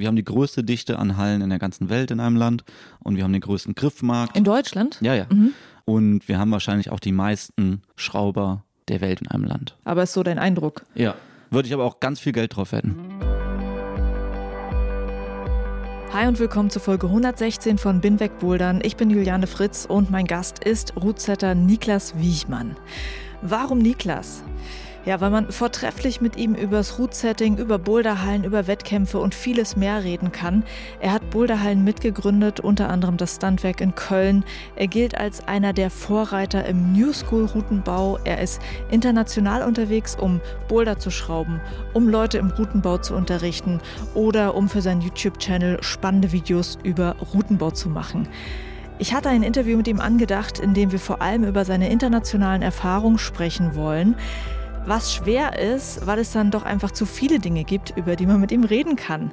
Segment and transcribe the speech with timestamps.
[0.00, 2.64] Wir haben die größte Dichte an Hallen in der ganzen Welt in einem Land
[3.00, 4.34] und wir haben den größten Griffmarkt.
[4.34, 4.96] In Deutschland?
[5.02, 5.26] Ja, ja.
[5.28, 5.52] Mhm.
[5.84, 9.76] Und wir haben wahrscheinlich auch die meisten Schrauber der Welt in einem Land.
[9.84, 10.86] Aber ist so dein Eindruck?
[10.94, 11.16] Ja.
[11.50, 12.96] Würde ich aber auch ganz viel Geld drauf wetten.
[16.14, 18.80] Hi und willkommen zur Folge 116 von Binweg Bouldern.
[18.82, 22.74] Ich bin Juliane Fritz und mein Gast ist Rootsetter Niklas Wiechmann.
[23.42, 24.44] Warum Niklas?
[25.06, 30.04] Ja, weil man vortrefflich mit ihm übers Route-Setting, über Boulderhallen, über Wettkämpfe und vieles mehr
[30.04, 30.62] reden kann.
[31.00, 34.44] Er hat Boulderhallen mitgegründet, unter anderem das Standwerk in Köln.
[34.76, 38.18] Er gilt als einer der Vorreiter im New School-Routenbau.
[38.24, 41.62] Er ist international unterwegs, um Boulder zu schrauben,
[41.94, 43.80] um Leute im Routenbau zu unterrichten
[44.14, 48.28] oder um für seinen YouTube-Channel spannende Videos über Routenbau zu machen.
[48.98, 52.60] Ich hatte ein Interview mit ihm angedacht, in dem wir vor allem über seine internationalen
[52.60, 54.14] Erfahrungen sprechen wollen
[54.90, 58.40] was schwer ist, weil es dann doch einfach zu viele Dinge gibt, über die man
[58.40, 59.30] mit ihm reden kann.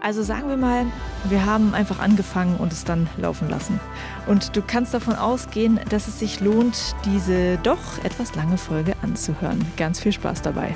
[0.00, 0.86] Also sagen wir mal,
[1.24, 3.78] wir haben einfach angefangen und es dann laufen lassen.
[4.26, 9.62] Und du kannst davon ausgehen, dass es sich lohnt, diese doch etwas lange Folge anzuhören.
[9.76, 10.74] Ganz viel Spaß dabei.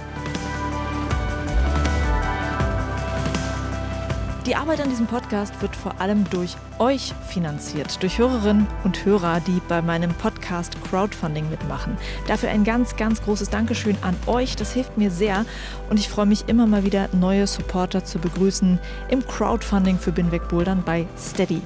[4.48, 9.40] Die Arbeit an diesem Podcast wird vor allem durch euch finanziert, durch Hörerinnen und Hörer,
[9.40, 11.98] die bei meinem Podcast Crowdfunding mitmachen.
[12.26, 14.56] Dafür ein ganz, ganz großes Dankeschön an euch.
[14.56, 15.44] Das hilft mir sehr
[15.90, 18.78] und ich freue mich immer mal wieder, neue Supporter zu begrüßen
[19.10, 21.60] im Crowdfunding für Binweg Bouldern bei Steady.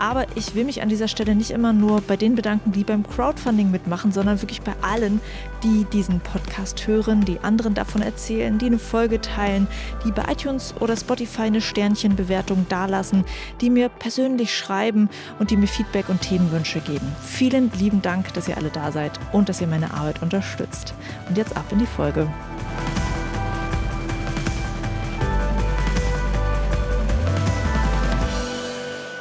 [0.00, 3.06] Aber ich will mich an dieser Stelle nicht immer nur bei den bedanken, die beim
[3.06, 5.20] Crowdfunding mitmachen, sondern wirklich bei allen,
[5.62, 9.66] die diesen Podcast hören, die anderen davon erzählen, die eine Folge teilen,
[10.02, 13.26] die bei iTunes oder Spotify eine Sternchenbewertung dalassen,
[13.60, 17.14] die mir persönlich schreiben und die mir Feedback und Themenwünsche geben.
[17.22, 20.94] Vielen lieben Dank, dass ihr alle da seid und dass ihr meine Arbeit unterstützt.
[21.28, 22.26] Und jetzt ab in die Folge.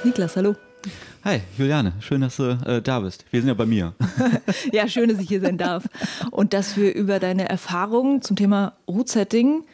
[0.06, 0.69] Niklas, hallo.
[1.26, 3.26] Hi, Juliane, schön, dass du äh, da bist.
[3.30, 3.94] Wir sind ja bei mir.
[4.72, 5.84] ja, schön, dass ich hier sein darf.
[6.32, 9.66] Und dass wir über deine Erfahrungen zum Thema Root-Setting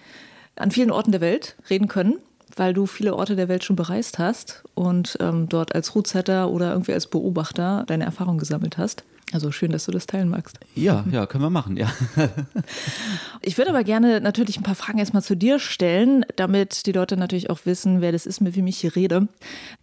[0.56, 2.16] an vielen Orten der Welt reden können,
[2.56, 6.72] weil du viele Orte der Welt schon bereist hast und ähm, dort als Rootsetter oder
[6.72, 9.04] irgendwie als Beobachter deine Erfahrungen gesammelt hast.
[9.34, 10.60] Also schön, dass du das teilen magst.
[10.76, 11.92] Ja, ja, können wir machen, ja.
[13.42, 17.18] ich würde aber gerne natürlich ein paar Fragen erstmal zu dir stellen, damit die Leute
[17.18, 19.28] natürlich auch wissen, wer das ist, mit wem ich hier rede.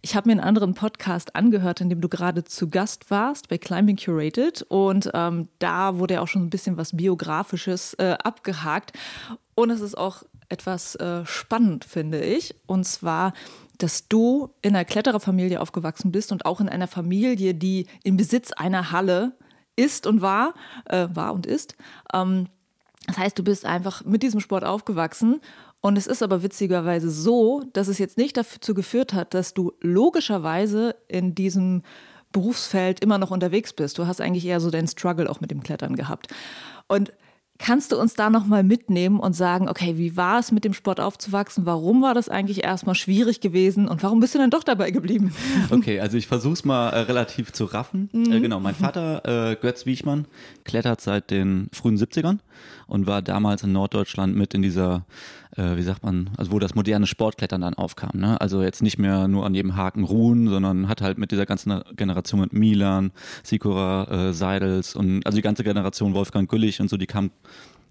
[0.01, 3.57] Ich habe mir einen anderen Podcast angehört, in dem du gerade zu Gast warst bei
[3.57, 8.93] Climbing Curated und ähm, da wurde ja auch schon ein bisschen was Biografisches äh, abgehakt.
[9.55, 12.55] Und es ist auch etwas äh, spannend, finde ich.
[12.65, 13.33] Und zwar
[13.77, 18.51] dass du in einer Klettererfamilie aufgewachsen bist und auch in einer Familie, die im Besitz
[18.51, 19.33] einer Halle
[19.75, 20.53] ist und war,
[20.85, 21.75] äh, war und ist.
[22.13, 22.47] Ähm,
[23.07, 25.41] das heißt, du bist einfach mit diesem Sport aufgewachsen.
[25.81, 29.73] Und es ist aber witzigerweise so, dass es jetzt nicht dazu geführt hat, dass du
[29.81, 31.83] logischerweise in diesem
[32.31, 33.97] Berufsfeld immer noch unterwegs bist.
[33.97, 36.27] Du hast eigentlich eher so deinen Struggle auch mit dem Klettern gehabt.
[36.87, 37.11] Und
[37.65, 40.99] Kannst du uns da nochmal mitnehmen und sagen, okay, wie war es mit dem Sport
[40.99, 41.65] aufzuwachsen?
[41.65, 45.33] Warum war das eigentlich erstmal schwierig gewesen und warum bist du dann doch dabei geblieben?
[45.69, 48.09] Okay, also ich versuche es mal äh, relativ zu raffen.
[48.11, 48.33] Mhm.
[48.33, 50.25] Äh, genau, mein Vater, äh, Götz Wiechmann,
[50.65, 52.39] klettert seit den frühen 70ern
[52.87, 55.05] und war damals in Norddeutschland mit in dieser,
[55.55, 58.11] äh, wie sagt man, also wo das moderne Sportklettern dann aufkam.
[58.19, 58.39] Ne?
[58.39, 61.81] Also jetzt nicht mehr nur an jedem Haken ruhen, sondern hat halt mit dieser ganzen
[61.95, 63.11] Generation mit Milan,
[63.43, 67.31] Sikora, äh, Seidels und also die ganze Generation Wolfgang Güllich und so, die kam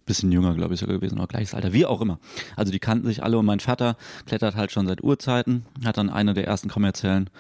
[0.04, 2.18] bisschen jünger, glaube ich, sogar gewesen, oder gleiches Alter, wie auch immer.
[2.56, 3.96] Also die kannten sich alle und mein Vater
[4.26, 7.30] klettert halt schon seit Urzeiten, hat dann eine der ersten kommerziellen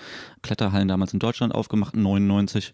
[0.42, 2.72] Kletterhallen damals in Deutschland aufgemacht, 99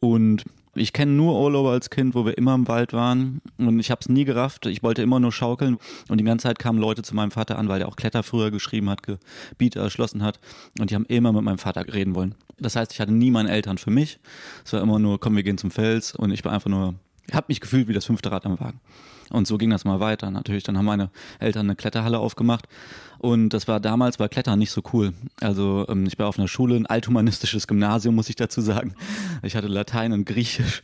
[0.00, 0.44] und
[0.76, 4.00] ich kenne nur Urlauber als Kind, wo wir immer im Wald waren und ich habe
[4.00, 4.66] es nie gerafft.
[4.66, 5.78] Ich wollte immer nur schaukeln
[6.08, 8.50] und die ganze Zeit kamen Leute zu meinem Vater an, weil er auch Kletter früher
[8.50, 10.38] geschrieben hat, Gebiete erschlossen hat
[10.78, 12.34] und die haben immer mit meinem Vater reden wollen.
[12.58, 14.18] Das heißt, ich hatte nie meine Eltern für mich.
[14.64, 16.94] Es war immer nur, komm, wir gehen zum Fels und ich war einfach nur
[17.32, 18.80] habe mich gefühlt wie das fünfte Rad am Wagen.
[19.30, 20.30] Und so ging das mal weiter.
[20.30, 22.66] Natürlich, dann haben meine Eltern eine Kletterhalle aufgemacht.
[23.18, 25.14] Und das war damals bei Klettern nicht so cool.
[25.40, 28.94] Also ähm, ich war auf einer Schule, ein althumanistisches Gymnasium, muss ich dazu sagen.
[29.42, 30.82] Ich hatte Latein und Griechisch.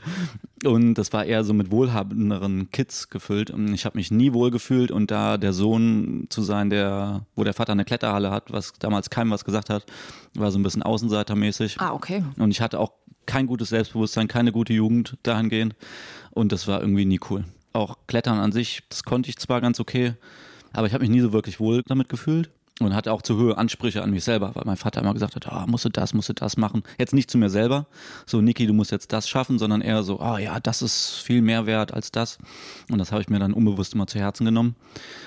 [0.64, 3.50] Und das war eher so mit wohlhabenderen Kids gefüllt.
[3.50, 4.90] Und ich habe mich nie wohl gefühlt.
[4.90, 9.10] Und da der Sohn zu sein, der, wo der Vater eine Kletterhalle hat, was damals
[9.10, 9.84] keinem was gesagt hat,
[10.34, 11.80] war so ein bisschen außenseitermäßig.
[11.80, 12.24] Ah, okay.
[12.38, 12.92] Und ich hatte auch
[13.26, 15.74] kein gutes Selbstbewusstsein, keine gute Jugend dahingehend.
[16.32, 17.44] Und das war irgendwie nie cool.
[17.72, 20.14] Auch Klettern an sich, das konnte ich zwar ganz okay,
[20.72, 22.50] aber ich habe mich nie so wirklich wohl damit gefühlt
[22.80, 25.46] und hatte auch zu hohe Ansprüche an mich selber, weil mein Vater immer gesagt hat,
[25.48, 26.82] ah, musst du das, musst du das machen.
[26.98, 27.86] Jetzt nicht zu mir selber,
[28.26, 31.42] so Niki, du musst jetzt das schaffen, sondern eher so, ah ja, das ist viel
[31.42, 32.38] mehr wert als das.
[32.90, 34.74] Und das habe ich mir dann unbewusst immer zu Herzen genommen.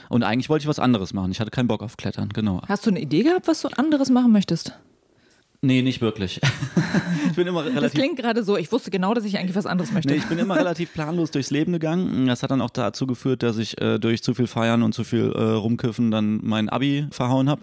[0.09, 1.31] Und eigentlich wollte ich was anderes machen.
[1.31, 2.61] Ich hatte keinen Bock auf Klettern, genau.
[2.67, 4.73] Hast du eine Idee gehabt, was du anderes machen möchtest?
[5.61, 6.41] Nee, nicht wirklich.
[7.29, 7.81] ich bin immer relativ.
[7.81, 10.13] Das klingt gerade so, ich wusste genau, dass ich eigentlich was anderes möchte.
[10.13, 12.27] Nee, ich bin immer relativ planlos durchs Leben gegangen.
[12.27, 15.03] Das hat dann auch dazu geführt, dass ich äh, durch zu viel Feiern und zu
[15.03, 17.61] viel äh, Rumkiffen dann mein Abi verhauen habe.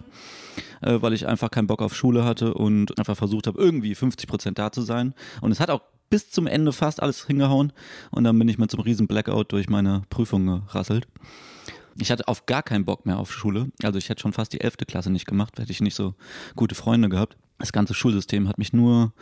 [0.81, 4.27] Äh, weil ich einfach keinen Bock auf Schule hatte und einfach versucht habe, irgendwie 50
[4.27, 5.13] Prozent da zu sein.
[5.41, 7.73] Und es hat auch bis zum Ende fast alles hingehauen.
[8.11, 11.07] Und dann bin ich mit so einem riesen Blackout durch meine Prüfung gerasselt.
[11.99, 13.71] Ich hatte auf gar keinen Bock mehr auf Schule.
[13.81, 16.15] Also ich hätte schon fast die elfte Klasse nicht gemacht, hätte ich nicht so
[16.55, 17.37] gute Freunde gehabt.
[17.63, 19.13] Das ganze Schulsystem hat mich nur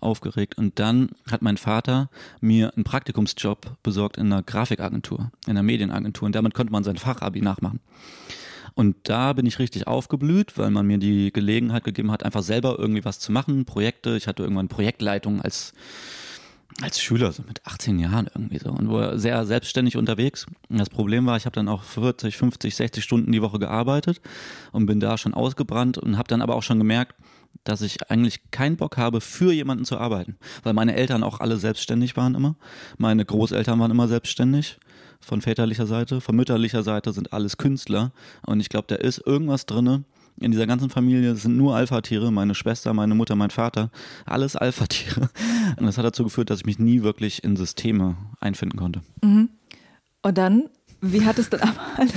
[0.00, 0.56] aufgeregt.
[0.56, 2.10] Und dann hat mein Vater
[2.40, 6.26] mir einen Praktikumsjob besorgt in einer Grafikagentur, in einer Medienagentur.
[6.26, 7.80] Und damit konnte man sein Fachabi nachmachen.
[8.76, 12.78] Und da bin ich richtig aufgeblüht, weil man mir die Gelegenheit gegeben hat, einfach selber
[12.78, 14.16] irgendwie was zu machen, Projekte.
[14.16, 15.74] Ich hatte irgendwann Projektleitung als
[16.80, 20.46] als Schüler, so mit 18 Jahren irgendwie so und war sehr selbstständig unterwegs.
[20.68, 24.20] Und das Problem war, ich habe dann auch 40, 50, 60 Stunden die Woche gearbeitet
[24.70, 27.16] und bin da schon ausgebrannt und habe dann aber auch schon gemerkt,
[27.64, 30.36] dass ich eigentlich keinen Bock habe, für jemanden zu arbeiten.
[30.62, 32.56] Weil meine Eltern auch alle selbstständig waren immer.
[32.96, 34.78] Meine Großeltern waren immer selbstständig
[35.20, 36.20] von väterlicher Seite.
[36.20, 38.12] Von mütterlicher Seite sind alles Künstler.
[38.46, 40.04] Und ich glaube, da ist irgendwas drinne,
[40.40, 43.90] in dieser ganzen Familie sind nur Alpha-Tiere, meine Schwester, meine Mutter, mein Vater,
[44.24, 45.30] alles Alpha-Tiere.
[45.76, 49.00] Und das hat dazu geführt, dass ich mich nie wirklich in Systeme einfinden konnte.
[49.22, 49.50] Mhm.
[50.22, 50.68] Und dann
[51.00, 52.12] wie hat es aber alles?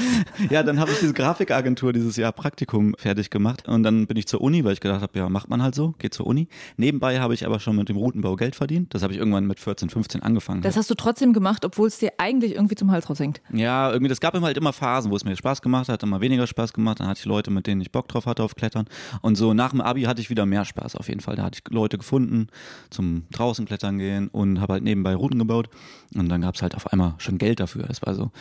[0.50, 4.28] Ja, dann habe ich diese Grafikagentur dieses Jahr Praktikum fertig gemacht und dann bin ich
[4.28, 6.48] zur Uni, weil ich gedacht habe, ja, macht man halt so, geht zur Uni.
[6.78, 8.94] Nebenbei habe ich aber schon mit dem Routenbau Geld verdient.
[8.94, 10.62] Das habe ich irgendwann mit 14, 15 angefangen.
[10.62, 13.42] Das hast du trotzdem gemacht, obwohl es dir eigentlich irgendwie zum Hals raushängt.
[13.54, 16.22] Ja, irgendwie, das gab immer halt immer Phasen, wo es mir Spaß gemacht hat, immer
[16.22, 17.00] weniger Spaß gemacht.
[17.00, 18.86] Dann hatte ich Leute, mit denen ich Bock drauf hatte auf Klettern.
[19.22, 21.36] Und so nach dem Abi hatte ich wieder mehr Spaß auf jeden Fall.
[21.36, 22.48] Da hatte ich Leute gefunden
[22.90, 25.70] zum draußen klettern gehen und habe halt nebenbei Routen gebaut.
[26.16, 27.84] Und dann gab es halt auf einmal schon Geld dafür.
[27.84, 28.32] Das war so,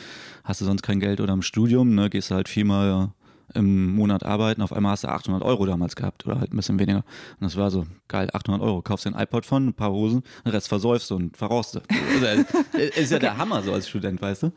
[0.44, 3.12] hast du sonst kein Geld oder im Studium, ne, gehst du halt viermal
[3.54, 6.78] im Monat arbeiten, auf einmal hast du 800 Euro damals gehabt oder halt ein bisschen
[6.78, 6.98] weniger.
[6.98, 10.22] Und das war so, geil, 800 Euro, kaufst dir ein iPod von, ein paar Hosen,
[10.44, 11.80] den Rest versäufst du und verraust du.
[12.20, 12.44] Also,
[12.78, 13.26] ist ja okay.
[13.26, 14.52] der Hammer so als Student, weißt du?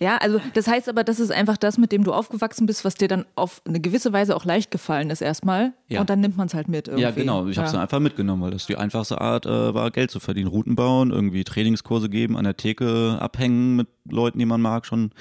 [0.00, 2.94] Ja, also das heißt aber, das ist einfach das, mit dem du aufgewachsen bist, was
[2.94, 5.72] dir dann auf eine gewisse Weise auch leicht gefallen ist erstmal.
[5.88, 6.00] Ja.
[6.00, 7.02] Und dann nimmt man es halt mit irgendwie.
[7.02, 7.46] Ja, genau.
[7.46, 10.48] Ich habe es einfach mitgenommen, weil das die einfachste Art äh, war, Geld zu verdienen.
[10.48, 15.12] Routen bauen, irgendwie Trainingskurse geben, an der Theke abhängen mit Leuten, die man mag, schon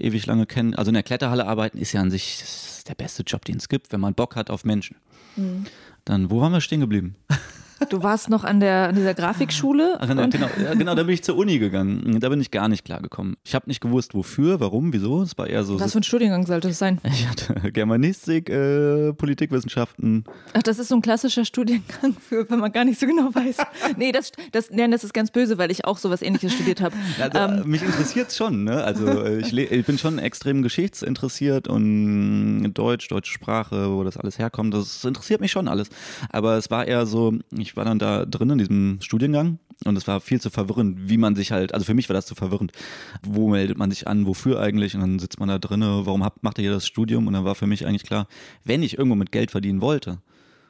[0.00, 0.74] ewig lange kennen.
[0.74, 2.42] Also in der Kletterhalle arbeiten ist ja an sich
[2.86, 4.96] der beste Job, den es gibt, wenn man Bock hat auf Menschen.
[5.36, 5.66] Mhm.
[6.04, 7.16] Dann, wo waren wir stehen geblieben?
[7.88, 9.98] Du warst noch an, der, an dieser Grafikschule.
[10.00, 12.18] Ach, genau, genau, genau, da bin ich zur Uni gegangen.
[12.20, 13.36] Da bin ich gar nicht klargekommen.
[13.44, 15.22] Ich habe nicht gewusst, wofür, warum, wieso.
[15.22, 15.78] Es war eher so.
[15.78, 17.00] Was für ein Studiengang sollte es sein?
[17.18, 20.24] Ich hatte Germanistik, äh, Politikwissenschaften.
[20.52, 23.56] Ach, das ist so ein klassischer Studiengang, für, wenn man gar nicht so genau weiß.
[23.96, 26.94] nee, das, das, nee, das ist ganz böse, weil ich auch sowas ähnliches studiert habe.
[27.20, 27.68] Also, ähm.
[27.68, 28.64] Mich interessiert es schon.
[28.64, 28.82] Ne?
[28.84, 34.74] Also ich, ich, bin schon extrem geschichtsinteressiert und Deutsch, deutsche Sprache, wo das alles herkommt.
[34.74, 35.88] Das interessiert mich schon alles.
[36.30, 39.96] Aber es war eher so, ich ich war dann da drin in diesem Studiengang und
[39.96, 42.34] es war viel zu verwirrend, wie man sich halt, also für mich war das zu
[42.34, 42.72] verwirrend.
[43.22, 44.94] Wo meldet man sich an, wofür eigentlich?
[44.94, 47.26] Und dann sitzt man da drin, warum macht er hier das Studium?
[47.26, 48.26] Und dann war für mich eigentlich klar,
[48.64, 50.18] wenn ich irgendwo mit Geld verdienen wollte,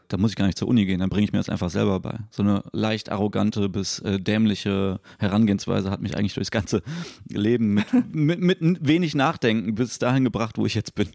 [0.08, 2.00] dann muss ich gar nicht zur Uni gehen, dann bringe ich mir das einfach selber
[2.00, 2.18] bei.
[2.30, 6.82] So eine leicht arrogante bis äh, dämliche Herangehensweise hat mich eigentlich durchs ganze
[7.28, 11.08] Leben mit, mit, mit wenig Nachdenken bis dahin gebracht, wo ich jetzt bin.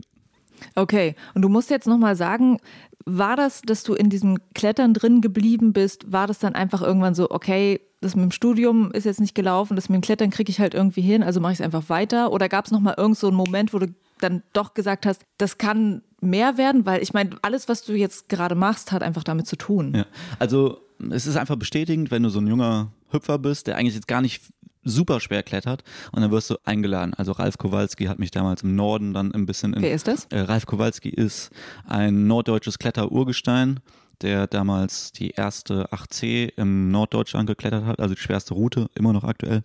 [0.76, 2.60] Okay, und du musst jetzt nochmal sagen,
[3.06, 7.16] war das, dass du in diesem Klettern drin geblieben bist, war das dann einfach irgendwann
[7.16, 10.50] so, okay, das mit dem Studium ist jetzt nicht gelaufen, das mit dem Klettern kriege
[10.50, 12.32] ich halt irgendwie hin, also mache ich es einfach weiter?
[12.32, 13.88] Oder gab es nochmal irgend so einen Moment, wo du
[14.20, 16.86] dann doch gesagt hast, das kann mehr werden?
[16.86, 19.94] Weil ich meine, alles, was du jetzt gerade machst, hat einfach damit zu tun.
[19.96, 20.06] Ja,
[20.40, 20.80] also
[21.12, 24.22] es ist einfach bestätigend, wenn du so ein junger Hüpfer bist, der eigentlich jetzt gar
[24.22, 24.44] nicht
[24.84, 27.14] super schwer klettert und dann wirst du eingeladen.
[27.14, 30.26] Also Ralf Kowalski hat mich damals im Norden dann ein bisschen in, Wer ist das?
[30.26, 31.52] Äh, Ralf Kowalski ist
[31.88, 33.80] ein norddeutsches Kletterurgestein
[34.22, 39.26] der damals die erste 8C im Norddeutschland geklettert hat, also die schwerste Route, immer noch
[39.26, 39.64] aktuell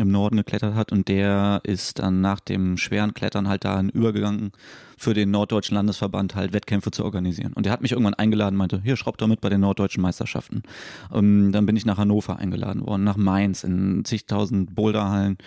[0.00, 4.52] im Norden geklettert hat und der ist dann nach dem schweren Klettern halt dahin übergegangen,
[4.96, 7.54] für den Norddeutschen Landesverband halt Wettkämpfe zu organisieren.
[7.54, 10.62] Und der hat mich irgendwann eingeladen, meinte, hier, schraub doch mit bei den Norddeutschen Meisterschaften.
[11.08, 15.38] Und ähm, dann bin ich nach Hannover eingeladen worden, nach Mainz in zigtausend Boulderhallen.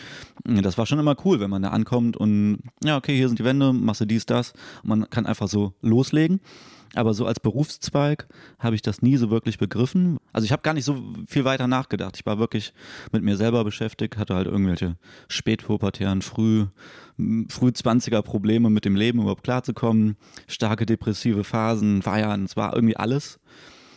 [0.44, 3.44] Das war schon immer cool, wenn man da ankommt und ja, okay, hier sind die
[3.44, 4.54] Wände, machst du dies, das.
[4.82, 6.40] Und man kann einfach so loslegen.
[6.96, 8.28] Aber so als Berufszweig
[8.60, 10.18] habe ich das nie so wirklich begriffen.
[10.32, 12.18] Also ich habe gar nicht so viel weiter nachgedacht.
[12.18, 12.74] Ich war wirklich
[13.12, 14.98] mit mir selber beschäftigt, hatte halt irgendwelche
[15.28, 16.66] spätpubertären, früh,
[17.50, 22.98] früh 20er Probleme mit dem Leben überhaupt klarzukommen, starke depressive Phasen, Feiern, es war irgendwie
[22.98, 23.40] alles.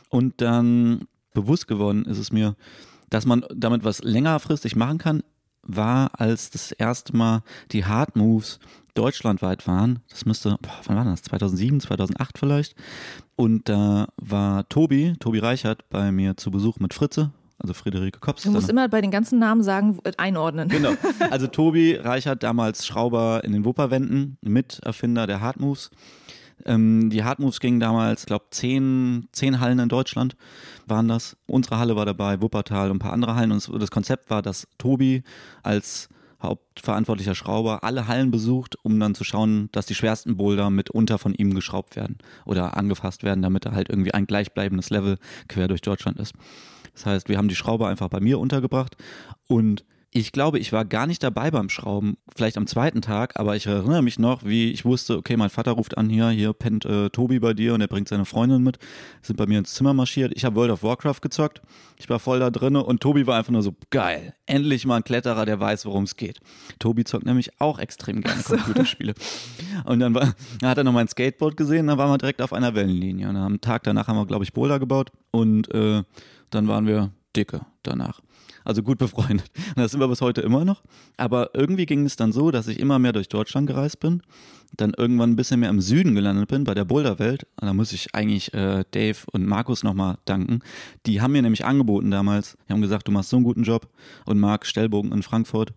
[0.08, 2.56] Und dann bewusst geworden ist es mir,
[3.10, 5.22] dass man damit was längerfristig machen kann,
[5.66, 7.42] war, als das erste Mal
[7.72, 8.58] die Hard Moves
[8.94, 10.00] deutschlandweit waren.
[10.08, 11.22] Das müsste, boah, wann war das?
[11.22, 12.74] 2007, 2008 vielleicht.
[13.36, 18.42] Und da war Tobi, Tobi Reichert, bei mir zu Besuch mit Fritze, also Friederike Kops.
[18.42, 20.68] Du musst immer bei den ganzen Namen sagen, einordnen.
[20.68, 20.92] Genau.
[21.30, 25.90] Also Tobi Reichert, damals Schrauber in den Wupperwänden, Miterfinder der Hard Moves.
[26.64, 30.36] Ähm, die Hard Moves gingen damals, ich glaube, zehn, zehn Hallen in Deutschland
[30.86, 31.36] waren das.
[31.46, 33.52] Unsere Halle war dabei, Wuppertal und ein paar andere Hallen.
[33.52, 35.22] Und das Konzept war, dass Tobi
[35.62, 36.08] als
[36.42, 41.34] hauptverantwortlicher Schrauber alle Hallen besucht, um dann zu schauen, dass die schwersten Boulder mitunter von
[41.34, 45.80] ihm geschraubt werden oder angefasst werden, damit er halt irgendwie ein gleichbleibendes Level quer durch
[45.80, 46.34] Deutschland ist.
[46.92, 48.96] Das heißt, wir haben die Schrauber einfach bei mir untergebracht
[49.48, 49.84] und
[50.16, 53.66] ich glaube, ich war gar nicht dabei beim Schrauben, vielleicht am zweiten Tag, aber ich
[53.66, 57.10] erinnere mich noch, wie ich wusste, okay, mein Vater ruft an hier, hier pennt äh,
[57.10, 58.78] Tobi bei dir und er bringt seine Freundin mit,
[59.20, 60.32] sind bei mir ins Zimmer marschiert.
[60.34, 61.60] Ich habe World of Warcraft gezockt,
[61.98, 65.04] ich war voll da drinne und Tobi war einfach nur so geil, endlich mal ein
[65.04, 66.40] Kletterer, der weiß, worum es geht.
[66.78, 68.56] Tobi zockt nämlich auch extrem gerne so.
[68.56, 69.12] Computerspiele.
[69.84, 72.54] Und dann, war, dann hat er noch mein Skateboard gesehen, dann waren wir direkt auf
[72.54, 73.28] einer Wellenlinie.
[73.28, 76.04] Und am Tag danach haben wir, glaube ich, Boulder gebaut und äh,
[76.48, 78.22] dann waren wir dicke danach
[78.66, 79.50] also gut befreundet.
[79.54, 80.82] Und das sind wir bis heute immer noch.
[81.16, 84.22] Aber irgendwie ging es dann so, dass ich immer mehr durch Deutschland gereist bin,
[84.76, 87.46] dann irgendwann ein bisschen mehr im Süden gelandet bin, bei der Boulderwelt.
[87.60, 90.60] Und da muss ich eigentlich äh, Dave und Markus nochmal danken.
[91.06, 93.88] Die haben mir nämlich angeboten damals, die haben gesagt, du machst so einen guten Job.
[94.24, 95.72] Und Marc Stellbogen in Frankfurt,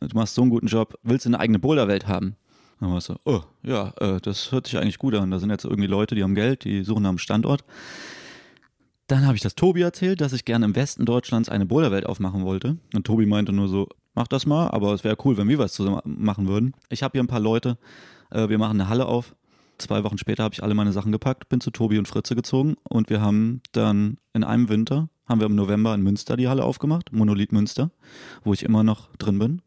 [0.00, 2.36] du machst so einen guten Job, willst du eine eigene Boulderwelt haben?
[2.80, 5.30] Dann war ich so, oh, ja, äh, das hört sich eigentlich gut an.
[5.30, 7.64] Da sind jetzt irgendwie Leute, die haben Geld, die suchen nach einem Standort.
[9.06, 12.44] Dann habe ich das Tobi erzählt, dass ich gerne im Westen Deutschlands eine Boulderwelt aufmachen
[12.44, 12.76] wollte.
[12.94, 15.74] Und Tobi meinte nur so, mach das mal, aber es wäre cool, wenn wir was
[15.74, 16.74] zusammen machen würden.
[16.88, 17.78] Ich habe hier ein paar Leute,
[18.30, 19.36] äh, wir machen eine Halle auf.
[19.78, 22.76] Zwei Wochen später habe ich alle meine Sachen gepackt, bin zu Tobi und Fritze gezogen
[22.82, 26.64] und wir haben dann in einem Winter, haben wir im November in Münster die Halle
[26.64, 27.90] aufgemacht, Monolith Münster,
[28.42, 29.62] wo ich immer noch drin bin.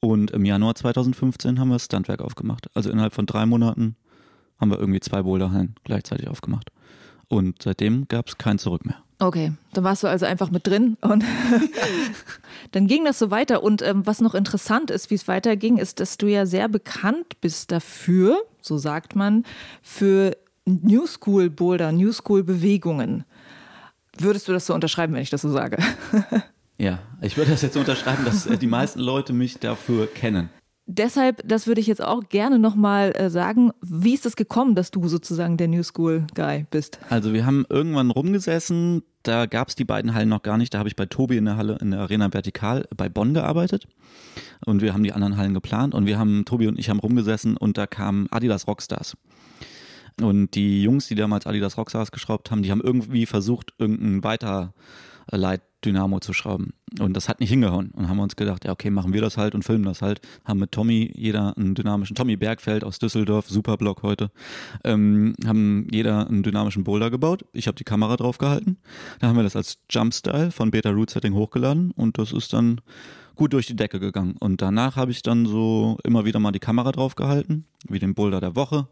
[0.00, 2.68] Und im Januar 2015 haben wir das Standwerk aufgemacht.
[2.74, 3.96] Also innerhalb von drei Monaten
[4.58, 6.70] haben wir irgendwie zwei Boulderhallen gleichzeitig aufgemacht.
[7.28, 9.02] Und seitdem gab es kein Zurück mehr.
[9.18, 11.24] Okay, dann warst du also einfach mit drin und
[12.72, 13.62] dann ging das so weiter.
[13.62, 17.40] Und ähm, was noch interessant ist, wie es weiterging, ist, dass du ja sehr bekannt
[17.40, 19.44] bist dafür, so sagt man,
[19.82, 23.24] für New School Boulder, New School Bewegungen.
[24.18, 25.78] Würdest du das so unterschreiben, wenn ich das so sage?
[26.78, 30.50] ja, ich würde das jetzt unterschreiben, dass äh, die meisten Leute mich dafür kennen.
[30.88, 34.92] Deshalb, das würde ich jetzt auch gerne nochmal äh, sagen, wie ist es gekommen, dass
[34.92, 37.00] du sozusagen der New School Guy bist?
[37.10, 40.78] Also wir haben irgendwann rumgesessen, da gab es die beiden Hallen noch gar nicht, da
[40.78, 43.88] habe ich bei Tobi in der Halle, in der Arena Vertikal bei Bonn gearbeitet
[44.64, 47.56] und wir haben die anderen Hallen geplant und wir haben, Tobi und ich haben rumgesessen
[47.56, 49.16] und da kamen Adidas Rockstars.
[50.20, 55.62] Und die Jungs, die damals Adidas Rockstars geschraubt haben, die haben irgendwie versucht, irgendein Weiterleit
[55.86, 56.74] Dynamo zu schrauben.
[57.00, 57.90] Und das hat nicht hingehauen.
[57.92, 60.20] Und haben wir uns gedacht, ja, okay, machen wir das halt und filmen das halt.
[60.44, 64.30] Haben mit Tommy jeder einen dynamischen, Tommy Bergfeld aus Düsseldorf, super Blog heute,
[64.84, 67.44] ähm, haben jeder einen dynamischen Boulder gebaut.
[67.52, 68.78] Ich habe die Kamera drauf gehalten.
[69.20, 72.80] Da haben wir das als Jump-Style von Beta Root Setting hochgeladen und das ist dann
[73.36, 74.36] gut durch die Decke gegangen.
[74.40, 78.14] Und danach habe ich dann so immer wieder mal die Kamera drauf gehalten, wie den
[78.14, 78.88] Boulder der Woche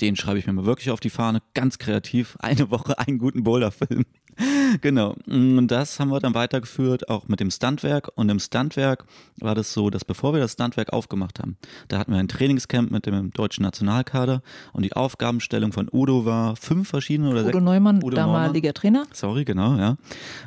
[0.00, 3.42] den schreibe ich mir mal wirklich auf die Fahne, ganz kreativ, eine Woche einen guten
[3.44, 4.04] Boulder-Film.
[4.80, 5.16] genau.
[5.26, 8.10] Und das haben wir dann weitergeführt, auch mit dem Standwerk.
[8.14, 9.04] Und im Standwerk
[9.40, 11.56] war das so, dass bevor wir das Standwerk aufgemacht haben,
[11.88, 16.56] da hatten wir ein Trainingscamp mit dem deutschen Nationalkader und die Aufgabenstellung von Udo war
[16.56, 17.56] fünf verschiedene oder sechs.
[17.56, 18.74] Udo Neumann, Udo damaliger Neumann.
[18.74, 19.04] Trainer.
[19.12, 19.96] Sorry, genau, ja.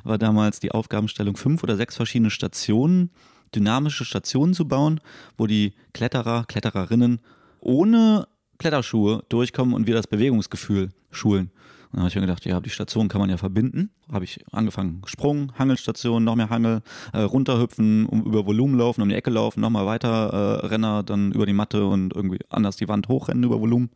[0.04, 3.12] War damals die Aufgabenstellung fünf oder sechs verschiedene Stationen,
[3.54, 5.02] dynamische Stationen zu bauen,
[5.38, 7.20] wo die Kletterer, Klettererinnen
[7.60, 8.28] ohne
[8.62, 11.50] Kletterschuhe durchkommen und wir das Bewegungsgefühl schulen.
[11.92, 13.90] Und dann habe ich mir gedacht, ja, die Station kann man ja verbinden.
[14.10, 19.10] Habe ich angefangen, Sprung, Hangelstation, noch mehr Hangel, äh, runterhüpfen, um über Volumen laufen, um
[19.10, 22.88] die Ecke laufen, nochmal weiter äh, Renner, dann über die Matte und irgendwie anders die
[22.88, 23.90] Wand hochrennen über Volumen.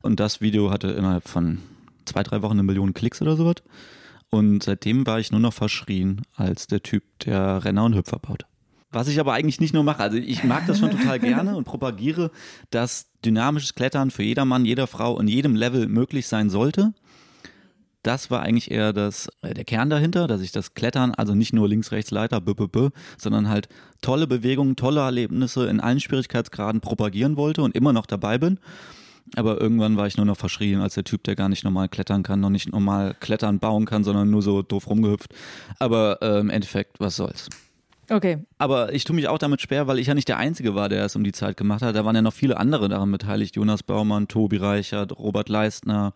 [0.00, 1.58] Und das Video hatte innerhalb von
[2.06, 3.56] zwei, drei Wochen eine Million Klicks oder sowas.
[4.30, 8.46] Und seitdem war ich nur noch verschrien als der Typ, der Renner und Hüpfer baut.
[8.90, 10.02] Was ich aber eigentlich nicht nur mache.
[10.02, 12.30] Also ich mag das schon total gerne und propagiere,
[12.70, 16.94] dass dynamisches Klettern für jedermann, jeder Frau in jedem Level möglich sein sollte.
[18.02, 21.52] Das war eigentlich eher das, äh, der Kern dahinter, dass ich das Klettern, also nicht
[21.52, 23.68] nur links, rechts, Leiter, b, b, b, sondern halt
[24.00, 28.60] tolle Bewegungen, tolle Erlebnisse in allen Schwierigkeitsgraden propagieren wollte und immer noch dabei bin.
[29.36, 32.22] Aber irgendwann war ich nur noch verschrien als der Typ, der gar nicht normal klettern
[32.22, 35.34] kann, noch nicht normal klettern bauen kann, sondern nur so doof rumgehüpft.
[35.78, 37.48] Aber äh, im Endeffekt, was soll's.
[38.10, 38.38] Okay.
[38.56, 41.04] Aber ich tue mich auch damit schwer, weil ich ja nicht der Einzige war, der
[41.04, 41.94] es um die Zeit gemacht hat.
[41.94, 43.56] Da waren ja noch viele andere daran beteiligt.
[43.56, 46.14] Jonas Baumann, Tobi Reichert, Robert Leistner,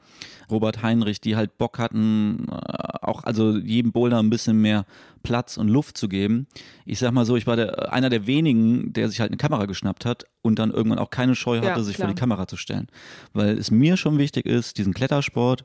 [0.51, 2.55] Robert Heinrich, die halt Bock hatten, äh,
[3.03, 4.87] auch also jedem Boulder ein bisschen mehr
[5.23, 6.47] Platz und Luft zu geben.
[6.87, 9.67] Ich sag mal so, ich war der, einer der wenigen, der sich halt eine Kamera
[9.67, 12.57] geschnappt hat und dann irgendwann auch keine Scheu hatte, Ja, sich vor die Kamera zu
[12.57, 12.89] stellen.
[13.35, 15.65] Weil es mir schon wichtig ist, diesen Klettersport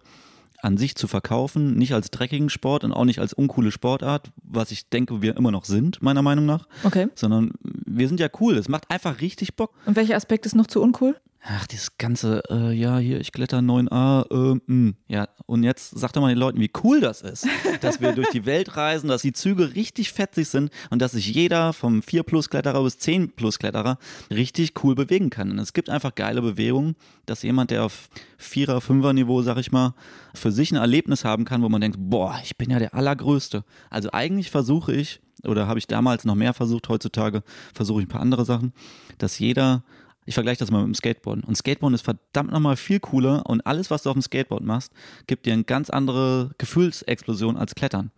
[0.61, 4.71] an sich zu verkaufen, nicht als dreckigen Sport und auch nicht als uncoole Sportart, was
[4.71, 7.07] ich denke, wir immer noch sind, meiner Meinung nach, Okay.
[7.15, 8.57] sondern wir sind ja cool.
[8.57, 9.73] Es macht einfach richtig Bock.
[9.85, 11.15] Und welcher Aspekt ist noch zu uncool?
[11.41, 14.93] Ach, dieses ganze, äh, ja, hier, ich kletter 9a, äh, mh.
[15.07, 17.47] ja, und jetzt sagt doch mal den Leuten, wie cool das ist,
[17.81, 21.33] dass wir durch die Welt reisen, dass die Züge richtig fetzig sind und dass sich
[21.33, 23.97] jeder vom 4-Plus-Kletterer bis 10-Plus-Kletterer
[24.29, 25.51] richtig cool bewegen kann.
[25.51, 28.09] Und es gibt einfach geile Bewegungen, dass jemand, der auf
[28.41, 29.93] 4er, 5er Niveau, sag ich mal,
[30.33, 33.63] für sich ein Erlebnis haben kann, wo man denkt, boah, ich bin ja der Allergrößte.
[33.89, 38.09] Also eigentlich versuche ich, oder habe ich damals noch mehr versucht, heutzutage versuche ich ein
[38.11, 38.73] paar andere Sachen,
[39.17, 39.83] dass jeder
[40.27, 41.43] ich vergleiche das mal mit dem Skateboarden.
[41.45, 44.91] Und Skateboarden ist verdammt nochmal viel cooler und alles, was du auf dem Skateboard machst,
[45.25, 48.11] gibt dir eine ganz andere Gefühlsexplosion als Klettern.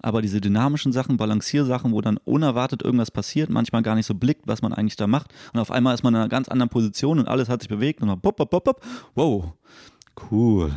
[0.00, 4.46] Aber diese dynamischen Sachen, Balanciersachen, wo dann unerwartet irgendwas passiert, manchmal gar nicht so blickt,
[4.46, 5.34] was man eigentlich da macht.
[5.52, 8.00] Und auf einmal ist man in einer ganz anderen Position und alles hat sich bewegt
[8.00, 8.84] und dann pop, pop, pop, pop.
[9.14, 9.54] Wow,
[10.30, 10.72] cool.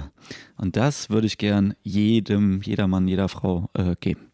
[0.55, 4.26] Und das würde ich gern jedem, jeder Mann, jeder Frau äh, geben.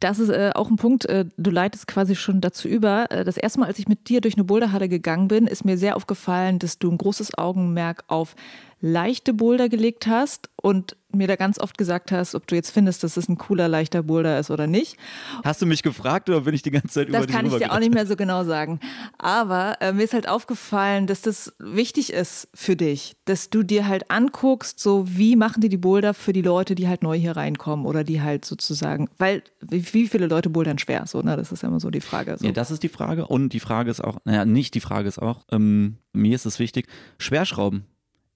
[0.00, 3.10] Das ist äh, auch ein Punkt, äh, du leitest quasi schon dazu über.
[3.10, 5.78] Äh, das erste Mal, als ich mit dir durch eine Boulderhalle gegangen bin, ist mir
[5.78, 8.34] sehr aufgefallen, dass du ein großes Augenmerk auf
[8.80, 13.02] leichte Boulder gelegt hast und mir da ganz oft gesagt hast, ob du jetzt findest,
[13.02, 14.96] dass es ein cooler, leichter Boulder ist oder nicht.
[15.44, 17.72] Hast du mich gefragt oder bin ich die ganze Zeit über Das kann ich dir
[17.72, 18.80] auch nicht mehr so genau sagen.
[19.18, 23.86] Aber äh, mir ist halt aufgefallen, dass das wichtig ist für dich, dass du dir
[23.86, 27.36] halt anguckst, so wie machen die die Boulder für die Leute, die halt neu hier
[27.36, 31.36] reinkommen oder die halt sozusagen, weil wie, wie viele Leute bouldern schwer, so, ne?
[31.36, 32.36] Das ist ja immer so die Frage.
[32.38, 32.46] So.
[32.46, 33.26] Ja, das ist die Frage.
[33.26, 36.58] Und die Frage ist auch, naja, nicht die Frage ist auch, ähm, mir ist es
[36.58, 36.86] wichtig,
[37.18, 37.84] Schwerschrauben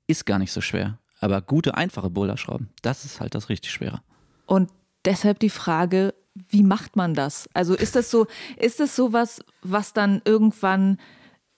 [0.06, 0.98] ist gar nicht so schwer.
[1.20, 4.00] Aber gute, einfache Boulderschrauben, das ist halt das richtig Schwere.
[4.46, 4.70] Und
[5.04, 6.14] deshalb die Frage,
[6.48, 7.48] wie macht man das?
[7.54, 8.26] Also ist das so,
[8.56, 10.98] ist das sowas, was dann irgendwann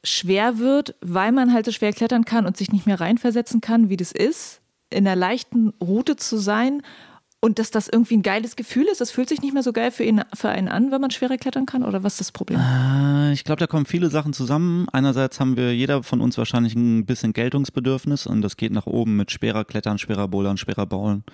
[0.03, 3.91] schwer wird, weil man halt so schwer klettern kann und sich nicht mehr reinversetzen kann,
[3.91, 6.83] wie das ist, in einer leichten Route zu sein
[7.41, 9.01] und dass das irgendwie ein geiles Gefühl ist?
[9.01, 11.37] Das fühlt sich nicht mehr so geil für, ihn, für einen an, wenn man schwerer
[11.37, 11.85] klettern kann?
[11.85, 12.61] Oder was ist das Problem?
[12.61, 14.89] Äh, Ich glaube, da kommen viele Sachen zusammen.
[14.93, 19.17] Einerseits haben wir jeder von uns wahrscheinlich ein bisschen Geltungsbedürfnis und das geht nach oben
[19.17, 21.25] mit schwerer Klettern, schwerer Bouldern, schwerer Bauen.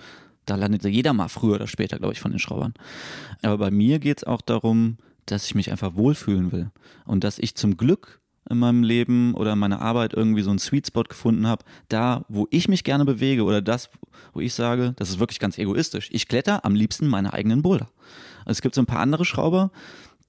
[0.45, 2.73] Da landet jeder mal früher oder später, glaube ich, von den Schraubern.
[3.41, 6.71] Aber bei mir geht es auch darum, dass ich mich einfach wohlfühlen will
[7.05, 10.59] und dass ich zum Glück in meinem Leben oder in meiner Arbeit irgendwie so einen
[10.59, 13.89] Sweet Spot gefunden habe, da, wo ich mich gerne bewege oder das,
[14.33, 16.09] wo ich sage, das ist wirklich ganz egoistisch.
[16.11, 17.89] Ich kletter am liebsten meine eigenen Boulder.
[18.45, 19.71] Es gibt so ein paar andere Schrauber,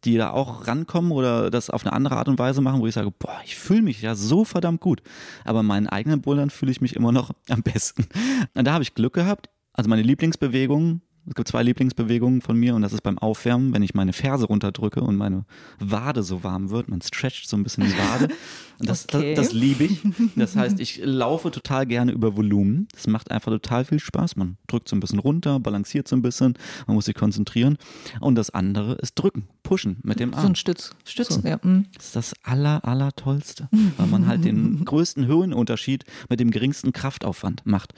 [0.05, 2.95] die da auch rankommen oder das auf eine andere Art und Weise machen, wo ich
[2.95, 5.03] sage, boah, ich fühle mich ja so verdammt gut.
[5.45, 8.07] Aber meinen eigenen Bouldern fühle ich mich immer noch am besten.
[8.55, 9.51] Und da habe ich Glück gehabt.
[9.73, 13.83] Also meine Lieblingsbewegung, es gibt zwei Lieblingsbewegungen von mir und das ist beim Aufwärmen, wenn
[13.83, 15.45] ich meine Ferse runterdrücke und meine
[15.79, 16.89] Wade so warm wird.
[16.89, 18.29] Man stretcht so ein bisschen die Wade.
[18.81, 19.35] Und das, Okay.
[19.35, 20.03] das, das liebe ich.
[20.37, 22.87] Das heißt, ich laufe total gerne über Volumen.
[22.93, 24.37] Das macht einfach total viel Spaß.
[24.37, 26.55] Man drückt so ein bisschen runter, balanciert so ein bisschen,
[26.87, 27.77] man muss sich konzentrieren.
[28.21, 30.47] Und das andere ist drücken, pushen mit dem So Arm.
[30.47, 30.93] ein Stütz.
[31.05, 31.43] Stützen.
[31.43, 31.57] So, ja.
[31.61, 31.87] mm.
[31.97, 36.93] Das ist das aller, aller tollste, weil man halt den größten Höhenunterschied mit dem geringsten
[36.93, 37.95] Kraftaufwand macht.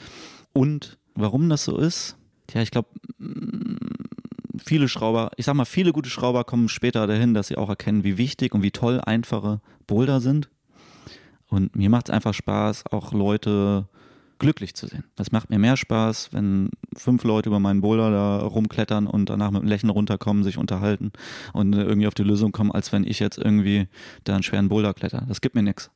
[0.55, 2.17] Und warum das so ist,
[2.51, 2.89] tja, ich glaube,
[4.65, 8.05] viele Schrauber, ich sag mal, viele gute Schrauber kommen später dahin, dass sie auch erkennen,
[8.05, 10.49] wie wichtig und wie toll einfache Boulder sind.
[11.49, 13.89] Und mir macht es einfach Spaß, auch Leute
[14.39, 15.05] glücklich zu sehen.
[15.17, 19.51] Das macht mir mehr Spaß, wenn fünf Leute über meinen Boulder da rumklettern und danach
[19.51, 21.13] mit einem Lächeln runterkommen, sich unterhalten
[21.53, 23.89] und irgendwie auf die Lösung kommen, als wenn ich jetzt irgendwie
[24.25, 25.25] da einen schweren Boulder kletter.
[25.29, 25.91] Das gibt mir nichts.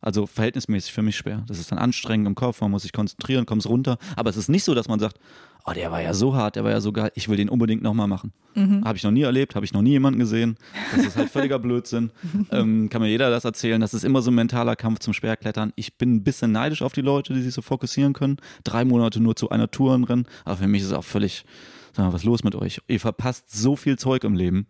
[0.00, 1.44] Also verhältnismäßig für mich schwer.
[1.46, 3.98] Das ist dann anstrengend im Kopf, man muss sich konzentrieren, kommt runter.
[4.16, 5.18] Aber es ist nicht so, dass man sagt,
[5.66, 7.82] oh, der war ja so hart, der war ja so geil, ich will den unbedingt
[7.82, 8.32] nochmal machen.
[8.54, 8.84] Mhm.
[8.84, 10.56] Habe ich noch nie erlebt, habe ich noch nie jemanden gesehen.
[10.94, 12.10] Das ist halt völliger Blödsinn.
[12.50, 13.80] ähm, kann mir jeder das erzählen.
[13.80, 15.72] Das ist immer so ein mentaler Kampf zum Sperrklettern.
[15.76, 18.36] Ich bin ein bisschen neidisch auf die Leute, die sich so fokussieren können.
[18.62, 20.26] Drei Monate nur zu einer Tour rennen.
[20.44, 21.44] Aber für mich ist es auch völlig,
[21.92, 22.80] sag mal, was ist los mit euch?
[22.86, 24.66] Ihr verpasst so viel Zeug im Leben.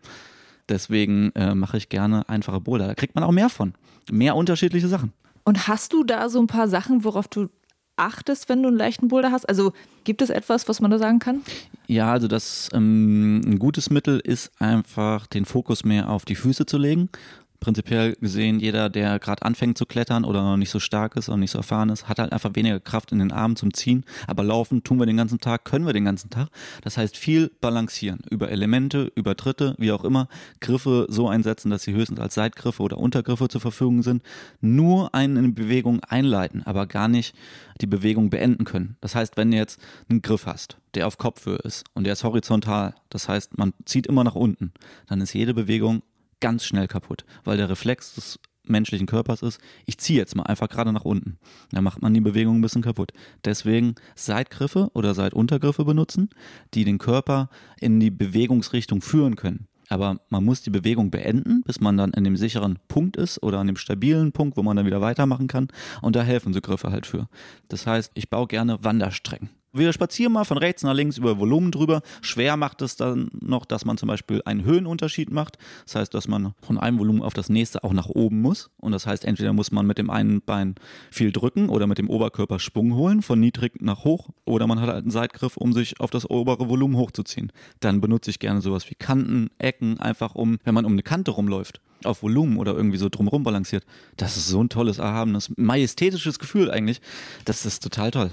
[0.67, 2.87] Deswegen äh, mache ich gerne einfache Boulder.
[2.87, 3.73] Da kriegt man auch mehr von.
[4.11, 5.13] Mehr unterschiedliche Sachen.
[5.43, 7.49] Und hast du da so ein paar Sachen, worauf du
[7.97, 9.47] achtest, wenn du einen leichten Boulder hast?
[9.47, 11.41] Also gibt es etwas, was man da sagen kann?
[11.87, 16.65] Ja, also das ähm, ein gutes Mittel ist einfach den Fokus mehr auf die Füße
[16.65, 17.09] zu legen
[17.59, 21.39] prinzipiell gesehen, jeder, der gerade anfängt zu klettern oder noch nicht so stark ist und
[21.39, 24.03] nicht so erfahren ist, hat halt einfach weniger Kraft in den Armen zum Ziehen.
[24.27, 26.49] Aber laufen tun wir den ganzen Tag, können wir den ganzen Tag.
[26.81, 30.27] Das heißt, viel balancieren über Elemente, über Tritte, wie auch immer,
[30.59, 34.23] Griffe so einsetzen, dass sie höchstens als Seitgriffe oder Untergriffe zur Verfügung sind.
[34.61, 37.35] Nur eine Bewegung einleiten, aber gar nicht
[37.81, 38.97] die Bewegung beenden können.
[39.01, 42.23] Das heißt, wenn du jetzt einen Griff hast, der auf Kopfhöhe ist und der ist
[42.23, 44.71] horizontal, das heißt, man zieht immer nach unten,
[45.07, 46.01] dann ist jede Bewegung
[46.39, 50.69] ganz schnell kaputt, weil der Reflex des menschlichen Körpers ist, ich ziehe jetzt mal einfach
[50.69, 51.37] gerade nach unten.
[51.71, 53.11] Dann macht man die Bewegung ein bisschen kaputt.
[53.43, 56.29] Deswegen Seitgriffe oder Seituntergriffe benutzen,
[56.73, 59.67] die den Körper in die Bewegungsrichtung führen können.
[59.89, 63.59] Aber man muss die Bewegung beenden, bis man dann in dem sicheren Punkt ist oder
[63.59, 65.67] an dem stabilen Punkt, wo man dann wieder weitermachen kann.
[66.01, 67.27] Und da helfen so Griffe halt für.
[67.69, 69.49] Das heißt, ich baue gerne Wanderstrecken.
[69.77, 72.01] Wir spazieren mal von rechts nach links über Volumen drüber.
[72.21, 75.57] Schwer macht es dann noch, dass man zum Beispiel einen Höhenunterschied macht.
[75.83, 78.69] Das heißt, dass man von einem Volumen auf das nächste auch nach oben muss.
[78.77, 80.75] Und das heißt, entweder muss man mit dem einen Bein
[81.11, 84.29] viel drücken oder mit dem Oberkörper Schwung holen, von niedrig nach hoch.
[84.45, 87.51] Oder man hat halt einen Seitgriff, um sich auf das obere Volumen hochzuziehen.
[87.81, 91.31] Dann benutze ich gerne sowas wie Kanten, Ecken, einfach um, wenn man um eine Kante
[91.31, 93.83] rumläuft auf Volumen oder irgendwie so drumherum balanciert.
[94.15, 97.01] Das ist so ein tolles, erhabenes, majestätisches Gefühl eigentlich.
[97.45, 98.31] Das ist total toll.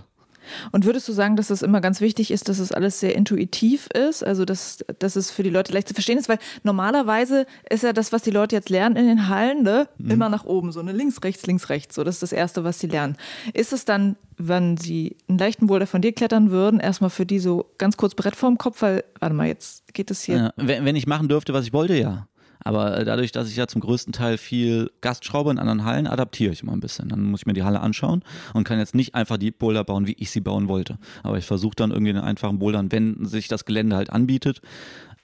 [0.71, 3.89] Und würdest du sagen, dass es immer ganz wichtig ist, dass es alles sehr intuitiv
[3.89, 7.83] ist, also dass, dass es für die Leute leicht zu verstehen ist, weil normalerweise ist
[7.83, 10.11] ja das, was die Leute jetzt lernen in den Hallen, ne, mhm.
[10.11, 12.79] immer nach oben, so ne, links, rechts, links, rechts, so das ist das Erste, was
[12.79, 13.17] sie lernen.
[13.53, 17.39] Ist es dann, wenn sie einen leichten Boulder von dir klettern würden, erstmal für die
[17.39, 20.37] so ganz kurz Brett vorm Kopf, weil, warte mal, jetzt geht es hier.
[20.37, 22.27] Ja, wenn, wenn ich machen dürfte, was ich wollte, ja.
[22.65, 26.07] Aber äh, dadurch, dass ich ja zum größten Teil viel Gast schraube in anderen Hallen,
[26.07, 27.09] adaptiere ich immer ein bisschen.
[27.09, 28.23] Dann muss ich mir die Halle anschauen
[28.55, 30.99] und kann jetzt nicht einfach die Boulder bauen, wie ich sie bauen wollte.
[31.23, 34.61] Aber ich versuche dann irgendwie einen einfachen Bouldern, wenn sich das Gelände halt anbietet,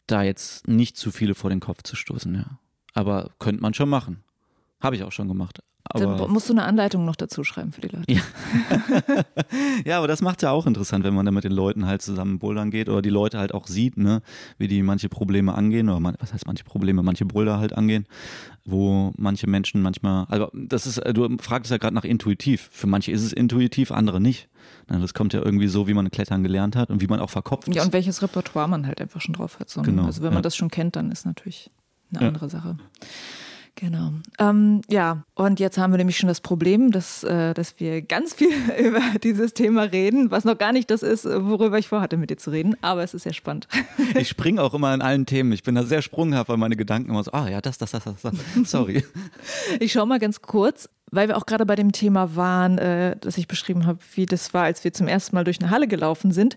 [0.06, 2.58] da jetzt nicht zu viele vor den Kopf zu stoßen, ja.
[2.94, 4.24] Aber könnte man schon machen.
[4.80, 5.60] Habe ich auch schon gemacht.
[5.90, 8.12] Aber Dann musst du eine Anleitung noch dazu schreiben für die Leute.
[8.12, 8.20] Ja,
[9.84, 12.38] ja aber das macht ja auch interessant, wenn man dann mit den Leuten halt zusammen
[12.38, 14.20] bouldern geht oder die Leute halt auch sieht, ne,
[14.58, 18.06] wie die manche Probleme angehen oder man, was heißt manche Probleme, manche Boulder halt angehen,
[18.64, 22.68] wo manche Menschen manchmal, also das ist, du fragst ja gerade nach intuitiv.
[22.70, 24.48] Für manche ist es intuitiv, andere nicht.
[24.88, 27.68] Das kommt ja irgendwie so, wie man Klettern gelernt hat und wie man auch verkopft
[27.68, 27.74] ist.
[27.74, 29.70] Ja, und welches Repertoire man halt einfach schon drauf hat.
[29.70, 30.42] So genau, also wenn man ja.
[30.42, 31.70] das schon kennt, dann ist natürlich
[32.12, 32.50] eine andere ja.
[32.50, 32.76] Sache.
[33.80, 34.10] Genau.
[34.40, 38.34] Ähm, ja, und jetzt haben wir nämlich schon das Problem, dass, äh, dass wir ganz
[38.34, 42.28] viel über dieses Thema reden, was noch gar nicht das ist, worüber ich vorhatte, mit
[42.30, 43.68] dir zu reden, aber es ist sehr spannend.
[44.18, 45.52] Ich springe auch immer in allen Themen.
[45.52, 48.04] Ich bin da sehr sprunghaft, weil meine Gedanken immer so, ah ja, das, das, das,
[48.04, 48.34] das, das.
[48.64, 49.04] Sorry.
[49.80, 53.38] Ich schaue mal ganz kurz, weil wir auch gerade bei dem Thema waren, äh, das
[53.38, 56.32] ich beschrieben habe, wie das war, als wir zum ersten Mal durch eine Halle gelaufen
[56.32, 56.56] sind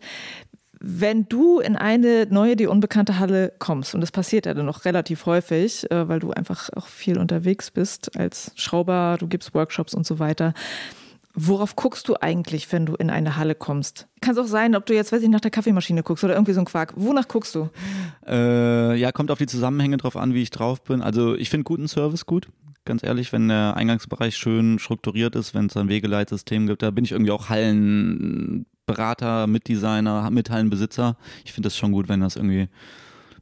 [0.84, 4.84] wenn du in eine neue, die unbekannte Halle kommst, und das passiert ja dann noch
[4.84, 9.94] relativ häufig, äh, weil du einfach auch viel unterwegs bist als Schrauber, du gibst Workshops
[9.94, 10.54] und so weiter.
[11.34, 14.08] Worauf guckst du eigentlich, wenn du in eine Halle kommst?
[14.22, 16.54] Kann es auch sein, ob du jetzt, weiß ich, nach der Kaffeemaschine guckst oder irgendwie
[16.54, 16.94] so ein Quark.
[16.96, 17.70] Wonach guckst du?
[18.28, 21.02] Äh, ja, kommt auf die Zusammenhänge drauf an, wie ich drauf bin.
[21.02, 22.50] Also ich finde guten Service gut.
[22.84, 27.06] Ganz ehrlich, wenn der Eingangsbereich schön strukturiert ist, wenn es ein Wegeleitsystem gibt, da bin
[27.06, 31.15] ich irgendwie auch Hallen Berater, Mitdesigner, Mithallenbesitzer.
[31.45, 32.67] Ich finde das schon gut, wenn das irgendwie,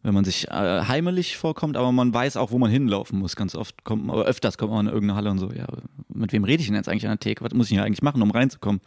[0.03, 3.35] wenn man sich äh, heimelig vorkommt, aber man weiß auch, wo man hinlaufen muss.
[3.35, 5.65] Ganz oft kommt man, aber öfters kommt man in irgendeine Halle und so, ja,
[6.07, 7.43] mit wem rede ich denn jetzt eigentlich an der Theke?
[7.43, 8.79] Was muss ich hier eigentlich machen, um reinzukommen?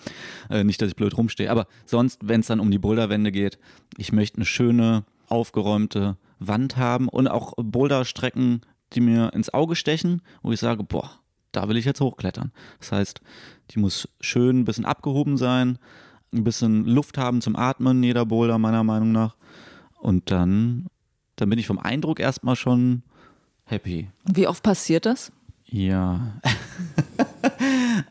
[0.51, 1.51] Äh, nicht, dass ich blöd rumstehe.
[1.51, 3.59] Aber sonst, wenn es dann um die Boulderwände geht,
[3.96, 8.61] ich möchte eine schöne, aufgeräumte Wand haben und auch Boulderstrecken,
[8.92, 11.11] die mir ins Auge stechen, wo ich sage, boah,
[11.51, 12.53] da will ich jetzt hochklettern.
[12.79, 13.20] Das heißt,
[13.70, 15.79] die muss schön ein bisschen abgehoben sein,
[16.33, 19.37] ein bisschen Luft haben zum Atmen, jeder Boulder meiner Meinung nach.
[20.01, 20.87] Und dann,
[21.37, 23.03] dann bin ich vom Eindruck erstmal schon
[23.64, 24.11] happy.
[24.25, 25.33] Wie oft passiert das?
[25.66, 26.35] Ja.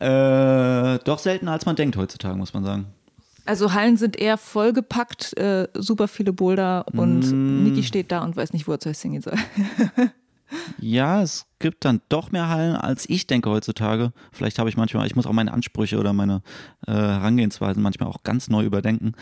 [0.00, 2.86] äh, doch seltener als man denkt heutzutage, muss man sagen.
[3.44, 7.64] Also Hallen sind eher vollgepackt, äh, super viele Boulder und mm.
[7.64, 9.34] Niki steht da und weiß nicht, wo er zuerst hingehen soll.
[10.78, 14.12] Ja, es gibt dann doch mehr Hallen, als ich denke heutzutage.
[14.32, 16.42] Vielleicht habe ich manchmal, ich muss auch meine Ansprüche oder meine
[16.86, 19.14] äh, Herangehensweisen manchmal auch ganz neu überdenken.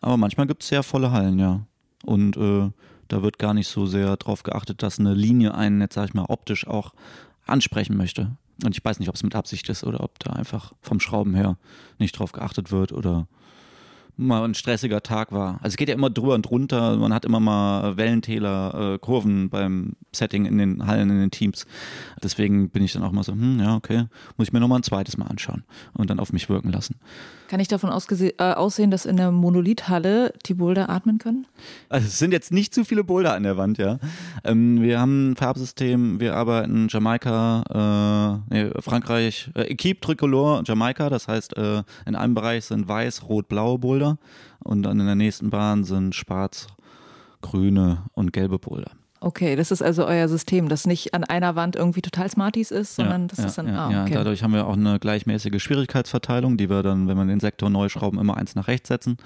[0.00, 1.60] Aber manchmal gibt es sehr volle Hallen, ja.
[2.04, 2.70] Und äh,
[3.08, 6.14] da wird gar nicht so sehr darauf geachtet, dass eine Linie einen jetzt, sag ich
[6.14, 6.92] mal, optisch auch
[7.46, 8.36] ansprechen möchte.
[8.64, 11.34] Und ich weiß nicht, ob es mit Absicht ist oder ob da einfach vom Schrauben
[11.34, 11.56] her
[11.98, 13.26] nicht drauf geachtet wird oder
[14.16, 15.54] mal ein stressiger Tag war.
[15.62, 19.48] Also es geht ja immer drüber und drunter, man hat immer mal Wellentäler, äh, Kurven
[19.48, 21.66] beim Setting in den Hallen, in den Teams.
[22.22, 24.04] Deswegen bin ich dann auch mal so, hm, ja, okay,
[24.36, 26.96] muss ich mir nochmal ein zweites Mal anschauen und dann auf mich wirken lassen.
[27.48, 31.46] Kann ich davon äh, aussehen, dass in der Monolithhalle die Boulder atmen können?
[31.88, 33.98] Also es sind jetzt nicht zu viele Boulder an der Wand, ja.
[34.44, 41.10] Ähm, wir haben ein Farbsystem, wir arbeiten Jamaika, äh, nee, Frankreich, äh, Equipe Tricolore Jamaika,
[41.10, 44.01] das heißt äh, in einem Bereich sind weiß, rot, blaue Boulder
[44.64, 46.66] und dann in der nächsten Bahn sind schwarz,
[47.40, 48.92] grüne und gelbe Boulder.
[49.22, 52.96] Okay, das ist also euer System, das nicht an einer Wand irgendwie total Smarties ist,
[52.96, 53.68] sondern ja, das ja, ist dann.
[53.68, 54.14] Ja, ah, okay.
[54.14, 57.70] ja, dadurch haben wir auch eine gleichmäßige Schwierigkeitsverteilung, die wir dann, wenn wir den Sektor
[57.70, 59.18] neu schrauben, immer eins nach rechts setzen.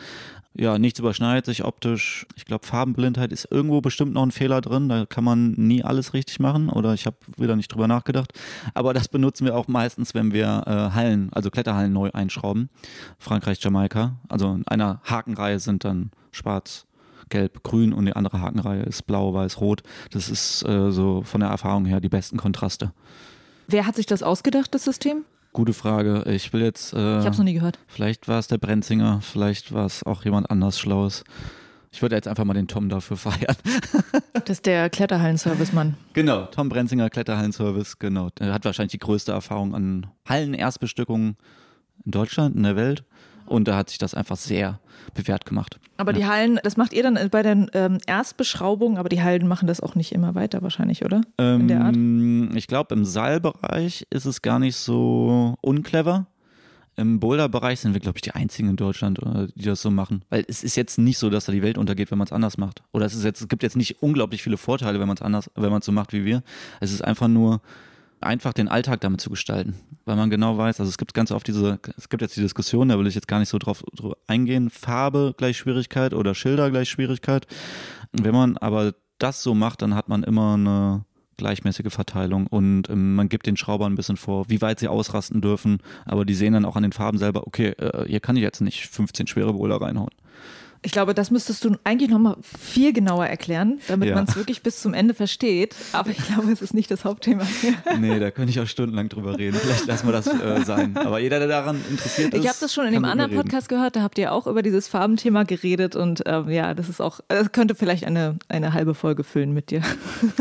[0.59, 2.27] Ja, nichts überschneidet sich optisch.
[2.35, 4.89] Ich glaube, Farbenblindheit ist irgendwo bestimmt noch ein Fehler drin.
[4.89, 8.33] Da kann man nie alles richtig machen oder ich habe wieder nicht drüber nachgedacht.
[8.73, 12.71] Aber das benutzen wir auch meistens, wenn wir äh, Hallen, also Kletterhallen neu einschrauben.
[13.19, 14.17] Frankreich, Jamaika.
[14.29, 16.87] Also in einer Hakenreihe sind dann schwarz,
[17.29, 19.83] gelb, grün und die andere Hakenreihe ist blau, weiß, rot.
[20.11, 22.93] Das ist äh, so von der Erfahrung her die besten Kontraste.
[23.69, 25.25] Wer hat sich das ausgedacht, das System?
[25.57, 26.23] Gute Frage.
[26.27, 26.93] Ich will jetzt.
[26.93, 27.79] Äh, ich habe es noch nie gehört.
[27.87, 31.25] Vielleicht war es der Brenzinger, vielleicht war es auch jemand anders Schlaues.
[31.91, 33.57] Ich würde jetzt einfach mal den Tom dafür feiern.
[34.35, 35.97] das ist der Kletterhallen-Service-Mann.
[36.13, 38.29] Genau, Tom Brenzinger, Kletterhallen-Service, genau.
[38.39, 41.39] Er hat wahrscheinlich die größte Erfahrung an Hallen-Erstbestückungen
[42.05, 43.05] in Deutschland, in der Welt.
[43.47, 44.81] Und da hat sich das einfach sehr
[45.15, 45.79] bewährt gemacht.
[45.97, 46.19] Aber ja.
[46.19, 49.81] die Hallen, das macht ihr dann bei den ähm, Erstbeschraubungen, aber die Hallen machen das
[49.81, 51.23] auch nicht immer weiter wahrscheinlich, oder?
[51.39, 52.57] Ähm, In der Art?
[52.57, 56.27] Ich glaube, im Seilbereich ist es gar nicht so unclever.
[56.99, 60.25] Im Boulder-Bereich sind wir, glaube ich, die einzigen in Deutschland, äh, die das so machen.
[60.31, 62.57] Weil es ist jetzt nicht so, dass da die Welt untergeht, wenn man es anders
[62.57, 62.83] macht.
[62.93, 65.51] Oder es, ist jetzt, es gibt jetzt nicht unglaublich viele Vorteile, wenn man es anders,
[65.55, 66.43] wenn man es so macht wie wir.
[66.81, 67.61] Es ist einfach nur,
[68.21, 69.75] einfach den Alltag damit zu gestalten,
[70.05, 72.89] weil man genau weiß, also es gibt ganz oft diese, es gibt jetzt die Diskussion,
[72.89, 76.71] da will ich jetzt gar nicht so drauf, drauf eingehen, Farbe gleich Schwierigkeit oder Schilder
[76.71, 77.47] gleich Schwierigkeit.
[78.13, 81.05] Wenn man aber das so macht, dann hat man immer eine
[81.37, 85.41] gleichmäßige Verteilung und ähm, man gibt den Schraubern ein bisschen vor, wie weit sie ausrasten
[85.41, 88.43] dürfen, aber die sehen dann auch an den Farben selber, okay, äh, hier kann ich
[88.43, 90.11] jetzt nicht 15 schwere Boulder reinhauen.
[90.83, 94.15] Ich glaube, das müsstest du eigentlich noch mal viel genauer erklären, damit ja.
[94.15, 95.75] man es wirklich bis zum Ende versteht.
[95.93, 97.75] Aber ich glaube, es ist nicht das Hauptthema hier.
[97.99, 99.57] Nee, da könnte ich auch stundenlang drüber reden.
[99.57, 100.97] Vielleicht lassen wir das äh, sein.
[100.97, 102.41] Aber jeder, der daran interessiert ist.
[102.41, 104.89] Ich habe das schon in dem anderen Podcast gehört, da habt ihr auch über dieses
[104.89, 105.97] Farbenthema geredet.
[105.97, 109.71] Und ähm, ja, das ist auch, das könnte vielleicht eine, eine halbe Folge füllen mit
[109.71, 109.83] dir.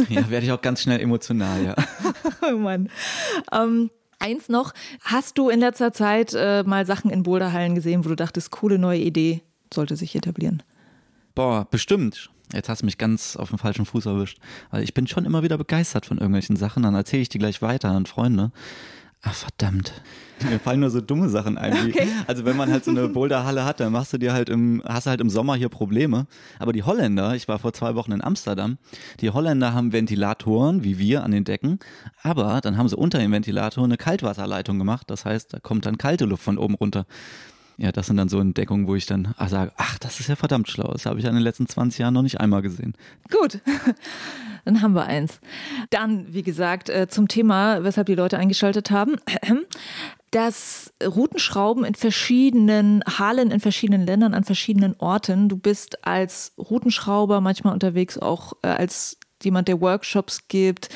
[0.10, 1.76] Ja, werde ich auch ganz schnell emotional, ja.
[2.54, 2.90] oh Mann.
[3.52, 8.10] Ähm, Eins noch, hast du in letzter Zeit äh, mal Sachen in Boulderhallen gesehen, wo
[8.10, 9.42] du dachtest, coole neue Idee?
[9.76, 10.64] Sollte sich etablieren.
[11.36, 12.30] Boah, bestimmt.
[12.54, 14.40] Jetzt hast du mich ganz auf dem falschen Fuß erwischt.
[14.72, 16.84] Weil ich bin schon immer wieder begeistert von irgendwelchen Sachen.
[16.84, 18.52] Dann erzähle ich die gleich weiter an Freunde.
[19.28, 19.92] Ach, verdammt.
[20.48, 21.74] Mir fallen nur so dumme Sachen ein.
[21.74, 22.08] Wie, okay.
[22.28, 25.08] Also wenn man halt so eine Boulderhalle hat, dann machst du dir halt im, hast
[25.08, 26.28] du halt im Sommer hier Probleme.
[26.60, 28.78] Aber die Holländer, ich war vor zwei Wochen in Amsterdam,
[29.22, 31.80] die Holländer haben Ventilatoren, wie wir, an den Decken.
[32.22, 35.10] Aber dann haben sie unter dem Ventilator eine Kaltwasserleitung gemacht.
[35.10, 37.08] Das heißt, da kommt dann kalte Luft von oben runter
[37.78, 40.36] ja, das sind dann so Entdeckungen, wo ich dann ach, sage, ach, das ist ja
[40.36, 40.90] verdammt schlau.
[40.92, 42.94] Das habe ich in den letzten 20 Jahren noch nicht einmal gesehen.
[43.30, 43.60] Gut,
[44.66, 45.40] dann haben wir eins.
[45.90, 49.16] Dann, wie gesagt, äh, zum Thema, weshalb die Leute eingeschaltet haben.
[50.32, 55.48] Das Routenschrauben in verschiedenen Hallen, in verschiedenen Ländern, an verschiedenen Orten.
[55.48, 60.90] Du bist als Routenschrauber manchmal unterwegs, auch äh, als jemand, der Workshops gibt,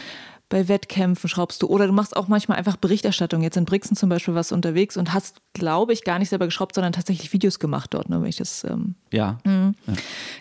[0.50, 3.44] bei Wettkämpfen schraubst du oder du machst auch manchmal einfach Berichterstattung.
[3.44, 6.74] Jetzt in Brixen zum Beispiel was unterwegs und hast, glaube ich, gar nicht selber geschraubt,
[6.74, 8.64] sondern tatsächlich Videos gemacht dort, ne, wenn ich das.
[8.64, 9.38] Ähm, ja.
[9.46, 9.76] Mhm.
[9.86, 9.94] ja.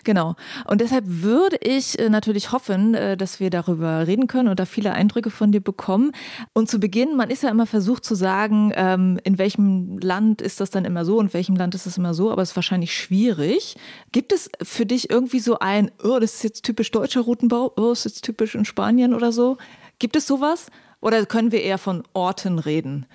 [0.03, 0.35] Genau.
[0.65, 4.65] Und deshalb würde ich äh, natürlich hoffen, äh, dass wir darüber reden können und da
[4.65, 6.11] viele Eindrücke von dir bekommen.
[6.53, 10.59] Und zu Beginn, man ist ja immer versucht zu sagen, ähm, in welchem Land ist
[10.59, 12.55] das dann immer so und in welchem Land ist das immer so, aber es ist
[12.55, 13.75] wahrscheinlich schwierig.
[14.11, 17.89] Gibt es für dich irgendwie so ein, oh, das ist jetzt typisch deutscher Routenbau, oh,
[17.89, 19.57] das ist jetzt typisch in Spanien oder so?
[19.99, 20.67] Gibt es sowas?
[21.01, 23.05] Oder können wir eher von Orten reden?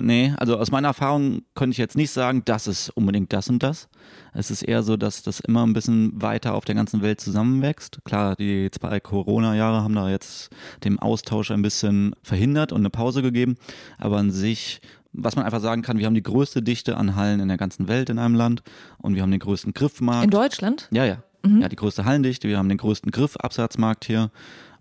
[0.00, 3.64] Nee, also aus meiner Erfahrung könnte ich jetzt nicht sagen, das ist unbedingt das und
[3.64, 3.88] das.
[4.32, 7.98] Es ist eher so, dass das immer ein bisschen weiter auf der ganzen Welt zusammenwächst.
[8.04, 10.50] Klar, die zwei Corona-Jahre haben da jetzt
[10.84, 13.56] dem Austausch ein bisschen verhindert und eine Pause gegeben.
[13.98, 14.80] Aber an sich,
[15.12, 17.88] was man einfach sagen kann, wir haben die größte Dichte an Hallen in der ganzen
[17.88, 18.62] Welt in einem Land
[18.98, 20.24] und wir haben den größten Griffmarkt.
[20.24, 20.88] In Deutschland?
[20.92, 21.24] Ja, ja.
[21.42, 21.62] Mhm.
[21.62, 24.30] Ja, die größte Hallendichte, wir haben den größten Griffabsatzmarkt hier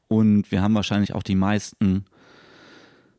[0.07, 2.05] Und wir haben wahrscheinlich auch die meisten,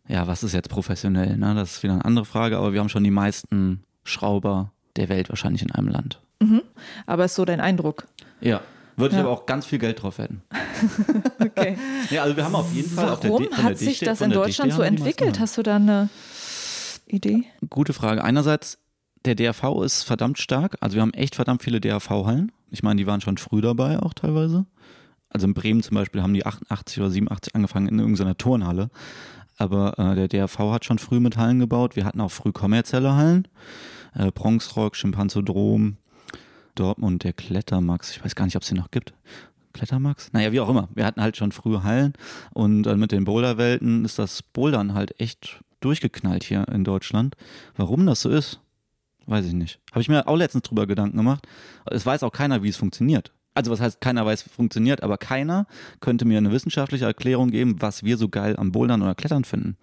[0.08, 1.36] ja, was ist jetzt professionell?
[1.36, 1.54] Ne?
[1.54, 5.28] Das ist wieder eine andere Frage, aber wir haben schon die meisten Schrauber der Welt
[5.28, 6.20] wahrscheinlich in einem Land.
[6.40, 6.62] Mhm.
[7.06, 8.06] Aber ist so dein Eindruck?
[8.40, 8.60] Ja.
[8.96, 9.20] Würde ja.
[9.20, 10.42] ich aber auch ganz viel Geld drauf hätten.
[11.40, 11.78] okay.
[12.10, 14.30] Ja, also wir haben auf jeden Fall Warum auf der Warum hat sich das in
[14.30, 15.38] Deutschland so entwickelt?
[15.38, 16.08] Hast du da eine
[17.06, 17.44] Idee?
[17.68, 18.24] Gute Frage.
[18.24, 18.78] Einerseits,
[19.24, 20.76] der DRV ist verdammt stark.
[20.80, 22.50] Also wir haben echt verdammt viele DRV-Hallen.
[22.70, 24.66] Ich meine, die waren schon früh dabei auch teilweise.
[25.30, 28.90] Also in Bremen zum Beispiel haben die 88 oder 87 angefangen in irgendeiner Turnhalle.
[29.56, 31.96] Aber äh, der DRV hat schon früh mit Hallen gebaut.
[31.96, 33.48] Wir hatten auch früh kommerzielle Hallen.
[34.14, 35.96] Äh, Bronxrock, Schimpanzodrom,
[36.74, 38.12] Dortmund, der Klettermax.
[38.12, 39.12] Ich weiß gar nicht, ob es den noch gibt.
[39.72, 40.32] Klettermax?
[40.32, 40.88] Naja, wie auch immer.
[40.94, 42.14] Wir hatten halt schon frühe Hallen
[42.54, 47.36] und äh, mit den Boulderwelten ist das Bouldern halt echt durchgeknallt hier in Deutschland.
[47.76, 48.60] Warum das so ist,
[49.26, 49.80] weiß ich nicht.
[49.90, 51.46] Habe ich mir auch letztens drüber Gedanken gemacht.
[51.86, 55.66] Es weiß auch keiner, wie es funktioniert also was heißt, keiner weiß, funktioniert, aber keiner
[56.00, 59.76] könnte mir eine wissenschaftliche Erklärung geben, was wir so geil am Bouldern oder Klettern finden.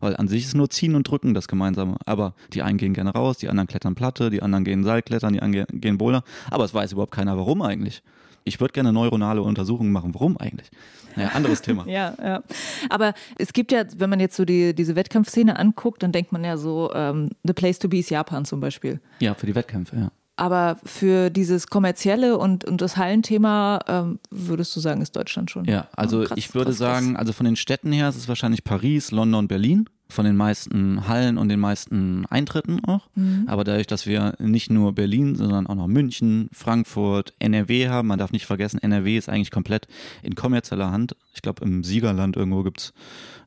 [0.00, 1.96] Weil an sich ist nur Ziehen und Drücken das Gemeinsame.
[2.04, 5.40] Aber die einen gehen gerne raus, die anderen klettern Platte, die anderen gehen Seilklettern, die
[5.40, 6.24] anderen gehen Boulder.
[6.50, 8.02] Aber es weiß überhaupt keiner, warum eigentlich.
[8.44, 10.14] Ich würde gerne neuronale Untersuchungen machen.
[10.14, 10.70] Warum eigentlich?
[11.16, 11.86] Naja, anderes Thema.
[11.86, 12.42] ja, ja.
[12.90, 16.42] Aber es gibt ja, wenn man jetzt so die, diese Wettkampfszene anguckt, dann denkt man
[16.44, 19.00] ja so, ähm, The Place to Be ist Japan zum Beispiel.
[19.20, 20.12] Ja, für die Wettkämpfe, ja.
[20.36, 25.66] Aber für dieses kommerzielle und, und das Hallenthema ähm, würdest du sagen, ist Deutschland schon.
[25.66, 29.10] Ja, also krass, ich würde sagen, also von den Städten her ist es wahrscheinlich Paris,
[29.10, 29.88] London, Berlin.
[30.08, 33.08] Von den meisten Hallen und den meisten Eintritten auch.
[33.14, 33.44] Mhm.
[33.46, 38.18] Aber dadurch, dass wir nicht nur Berlin, sondern auch noch München, Frankfurt, NRW haben, man
[38.18, 39.86] darf nicht vergessen, NRW ist eigentlich komplett
[40.22, 41.16] in kommerzieller Hand.
[41.32, 42.92] Ich glaube, im Siegerland irgendwo gibt es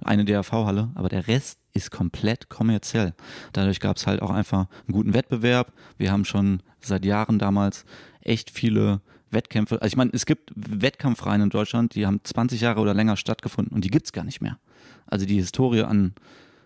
[0.03, 3.13] eine DRV-Halle, aber der Rest ist komplett kommerziell.
[3.53, 5.73] Dadurch gab es halt auch einfach einen guten Wettbewerb.
[5.97, 7.85] Wir haben schon seit Jahren damals
[8.21, 9.81] echt viele Wettkämpfe.
[9.81, 13.75] Also ich meine, es gibt Wettkampfreihen in Deutschland, die haben 20 Jahre oder länger stattgefunden
[13.75, 14.57] und die gibt es gar nicht mehr.
[15.05, 16.13] Also die Historie an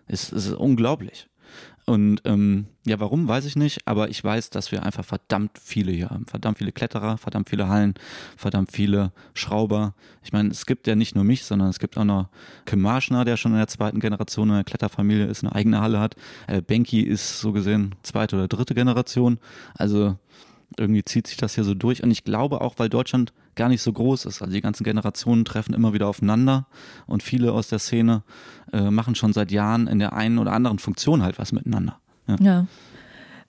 [0.06, 1.28] ist, ist unglaublich.
[1.86, 5.92] Und ähm, ja, warum, weiß ich nicht, aber ich weiß, dass wir einfach verdammt viele
[5.92, 6.26] hier haben.
[6.26, 7.94] Verdammt viele Kletterer, verdammt viele Hallen,
[8.36, 9.94] verdammt viele Schrauber.
[10.22, 12.28] Ich meine, es gibt ja nicht nur mich, sondern es gibt auch noch
[12.64, 16.00] Kim Marschner, der schon in der zweiten Generation in der Kletterfamilie ist, eine eigene Halle
[16.00, 16.16] hat.
[16.46, 19.38] Äh, Benki ist so gesehen zweite oder dritte Generation.
[19.74, 20.16] Also
[20.78, 22.02] irgendwie zieht sich das hier so durch.
[22.02, 24.42] Und ich glaube auch, weil Deutschland gar nicht so groß ist.
[24.42, 26.66] Also die ganzen Generationen treffen immer wieder aufeinander
[27.06, 28.22] und viele aus der Szene
[28.72, 31.98] äh, machen schon seit Jahren in der einen oder anderen Funktion halt was miteinander.
[32.26, 32.36] ja.
[32.40, 32.66] ja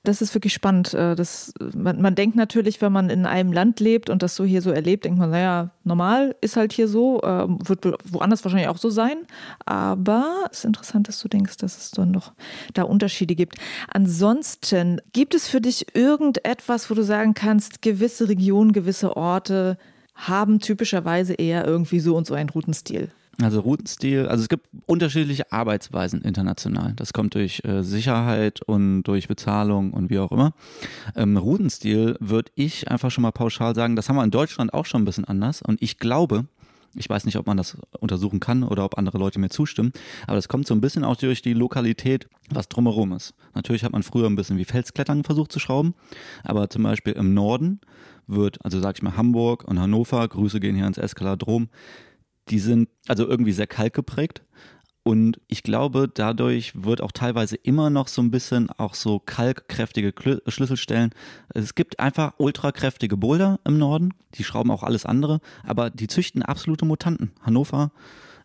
[0.04, 0.94] das ist wirklich spannend.
[0.94, 4.44] Äh, das, man, man, denkt natürlich, wenn man in einem Land lebt und das so
[4.44, 8.70] hier so erlebt, denkt man, naja, normal ist halt hier so, äh, wird woanders wahrscheinlich
[8.70, 9.18] auch so sein.
[9.66, 12.34] Aber es ist interessant, dass du denkst, dass es dann noch
[12.74, 13.58] da Unterschiede gibt.
[13.90, 19.78] Ansonsten, gibt es für dich irgendetwas, wo du sagen kannst, gewisse Regionen, gewisse Orte
[20.16, 23.12] haben typischerweise eher irgendwie so und so einen Routenstil?
[23.42, 26.94] Also Routenstil, also es gibt unterschiedliche Arbeitsweisen international.
[26.96, 30.54] Das kommt durch äh, Sicherheit und durch Bezahlung und wie auch immer.
[31.16, 34.86] Ähm, Routenstil würde ich einfach schon mal pauschal sagen, das haben wir in Deutschland auch
[34.86, 35.62] schon ein bisschen anders.
[35.62, 36.46] Und ich glaube,
[36.96, 39.94] ich weiß nicht, ob man das untersuchen kann oder ob andere Leute mir zustimmen,
[40.28, 43.34] aber das kommt so ein bisschen auch durch die Lokalität, was drumherum ist.
[43.54, 45.96] Natürlich hat man früher ein bisschen wie Felsklettern versucht zu schrauben,
[46.44, 47.80] aber zum Beispiel im Norden
[48.28, 51.70] wird, also sag ich mal Hamburg und Hannover, Grüße gehen hier ins Eskaladrom,
[52.50, 54.44] die sind also irgendwie sehr kalkgeprägt.
[55.04, 60.14] Und ich glaube, dadurch wird auch teilweise immer noch so ein bisschen auch so kalkkräftige
[60.48, 61.10] Schlüsselstellen.
[61.56, 66.44] Es gibt einfach ultrakräftige Boulder im Norden, die schrauben auch alles andere, aber die züchten
[66.44, 67.32] absolute Mutanten.
[67.42, 67.92] Hannover,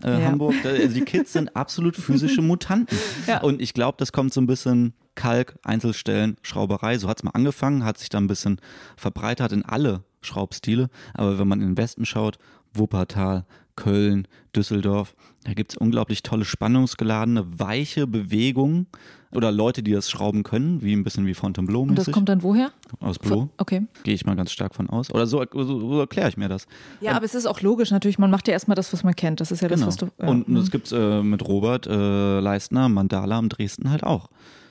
[0.03, 0.29] äh, ja.
[0.29, 2.97] Hamburg, also die Kids sind absolut physische Mutanten.
[3.27, 3.43] Ja.
[3.43, 6.97] Und ich glaube, das kommt so ein bisschen Kalk, Einzelstellen, Schrauberei.
[6.97, 8.61] So hat es mal angefangen, hat sich dann ein bisschen
[8.97, 10.89] verbreitert in alle Schraubstile.
[11.13, 12.39] Aber wenn man in den Westen schaut,
[12.73, 15.15] Wuppertal, Köln, Düsseldorf.
[15.45, 18.87] Da gibt es unglaublich tolle, spannungsgeladene, weiche Bewegungen
[19.33, 21.83] oder Leute, die das schrauben können, wie ein bisschen wie Fontainebleau.
[21.83, 21.89] -mäßig.
[21.91, 22.73] Und das kommt dann woher?
[23.01, 23.51] Aus Blo.
[23.59, 23.87] Okay.
[24.03, 25.11] Gehe ich mal ganz stark von aus.
[25.13, 26.67] Oder so, so, so erkläre ich mir das.
[27.01, 28.19] Ja, ähm, aber es ist auch logisch natürlich.
[28.19, 29.41] Man macht ja erstmal das, was man kennt.
[29.41, 29.87] Das ist ja genau.
[29.87, 30.09] das, was du.
[30.21, 30.29] Ja.
[30.29, 34.29] Und es gibt äh, mit Robert äh, Leistner, Mandala am Dresden halt auch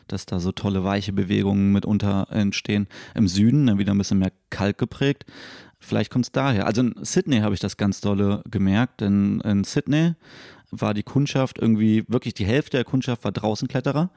[0.08, 2.88] dass da so tolle weiche Bewegungen mitunter entstehen.
[3.16, 5.26] Im Süden dann wieder ein bisschen mehr Kalk geprägt.
[5.86, 6.66] Vielleicht kommt es daher.
[6.66, 10.14] Also in Sydney habe ich das ganz dolle gemerkt, denn in Sydney
[10.72, 14.10] war die Kundschaft irgendwie, wirklich die Hälfte der Kundschaft war Draußenkletterer.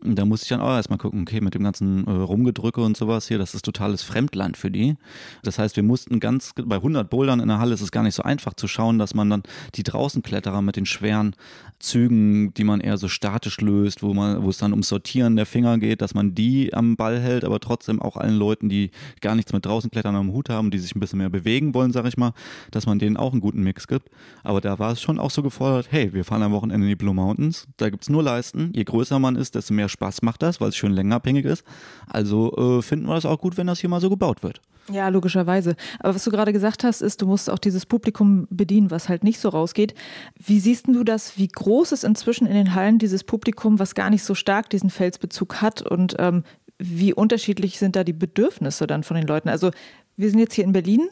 [0.00, 3.26] Da musste ich dann auch erstmal gucken, okay, mit dem ganzen äh, Rumgedrücke und sowas
[3.26, 4.96] hier, das ist totales Fremdland für die.
[5.42, 8.14] Das heißt, wir mussten ganz, bei 100 Bouldern in der Halle ist es gar nicht
[8.14, 9.42] so einfach zu schauen, dass man dann
[9.74, 11.34] die Draußenkletterer mit den schweren
[11.80, 15.46] Zügen, die man eher so statisch löst, wo man, wo es dann ums Sortieren der
[15.46, 19.34] Finger geht, dass man die am Ball hält, aber trotzdem auch allen Leuten, die gar
[19.34, 22.16] nichts mit Draußenklettern am Hut haben, die sich ein bisschen mehr bewegen wollen, sag ich
[22.16, 22.34] mal,
[22.70, 24.10] dass man denen auch einen guten Mix gibt.
[24.44, 26.96] Aber da war es schon auch so gefordert, hey, wir fahren am Wochenende in die
[26.96, 30.42] Blue Mountains, da gibt's nur Leisten, je größer man ist, desto mehr mehr Spaß macht
[30.42, 31.64] das, weil es schön längerabhängig ist.
[32.06, 34.60] Also äh, finden wir das auch gut, wenn das hier mal so gebaut wird.
[34.90, 35.76] Ja, logischerweise.
[36.00, 39.22] Aber was du gerade gesagt hast, ist, du musst auch dieses Publikum bedienen, was halt
[39.22, 39.94] nicht so rausgeht.
[40.38, 41.36] Wie siehst du das?
[41.36, 44.90] Wie groß ist inzwischen in den Hallen dieses Publikum, was gar nicht so stark diesen
[44.90, 45.82] Felsbezug hat?
[45.82, 46.42] Und ähm,
[46.78, 49.48] wie unterschiedlich sind da die Bedürfnisse dann von den Leuten?
[49.48, 49.70] Also,
[50.16, 51.08] wir sind jetzt hier in Berlin.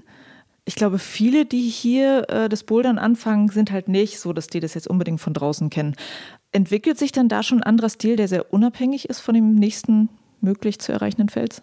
[0.68, 4.58] Ich glaube, viele, die hier äh, das Bouldern anfangen, sind halt nicht so, dass die
[4.58, 5.94] das jetzt unbedingt von draußen kennen.
[6.50, 10.08] Entwickelt sich dann da schon ein anderer Stil, der sehr unabhängig ist von dem nächsten
[10.40, 11.62] möglich zu erreichenden Fels?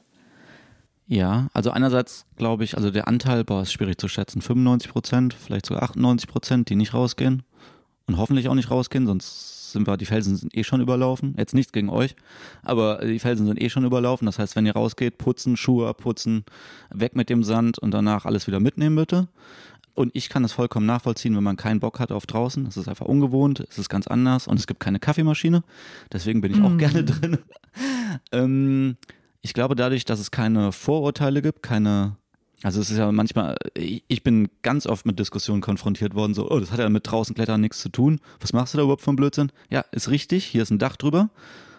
[1.05, 5.33] Ja, also einerseits glaube ich, also der Anteil, boah, ist schwierig zu schätzen, 95 Prozent,
[5.33, 7.43] vielleicht sogar 98 Prozent, die nicht rausgehen
[8.07, 11.35] und hoffentlich auch nicht rausgehen, sonst sind wir, die Felsen sind eh schon überlaufen.
[11.37, 12.15] Jetzt nichts gegen euch,
[12.61, 14.25] aber die Felsen sind eh schon überlaufen.
[14.25, 16.45] Das heißt, wenn ihr rausgeht, putzen, Schuhe abputzen,
[16.89, 19.27] weg mit dem Sand und danach alles wieder mitnehmen bitte.
[19.95, 22.65] Und ich kann das vollkommen nachvollziehen, wenn man keinen Bock hat auf draußen.
[22.65, 25.63] Es ist einfach ungewohnt, es ist ganz anders und es gibt keine Kaffeemaschine.
[26.11, 26.77] Deswegen bin ich auch mm.
[26.77, 27.37] gerne drin.
[28.31, 28.97] ähm,
[29.41, 32.15] ich glaube dadurch, dass es keine Vorurteile gibt, keine,
[32.63, 36.59] also es ist ja manchmal, ich bin ganz oft mit Diskussionen konfrontiert worden, so, oh,
[36.59, 38.21] das hat ja mit draußen klettern nichts zu tun.
[38.39, 39.51] Was machst du da überhaupt einen Blödsinn?
[39.69, 41.29] Ja, ist richtig, hier ist ein Dach drüber.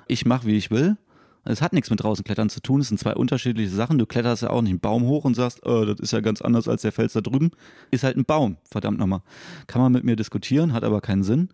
[0.06, 0.98] Ich mache, wie ich will.
[1.46, 2.80] Es hat nichts mit draußen klettern zu tun.
[2.80, 3.98] Es sind zwei unterschiedliche Sachen.
[3.98, 6.40] Du kletterst ja auch nicht einen Baum hoch und sagst, oh, das ist ja ganz
[6.40, 7.50] anders als der Fels da drüben.
[7.90, 9.20] Ist halt ein Baum, verdammt nochmal.
[9.66, 11.50] Kann man mit mir diskutieren, hat aber keinen Sinn.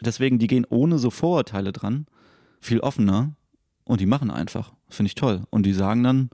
[0.00, 2.06] Deswegen, die gehen ohne so Vorurteile dran,
[2.60, 3.34] viel offener
[3.84, 4.72] und die machen einfach.
[4.88, 5.42] Finde ich toll.
[5.50, 6.30] Und die sagen dann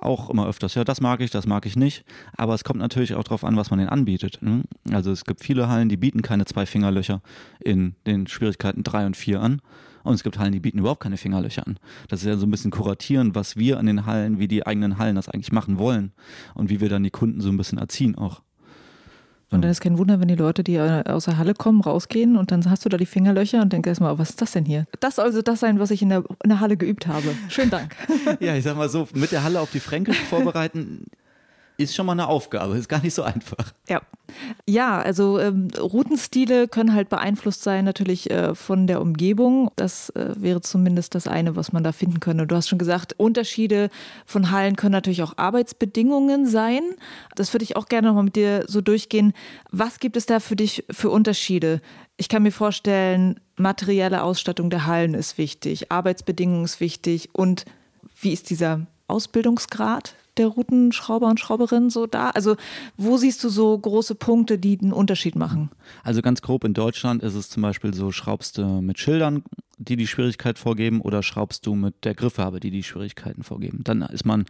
[0.00, 2.04] auch immer öfters, ja, das mag ich, das mag ich nicht.
[2.36, 4.38] Aber es kommt natürlich auch darauf an, was man denen anbietet.
[4.40, 4.62] Ne?
[4.90, 7.22] Also es gibt viele Hallen, die bieten keine zwei Fingerlöcher
[7.60, 9.60] in den Schwierigkeiten drei und vier an.
[10.04, 11.78] Und es gibt Hallen, die bieten überhaupt keine Fingerlöcher an.
[12.08, 14.98] Das ist ja so ein bisschen kuratieren, was wir an den Hallen, wie die eigenen
[14.98, 16.12] Hallen das eigentlich machen wollen
[16.54, 18.42] und wie wir dann die Kunden so ein bisschen erziehen auch.
[19.50, 22.50] Und dann ist kein Wunder, wenn die Leute, die aus der Halle kommen, rausgehen und
[22.50, 24.86] dann hast du da die Fingerlöcher und denkst erstmal, was ist das denn hier?
[25.00, 27.28] Das soll also das sein, was ich in der, in der Halle geübt habe.
[27.48, 27.96] Schönen Dank.
[28.40, 31.06] ja, ich sag mal so, mit der Halle auf die Fränkisch vorbereiten,
[31.78, 33.72] ist schon mal eine Aufgabe, ist gar nicht so einfach.
[33.88, 34.02] Ja,
[34.66, 39.70] ja also ähm, Routenstile können halt beeinflusst sein natürlich äh, von der Umgebung.
[39.76, 42.48] Das äh, wäre zumindest das eine, was man da finden könnte.
[42.48, 43.90] Du hast schon gesagt, Unterschiede
[44.26, 46.82] von Hallen können natürlich auch Arbeitsbedingungen sein.
[47.36, 49.32] Das würde ich auch gerne nochmal mit dir so durchgehen.
[49.70, 51.80] Was gibt es da für dich für Unterschiede?
[52.16, 57.64] Ich kann mir vorstellen, materielle Ausstattung der Hallen ist wichtig, Arbeitsbedingungen ist wichtig und
[58.20, 62.30] wie ist dieser Ausbildungsgrad der Routenschrauber und Schrauberinnen so da?
[62.30, 62.56] Also
[62.96, 65.70] wo siehst du so große Punkte, die einen Unterschied machen?
[66.02, 69.42] Also ganz grob in Deutschland ist es zum Beispiel so, schraubst du mit Schildern,
[69.78, 73.82] die die Schwierigkeit vorgeben oder schraubst du mit der Grifffarbe, die die Schwierigkeiten vorgeben.
[73.84, 74.44] Dann ist man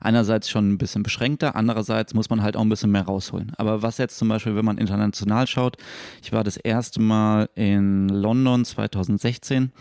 [0.00, 3.52] einerseits schon ein bisschen beschränkter, andererseits muss man halt auch ein bisschen mehr rausholen.
[3.56, 5.76] Aber was jetzt zum Beispiel, wenn man international schaut,
[6.22, 9.72] ich war das erste Mal in London 2016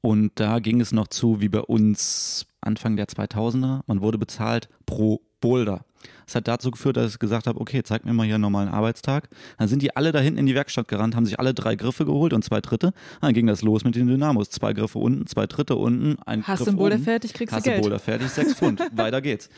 [0.00, 3.80] und da ging es noch zu wie bei uns Anfang der 2000er.
[3.86, 5.84] Man wurde bezahlt pro Boulder.
[6.26, 8.68] Das hat dazu geführt, dass ich gesagt habe, okay, zeig mir mal hier einen normalen
[8.68, 9.28] Arbeitstag.
[9.58, 12.04] Dann sind die alle da hinten in die Werkstatt gerannt, haben sich alle drei Griffe
[12.04, 12.92] geholt und zwei Dritte.
[13.20, 14.50] Dann ging das los mit den Dynamos.
[14.50, 17.04] Zwei Griffe unten, zwei Dritte unten, ein Hast Griff du einen Boulder oben.
[17.04, 17.78] fertig, kriegst Hast du Geld.
[17.78, 18.80] Hast du Boulder fertig, sechs Pfund.
[18.92, 19.48] Weiter geht's.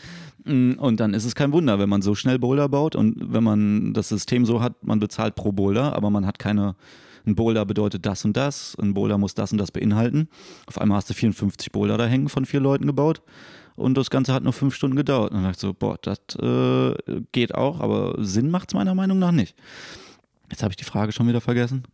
[0.44, 3.44] Mm, und dann ist es kein Wunder, wenn man so schnell Boulder baut und wenn
[3.44, 6.76] man das System so hat, man bezahlt pro Boulder, aber man hat keine
[7.26, 10.28] ein Boulder bedeutet das und das, ein Boulder muss das und das beinhalten.
[10.66, 13.22] Auf einmal hast du 54 Boulder da hängen von vier Leuten gebaut
[13.76, 15.30] und das Ganze hat nur fünf Stunden gedauert.
[15.30, 18.94] Und dann dachte ich so, boah, das äh, geht auch, aber Sinn macht es meiner
[18.94, 19.56] Meinung nach nicht.
[20.50, 21.84] Jetzt habe ich die Frage schon wieder vergessen.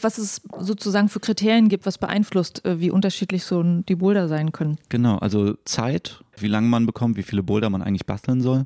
[0.00, 4.52] Was es sozusagen für Kriterien gibt, was beeinflusst, äh, wie unterschiedlich so die Boulder sein
[4.52, 4.76] können.
[4.88, 8.64] Genau, also Zeit, wie lange man bekommt, wie viele Boulder man eigentlich basteln soll.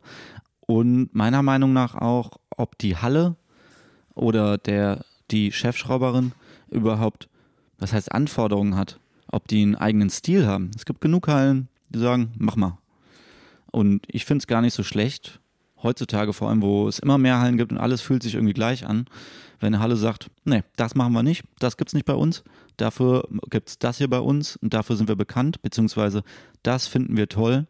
[0.66, 3.36] Und meiner Meinung nach auch, ob die Halle
[4.14, 6.32] oder der die Chefschrauberin
[6.70, 7.28] überhaupt,
[7.78, 10.70] was heißt Anforderungen hat, ob die einen eigenen Stil haben.
[10.76, 12.78] Es gibt genug Hallen, die sagen, mach mal.
[13.70, 15.40] Und ich finde es gar nicht so schlecht,
[15.82, 18.86] heutzutage vor allem, wo es immer mehr Hallen gibt und alles fühlt sich irgendwie gleich
[18.86, 19.06] an,
[19.60, 22.42] wenn eine Halle sagt, nee, das machen wir nicht, das gibt's nicht bei uns,
[22.76, 26.22] dafür gibt's das hier bei uns und dafür sind wir bekannt, beziehungsweise
[26.62, 27.66] das finden wir toll,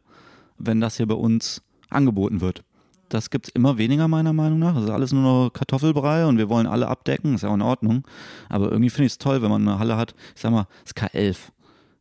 [0.59, 2.63] wenn das hier bei uns angeboten wird.
[3.11, 4.75] Das gibt es immer weniger, meiner Meinung nach.
[4.75, 7.63] Das ist alles nur noch Kartoffelbrei und wir wollen alle abdecken, ist ja auch in
[7.63, 8.07] Ordnung.
[8.49, 10.95] Aber irgendwie finde ich es toll, wenn man eine Halle hat, ich sag mal, das
[10.95, 11.37] K11.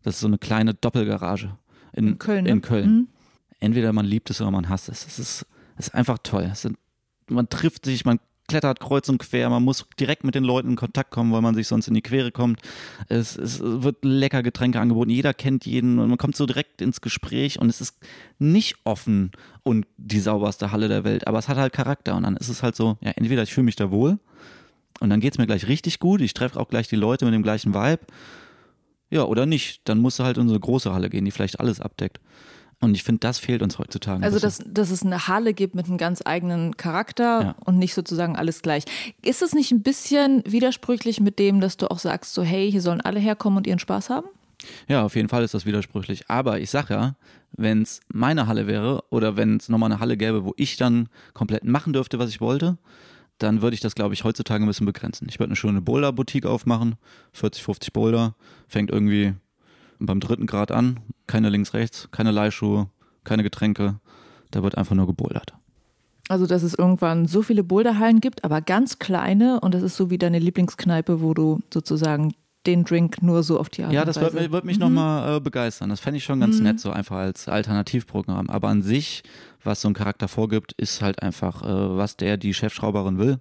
[0.04, 1.58] Das ist so eine kleine Doppelgarage
[1.94, 2.52] in, In Köln, ne?
[2.52, 2.92] In Köln.
[2.92, 3.08] Mhm.
[3.60, 5.06] Entweder man liebt es oder man hasst es.
[5.06, 5.46] Es ist,
[5.78, 6.48] es ist einfach toll.
[6.52, 6.78] Es sind,
[7.28, 8.20] man trifft sich, man
[8.50, 11.56] klettert kreuz und quer, man muss direkt mit den Leuten in Kontakt kommen, weil man
[11.56, 12.62] sich sonst in die Quere kommt.
[13.08, 17.02] Es, es wird lecker Getränke angeboten, jeder kennt jeden und man kommt so direkt ins
[17.02, 17.98] Gespräch und es ist
[18.40, 19.32] nicht offen
[19.64, 22.64] und die sauberste Halle der Welt, aber es hat halt Charakter und dann ist es
[22.64, 24.20] halt so, ja, entweder ich fühle mich da wohl
[25.00, 27.34] und dann geht es mir gleich richtig gut, ich treffe auch gleich die Leute mit
[27.34, 28.02] dem gleichen Vibe,
[29.12, 31.60] ja, oder nicht, dann musst du halt in so eine große Halle gehen, die vielleicht
[31.60, 32.20] alles abdeckt.
[32.82, 34.24] Und ich finde, das fehlt uns heutzutage.
[34.24, 37.56] Also, dass, dass es eine Halle gibt mit einem ganz eigenen Charakter Ja.
[37.66, 38.86] und nicht sozusagen alles gleich.
[39.22, 42.82] Ist es nicht ein bisschen widersprüchlich mit dem, dass du auch sagst, so, hey, hier
[42.82, 44.28] sollen alle herkommen und ihren Spaß haben?
[44.88, 46.30] Ja, auf jeden Fall ist das widersprüchlich.
[46.30, 47.16] Aber ich sag ja,
[47.52, 51.10] wenn es meine Halle wäre oder wenn es nochmal eine Halle gäbe, wo ich dann
[51.34, 52.78] komplett machen dürfte, was ich wollte,
[53.40, 55.28] dann würde ich das, glaube ich, heutzutage ein bisschen begrenzen.
[55.30, 56.96] Ich würde eine schöne Boulder-Boutique aufmachen,
[57.34, 58.36] 40, 50 Boulder,
[58.68, 59.34] fängt irgendwie
[60.00, 62.88] beim dritten Grad an, keine links, rechts, keine Leihschuhe,
[63.24, 64.00] keine Getränke,
[64.52, 65.54] da wird einfach nur gebouldert.
[66.30, 70.10] Also, dass es irgendwann so viele Boulderhallen gibt, aber ganz kleine und das ist so
[70.12, 72.34] wie deine Lieblingskneipe, wo du sozusagen
[72.68, 74.34] den Drink nur so auf die Art Ja, das Weise.
[74.52, 75.90] wird, mich- mich nochmal äh, begeistern.
[75.90, 78.50] Das fände ich schon ganz nett, so einfach als Alternativprogramm.
[78.50, 79.24] Aber an sich,
[79.64, 83.40] was so ein Charakter vorgibt, ist halt einfach, äh, was der, die Chefschrauberin will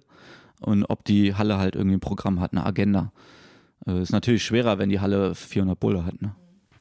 [0.61, 3.11] und ob die Halle halt irgendwie ein Programm hat, eine Agenda.
[3.85, 6.19] Äh, ist natürlich schwerer, wenn die Halle 400 Bulle hat.
[6.21, 6.33] Ne?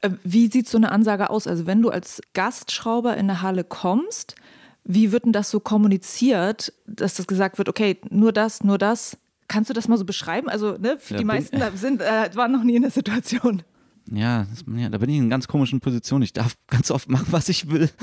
[0.03, 1.47] Äh, Wie sieht so eine Ansage aus?
[1.47, 4.35] Also, wenn du als Gastschrauber in eine Halle kommst,
[4.85, 9.17] wie wird denn das so kommuniziert, dass das gesagt wird, okay, nur das, nur das?
[9.49, 10.49] Kannst du das mal so beschreiben?
[10.49, 13.63] Also, ne, Ja, die bin- meisten sind, äh, waren noch nie in der Situation.
[14.11, 16.23] Ja, das, ja, da bin ich in einer ganz komischen Position.
[16.23, 17.91] Ich darf ganz oft machen, was ich will.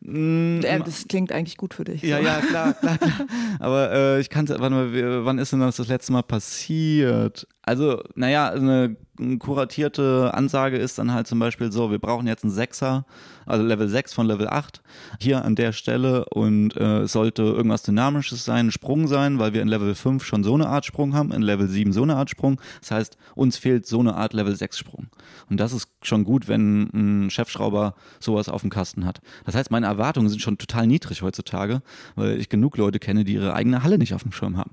[0.00, 2.02] Mm, Äh, das klingt eigentlich gut für dich.
[2.02, 2.24] Ja, so.
[2.24, 3.12] ja, klar, klar, klar.
[3.60, 7.46] Aber äh, ich kann, warte mal, wie- wann ist denn das das letzte Mal passiert?
[7.70, 8.96] Also, naja, eine,
[9.38, 13.06] kuratierte Ansage ist dann halt zum Beispiel so, wir brauchen jetzt einen Sechser,
[13.46, 14.82] also Level 6 von Level 8,
[15.20, 19.52] hier an der Stelle und äh, es sollte irgendwas Dynamisches sein, ein Sprung sein, weil
[19.54, 22.16] wir in Level 5 schon so eine Art Sprung haben, in Level 7 so eine
[22.16, 22.60] Art Sprung.
[22.80, 25.06] Das heißt, uns fehlt so eine Art Level 6 Sprung.
[25.48, 29.20] Und das ist schon gut, wenn ein Chefschrauber sowas auf dem Kasten hat.
[29.46, 31.82] Das heißt, meine Erwartungen sind schon total niedrig heutzutage,
[32.16, 34.72] weil ich genug Leute kenne, die ihre eigene Halle nicht auf dem Schirm haben.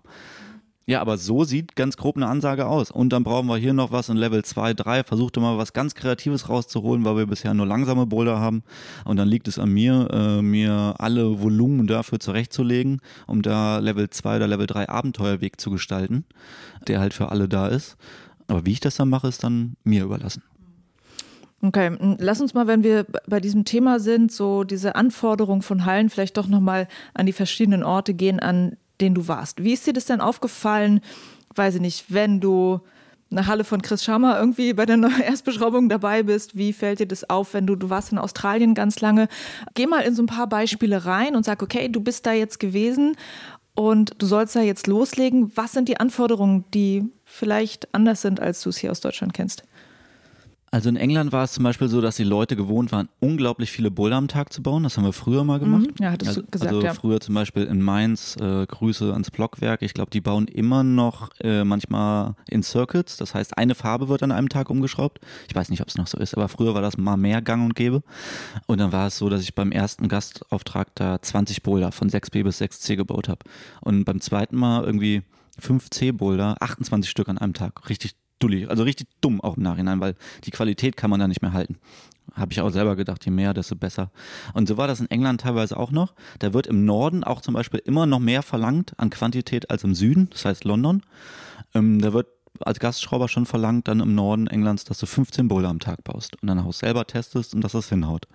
[0.90, 2.92] Ja, aber so sieht ganz grob eine Ansage aus.
[2.92, 5.04] Und dann brauchen wir hier noch was in Level 2, 3.
[5.04, 8.64] Versuchte mal was ganz Kreatives rauszuholen, weil wir bisher nur langsame Boulder haben.
[9.04, 14.10] Und dann liegt es an mir, äh, mir alle Volumen dafür zurechtzulegen, um da Level
[14.10, 16.24] 2 oder Level 3 Abenteuerweg zu gestalten,
[16.88, 17.98] der halt für alle da ist.
[18.48, 20.42] Aber wie ich das dann mache, ist dann mir überlassen.
[21.62, 26.10] Okay, lass uns mal, wenn wir bei diesem Thema sind, so diese Anforderungen von Hallen
[26.10, 29.64] vielleicht doch nochmal an die verschiedenen Orte gehen, an denen du warst.
[29.64, 31.02] Wie ist dir das denn aufgefallen,
[31.56, 32.82] weiß ich nicht, wenn du
[33.30, 37.30] eine Halle von Chris Schammer irgendwie bei der Erstbeschraubung dabei bist, wie fällt dir das
[37.30, 39.28] auf, wenn du, du warst in Australien ganz lange?
[39.74, 42.60] Geh mal in so ein paar Beispiele rein und sag, okay, du bist da jetzt
[42.60, 43.16] gewesen
[43.74, 45.52] und du sollst da jetzt loslegen.
[45.56, 49.64] Was sind die Anforderungen, die vielleicht anders sind, als du es hier aus Deutschland kennst?
[50.70, 53.90] Also in England war es zum Beispiel so, dass die Leute gewohnt waren, unglaublich viele
[53.90, 54.84] Boulder am Tag zu bauen.
[54.84, 55.88] Das haben wir früher mal gemacht.
[56.00, 56.94] Ja, hattest also, du gesagt, also ja.
[56.94, 59.82] früher zum Beispiel in Mainz, äh, Grüße ans Blockwerk.
[59.82, 63.16] Ich glaube, die bauen immer noch äh, manchmal in Circuits.
[63.16, 65.22] Das heißt, eine Farbe wird an einem Tag umgeschraubt.
[65.48, 67.64] Ich weiß nicht, ob es noch so ist, aber früher war das mal mehr gang
[67.64, 68.04] und gäbe.
[68.66, 72.44] Und dann war es so, dass ich beim ersten Gastauftrag da 20 Boulder von 6B
[72.44, 73.40] bis 6C gebaut habe.
[73.80, 75.24] Und beim zweiten Mal irgendwie
[75.62, 77.90] 5C Boulder, 28 Stück an einem Tag.
[77.90, 81.42] Richtig dulli, also richtig dumm auch im Nachhinein, weil die Qualität kann man da nicht
[81.42, 81.78] mehr halten.
[82.34, 84.12] Habe ich auch selber gedacht, je mehr, desto besser.
[84.54, 86.14] Und so war das in England teilweise auch noch.
[86.40, 89.96] Da wird im Norden auch zum Beispiel immer noch mehr verlangt an Quantität als im
[89.96, 91.04] Süden, das heißt London.
[91.74, 92.28] Ähm, da wird
[92.62, 96.42] als Gastschrauber schon verlangt, dann im Norden Englands, dass du 15 Boulder am Tag baust
[96.42, 98.28] und dein Haus selber testest und dass das hinhaut.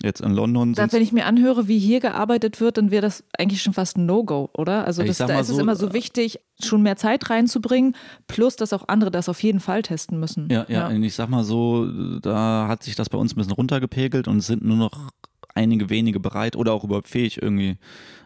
[0.00, 3.24] Jetzt in London Da, wenn ich mir anhöre, wie hier gearbeitet wird, dann wäre das
[3.36, 4.84] eigentlich schon fast ein No-Go, oder?
[4.84, 7.96] Also das, da ist es so, immer so äh, wichtig, schon mehr Zeit reinzubringen,
[8.28, 10.48] plus dass auch andere das auf jeden Fall testen müssen.
[10.50, 11.90] Ja, ja, und ich sag mal so,
[12.20, 15.10] da hat sich das bei uns ein bisschen runtergepegelt und es sind nur noch
[15.58, 17.76] einige wenige bereit oder auch überhaupt fähig, irgendwie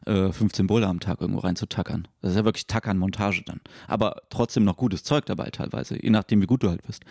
[0.06, 2.06] äh, 15 Boulder am Tag irgendwo reinzutackern.
[2.20, 3.60] Das ist ja wirklich Tackern-Montage dann.
[3.88, 7.04] Aber trotzdem noch gutes Zeug dabei teilweise, je nachdem, wie gut du halt bist.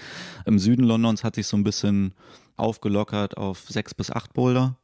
[0.45, 2.13] Im Süden Londons hat sich so ein bisschen
[2.57, 4.75] aufgelockert auf sechs bis acht Boulder.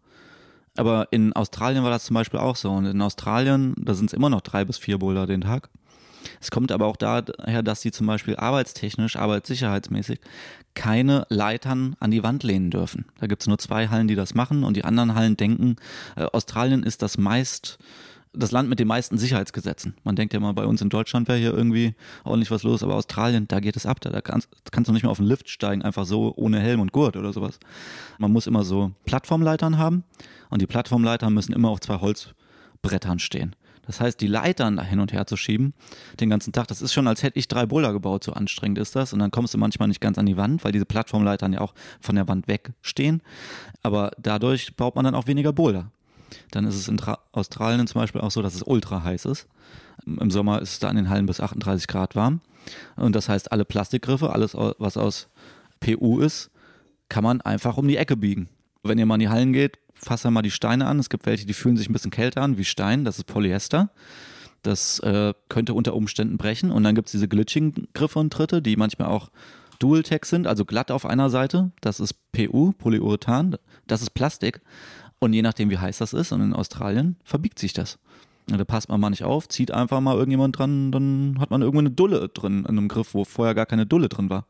[0.76, 2.72] Aber in Australien war das zum Beispiel auch so.
[2.72, 5.70] Und in Australien, da sind es immer noch drei bis vier Boulder den Tag.
[6.42, 10.20] Es kommt aber auch daher, dass sie zum Beispiel arbeitstechnisch, arbeitssicherheitsmäßig
[10.74, 13.06] keine Leitern an die Wand lehnen dürfen.
[13.20, 15.78] Da gibt es nur zwei Hallen, die das machen und die anderen Hallen denken,
[16.16, 17.80] äh, Australien ist das meist
[18.34, 19.96] das Land mit den meisten Sicherheitsgesetzen.
[20.04, 22.96] Man denkt ja mal, bei uns in Deutschland wäre hier irgendwie ordentlich was los, aber
[22.96, 24.00] Australien, da geht es ab.
[24.02, 26.80] Da, da kannst, kannst, du nicht mehr auf den Lift steigen, einfach so ohne Helm
[26.80, 27.60] und Gurt oder sowas.
[28.20, 30.04] Man muss immer so Plattformleitern haben
[30.50, 33.56] und die Plattformleitern müssen immer auf zwei Holzbrettern stehen.
[33.88, 35.74] Das heißt, die Leitern da hin und her zu schieben,
[36.20, 38.96] den ganzen Tag, das ist schon, als hätte ich drei Boulder gebaut, so anstrengend ist
[38.96, 39.14] das.
[39.14, 41.74] Und dann kommst du manchmal nicht ganz an die Wand, weil diese Plattformleitern ja auch
[42.02, 43.22] von der Wand wegstehen.
[43.82, 45.90] Aber dadurch baut man dann auch weniger Boulder.
[46.52, 49.48] Dann ist es in Tra Australien zum Beispiel auch so, dass es ultra heiß ist.
[50.06, 52.42] Im Sommer ist es da in den Hallen bis 38 Grad warm.
[52.98, 55.30] Und das heißt, alle Plastikgriffe, alles, was aus
[55.80, 56.52] PU ist,
[57.08, 58.50] kann man einfach um die Ecke biegen.
[58.84, 61.00] Wenn ihr mal in die Hallen geht, fasst mal die Steine an.
[61.00, 63.06] Es gibt welche, die fühlen sich ein bisschen kälter an, wie Stein.
[63.06, 63.90] Das ist Polyester.
[64.64, 66.72] Das äh, könnte unter Umständen brechen.
[66.72, 69.30] Und dann gibt es diese glitschigen Griffe und Tritte, die manchmal auch
[69.80, 71.72] Dual-Tech sind, also glatt auf einer Seite.
[71.82, 73.58] Das ist PU, Polyurethan.
[73.86, 74.62] Das ist Plastik.
[75.20, 77.98] Und je nachdem, wie heiß das ist, und in Australien verbiegt sich das.
[78.48, 81.80] da passt man mal nicht auf, zieht einfach mal irgendjemand dran, dann hat man irgendwo
[81.80, 84.46] eine Dulle drin in einem Griff, wo vorher gar keine Dulle drin war.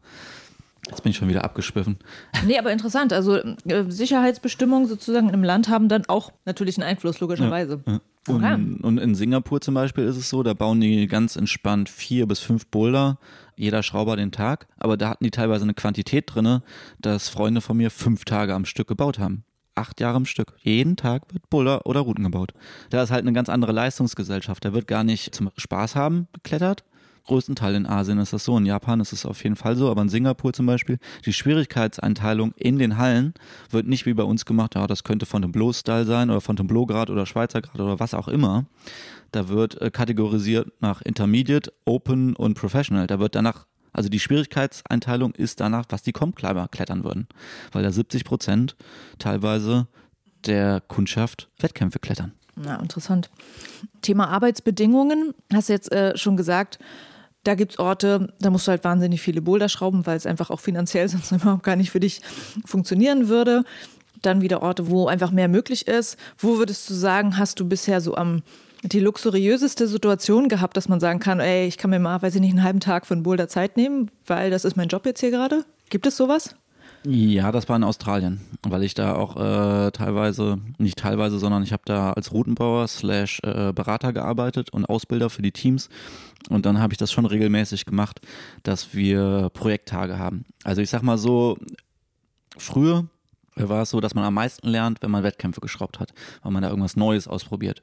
[0.89, 1.97] Jetzt bin ich schon wieder abgeschwiffen.
[2.45, 3.13] Nee, aber interessant.
[3.13, 7.81] Also äh, Sicherheitsbestimmungen sozusagen im Land haben dann auch natürlich einen Einfluss, logischerweise.
[7.85, 7.99] Ja, ja.
[8.27, 8.77] Und, okay.
[8.83, 12.39] und, in Singapur zum Beispiel ist es so, da bauen die ganz entspannt vier bis
[12.39, 13.19] fünf Boulder,
[13.55, 14.67] jeder Schrauber den Tag.
[14.77, 16.61] Aber da hatten die teilweise eine Quantität drin,
[16.99, 19.43] dass Freunde von mir fünf Tage am Stück gebaut haben
[19.77, 20.55] acht Jahre am Stück.
[20.59, 22.53] Jeden Tag wird Buller oder Routen gebaut.
[22.89, 24.65] Da ist halt eine ganz andere Leistungsgesellschaft.
[24.65, 26.83] Da wird gar nicht zum Spaß haben geklettert.
[27.27, 28.57] Größtenteil in Asien ist das so.
[28.57, 29.89] In Japan ist es auf jeden Fall so.
[29.91, 33.33] Aber in Singapur zum Beispiel, die Schwierigkeitseinteilung in den Hallen
[33.69, 34.75] wird nicht wie bei uns gemacht.
[34.75, 38.65] Ja, das könnte Fontainebleau-Style sein oder Fontainebleau-Grad oder Schweizer Grad oder was auch immer.
[39.31, 43.07] Da wird äh, kategorisiert nach Intermediate, Open und Professional.
[43.07, 47.27] Da wird danach also die Schwierigkeitseinteilung ist danach, was die Kompkleiber klettern würden.
[47.71, 48.75] Weil da 70 Prozent
[49.17, 49.87] teilweise
[50.45, 52.33] der Kundschaft Wettkämpfe klettern.
[52.63, 53.29] Ja, interessant.
[54.01, 56.79] Thema Arbeitsbedingungen, hast du jetzt äh, schon gesagt,
[57.47, 60.49] da gibt es Orte, da musst du halt wahnsinnig viele Boulder schrauben, weil es einfach
[60.49, 62.21] auch finanziell sonst überhaupt gar nicht für dich
[62.65, 63.63] funktionieren würde.
[64.21, 66.17] Dann wieder Orte, wo einfach mehr möglich ist.
[66.37, 68.41] Wo würdest du sagen, hast du bisher so am
[68.83, 72.41] die luxuriöseste Situation gehabt, dass man sagen kann, ey, ich kann mir mal, weiß ich
[72.41, 75.19] nicht, einen halben Tag für einen Boulder Zeit nehmen, weil das ist mein Job jetzt
[75.19, 75.65] hier gerade?
[75.89, 76.55] Gibt es sowas?
[77.05, 81.71] Ja, das war in Australien, weil ich da auch äh, teilweise, nicht teilweise, sondern ich
[81.71, 85.89] habe da als Routenbauer slash äh, Berater gearbeitet und Ausbilder für die Teams.
[86.49, 88.21] Und dann habe ich das schon regelmäßig gemacht,
[88.63, 90.45] dass wir Projekttage haben.
[90.63, 91.57] Also ich sag mal so,
[92.57, 93.05] früher
[93.55, 96.13] war es so, dass man am meisten lernt, wenn man Wettkämpfe geschraubt hat,
[96.43, 97.81] weil man da irgendwas Neues ausprobiert.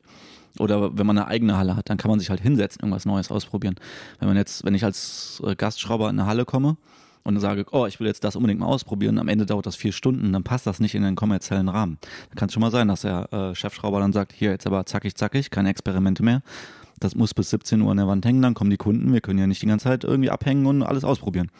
[0.59, 3.30] Oder wenn man eine eigene Halle hat, dann kann man sich halt hinsetzen, irgendwas Neues
[3.30, 3.74] ausprobieren.
[4.20, 6.76] Wenn man jetzt, wenn ich als äh, Gastschrauber in eine Halle komme
[7.24, 9.92] und sage, oh, ich will jetzt das unbedingt mal ausprobieren, am Ende dauert das vier
[9.92, 11.98] Stunden, dann passt das nicht in den kommerziellen Rahmen.
[12.30, 14.86] Da kann es schon mal sein, dass der äh, Chefschrauber dann sagt, hier jetzt aber
[14.86, 16.42] zackig, zackig, keine Experimente mehr.
[17.01, 19.38] Das muss bis 17 Uhr an der Wand hängen, dann kommen die Kunden, wir können
[19.38, 21.51] ja nicht die ganze Zeit irgendwie abhängen und alles ausprobieren.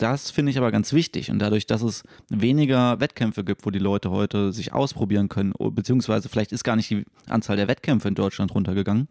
[0.00, 1.30] Das finde ich aber ganz wichtig.
[1.30, 6.30] Und dadurch, dass es weniger Wettkämpfe gibt, wo die Leute heute sich ausprobieren können, beziehungsweise
[6.30, 9.08] vielleicht ist gar nicht die Anzahl der Wettkämpfe in Deutschland runtergegangen,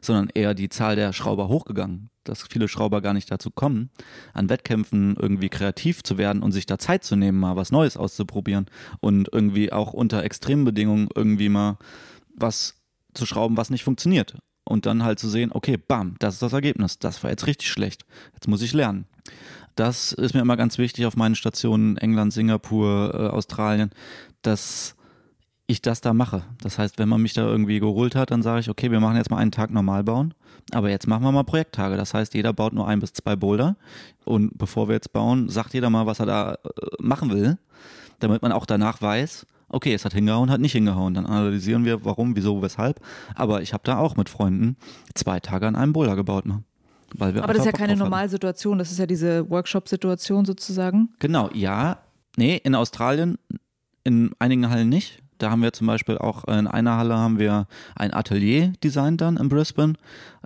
[0.00, 2.10] sondern eher die Zahl der Schrauber hochgegangen.
[2.22, 3.90] Dass viele Schrauber gar nicht dazu kommen,
[4.32, 7.96] an Wettkämpfen irgendwie kreativ zu werden und sich da Zeit zu nehmen, mal was Neues
[7.96, 8.66] auszuprobieren
[9.00, 11.76] und irgendwie auch unter extremen Bedingungen irgendwie mal
[12.36, 12.76] was
[13.14, 14.36] zu schrauben, was nicht funktioniert.
[14.70, 17.00] Und dann halt zu sehen, okay, bam, das ist das Ergebnis.
[17.00, 18.04] Das war jetzt richtig schlecht.
[18.34, 19.04] Jetzt muss ich lernen.
[19.74, 23.90] Das ist mir immer ganz wichtig auf meinen Stationen England, Singapur, äh, Australien,
[24.42, 24.94] dass
[25.66, 26.44] ich das da mache.
[26.62, 29.16] Das heißt, wenn man mich da irgendwie geholt hat, dann sage ich, okay, wir machen
[29.16, 30.34] jetzt mal einen Tag normal bauen,
[30.70, 31.96] aber jetzt machen wir mal Projekttage.
[31.96, 33.74] Das heißt, jeder baut nur ein bis zwei Boulder
[34.24, 36.56] und bevor wir jetzt bauen, sagt jeder mal, was er da äh,
[37.00, 37.58] machen will,
[38.20, 41.14] damit man auch danach weiß, okay, es hat hingehauen, hat nicht hingehauen.
[41.14, 43.00] Dann analysieren wir, warum, wieso, weshalb.
[43.34, 44.76] Aber ich habe da auch mit Freunden
[45.14, 46.46] zwei Tage an einem Boulder gebaut.
[46.46, 46.62] Ne?
[47.18, 51.08] Aber das ist ja keine Normalsituation, das ist ja diese Workshop-Situation sozusagen.
[51.18, 51.98] Genau, ja.
[52.36, 53.38] Nee, in Australien,
[54.04, 55.22] in einigen Hallen nicht.
[55.38, 57.66] Da haben wir zum Beispiel auch in einer Halle haben wir
[57.96, 59.94] ein Atelier designt dann in Brisbane.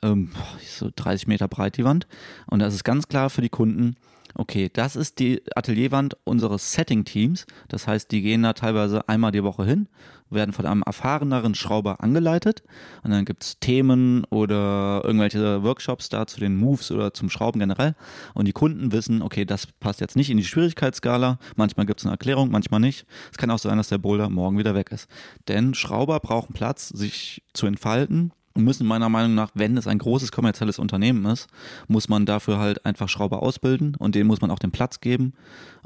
[0.03, 0.31] Ähm,
[0.65, 2.07] so 30 Meter breit die Wand.
[2.47, 3.97] Und das ist ganz klar für die Kunden,
[4.35, 7.47] okay, das ist die Atelierwand unseres Setting-Teams.
[7.69, 9.89] Das heißt, die gehen da teilweise einmal die Woche hin,
[10.31, 12.63] werden von einem erfahreneren Schrauber angeleitet.
[13.03, 17.61] Und dann gibt es Themen oder irgendwelche Workshops da zu den Moves oder zum Schrauben
[17.61, 17.95] generell.
[18.35, 21.39] Und die Kunden wissen, okay, das passt jetzt nicht in die Schwierigkeitsskala.
[21.57, 23.07] Manchmal gibt es eine Erklärung, manchmal nicht.
[23.31, 25.09] Es kann auch sein, dass der Boulder morgen wieder weg ist.
[25.49, 30.31] Denn Schrauber brauchen Platz, sich zu entfalten müssen meiner Meinung nach, wenn es ein großes
[30.31, 31.49] kommerzielles Unternehmen ist,
[31.89, 35.35] muss man dafür halt einfach Schrauber ausbilden und denen muss man auch den Platz geben.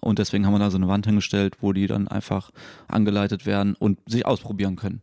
[0.01, 2.51] Und deswegen haben wir da so eine Wand hingestellt, wo die dann einfach
[2.87, 5.01] angeleitet werden und sich ausprobieren können.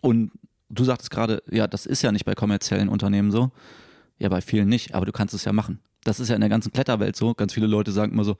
[0.00, 0.32] Und
[0.68, 3.50] du sagtest gerade, ja, das ist ja nicht bei kommerziellen Unternehmen so.
[4.18, 5.78] Ja, bei vielen nicht, aber du kannst es ja machen.
[6.04, 7.34] Das ist ja in der ganzen Kletterwelt so.
[7.34, 8.36] Ganz viele Leute sagen immer so,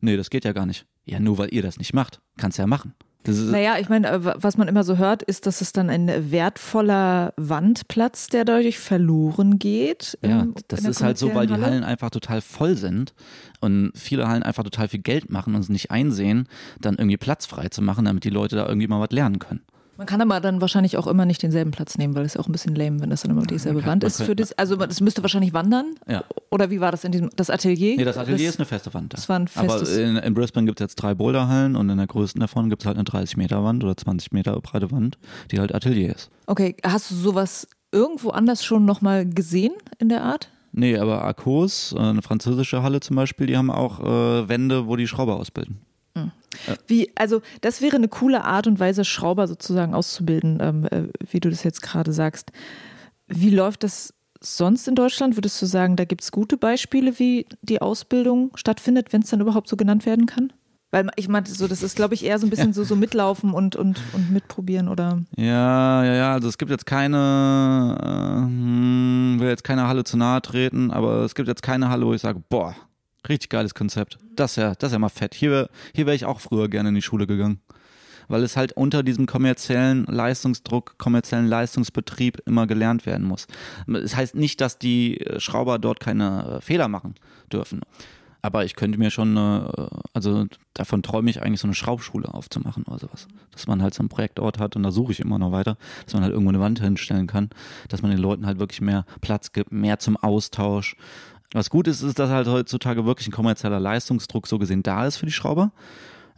[0.00, 0.86] nee, das geht ja gar nicht.
[1.04, 2.94] Ja, nur weil ihr das nicht macht, kannst du ja machen.
[3.26, 7.34] Naja, ich meine, äh, was man immer so hört, ist, dass es dann ein wertvoller
[7.36, 10.18] Wandplatz, der dadurch verloren geht.
[10.22, 13.14] Ja, das ist halt so, weil die Hallen einfach total voll sind
[13.60, 16.48] und viele Hallen einfach total viel Geld machen und es nicht einsehen,
[16.80, 19.62] dann irgendwie Platz frei zu machen, damit die Leute da irgendwie mal was lernen können.
[19.98, 22.52] Man kann aber dann wahrscheinlich auch immer nicht denselben Platz nehmen, weil es auch ein
[22.52, 24.22] bisschen lame, wenn das dann immer dieselbe kann, Wand ist.
[24.22, 25.96] Für das, also das müsste wahrscheinlich wandern.
[26.06, 26.22] Ja.
[26.50, 27.96] Oder wie war das in diesem das Atelier?
[27.96, 29.12] Nee, das Atelier das, ist eine feste Wand.
[29.12, 29.92] Das war ein festes.
[29.92, 32.82] Aber in, in Brisbane gibt es jetzt drei Boulderhallen und in der größten davon gibt
[32.82, 35.18] es halt eine 30 Meter Wand oder 20 Meter breite Wand,
[35.50, 36.30] die halt Atelier ist.
[36.46, 40.48] Okay, hast du sowas irgendwo anders schon nochmal gesehen in der Art?
[40.70, 44.94] Nee, aber Arcos, äh, eine französische Halle zum Beispiel, die haben auch äh, Wände, wo
[44.94, 45.80] die Schrauber ausbilden.
[46.86, 51.40] Wie, also das wäre eine coole Art und Weise, Schrauber sozusagen auszubilden, ähm, äh, wie
[51.40, 52.50] du das jetzt gerade sagst.
[53.26, 55.36] Wie läuft das sonst in Deutschland?
[55.36, 59.40] Würdest du sagen, da gibt es gute Beispiele, wie die Ausbildung stattfindet, wenn es dann
[59.40, 60.52] überhaupt so genannt werden kann?
[60.90, 62.72] Weil ich meinte so, das ist, glaube ich, eher so ein bisschen ja.
[62.72, 65.20] so, so mitlaufen und, und, und mitprobieren, oder?
[65.36, 66.32] Ja, ja, ja.
[66.32, 71.24] Also es gibt jetzt keine, äh, hm, will jetzt keine Halle zu nahe treten, aber
[71.24, 72.74] es gibt jetzt keine Halle, wo ich sage, boah,
[73.28, 74.18] Richtig geiles Konzept.
[74.34, 75.34] Das ja, das ist ja mal fett.
[75.34, 77.60] Hier, hier wäre ich auch früher gerne in die Schule gegangen.
[78.30, 83.46] Weil es halt unter diesem kommerziellen Leistungsdruck, kommerziellen Leistungsbetrieb immer gelernt werden muss.
[83.86, 87.14] Es das heißt nicht, dass die Schrauber dort keine äh, Fehler machen
[87.50, 87.80] dürfen.
[88.40, 89.36] Aber ich könnte mir schon,
[90.14, 93.26] also davon träume ich eigentlich so eine Schraubschule aufzumachen oder sowas.
[93.50, 96.14] Dass man halt so einen Projektort hat und da suche ich immer noch weiter, dass
[96.14, 97.50] man halt irgendwo eine Wand hinstellen kann,
[97.88, 100.96] dass man den Leuten halt wirklich mehr Platz gibt, mehr zum Austausch.
[101.52, 105.16] Was gut ist, ist, dass halt heutzutage wirklich ein kommerzieller Leistungsdruck so gesehen da ist
[105.16, 105.72] für die Schrauber.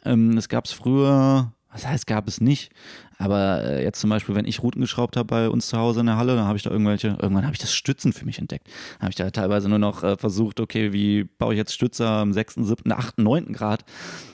[0.04, 2.70] Ähm, es gab es früher, was heißt gab es nicht,
[3.18, 6.06] aber äh, jetzt zum Beispiel, wenn ich Routen geschraubt habe bei uns zu Hause in
[6.06, 8.68] der Halle, dann habe ich da irgendwelche, irgendwann habe ich das Stützen für mich entdeckt.
[9.00, 12.32] Habe ich da teilweise nur noch äh, versucht, okay, wie baue ich jetzt Stützer am
[12.32, 13.52] 6., 7., 8., 9.
[13.52, 13.84] Grad.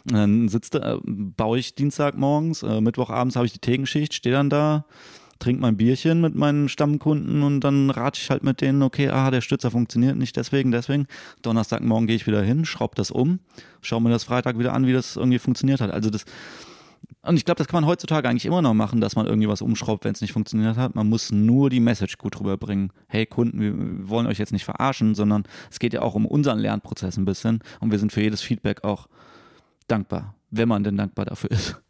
[0.05, 4.85] Dann sitzt, äh, baue ich Dienstagmorgens, äh, Mittwochabends habe ich die Tegenschicht, stehe dann da,
[5.39, 9.31] trinke mein Bierchen mit meinen Stammkunden und dann rate ich halt mit denen, okay, ah,
[9.31, 11.07] der Stützer funktioniert nicht deswegen, deswegen.
[11.43, 13.41] Donnerstagmorgen gehe ich wieder hin, schraube das um,
[13.81, 15.91] schaue mir das Freitag wieder an, wie das irgendwie funktioniert hat.
[15.91, 16.25] Also das,
[17.23, 19.63] und ich glaube, das kann man heutzutage eigentlich immer noch machen, dass man irgendwie was
[19.63, 20.95] umschraubt, wenn es nicht funktioniert hat.
[20.95, 22.93] Man muss nur die Message gut rüberbringen.
[23.09, 26.59] Hey Kunden, wir wollen euch jetzt nicht verarschen, sondern es geht ja auch um unseren
[26.59, 29.09] Lernprozess ein bisschen und wir sind für jedes Feedback auch
[29.89, 31.81] dankbar, wenn man denn dankbar dafür ist.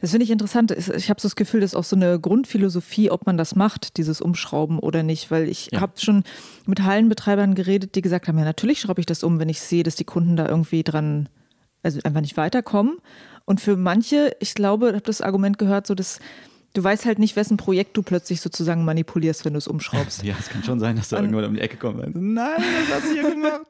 [0.00, 0.70] Das finde ich interessant.
[0.70, 3.96] Ich habe so das Gefühl, das ist auch so eine Grundphilosophie, ob man das macht,
[3.96, 5.30] dieses Umschrauben oder nicht.
[5.30, 5.80] Weil ich ja.
[5.80, 6.24] habe schon
[6.66, 9.82] mit Hallenbetreibern geredet, die gesagt haben, ja natürlich schraube ich das um, wenn ich sehe,
[9.82, 11.28] dass die Kunden da irgendwie dran,
[11.82, 12.98] also einfach nicht weiterkommen.
[13.44, 16.20] Und für manche, ich glaube, ich habe das Argument gehört, so dass
[16.74, 20.22] du weißt halt nicht, wessen Projekt du plötzlich sozusagen manipulierst, wenn du es umschraubst.
[20.32, 21.98] Ja, es kann schon sein, dass da irgendwann um die Ecke kommt.
[22.14, 23.66] Nein, was hast du hier gemacht?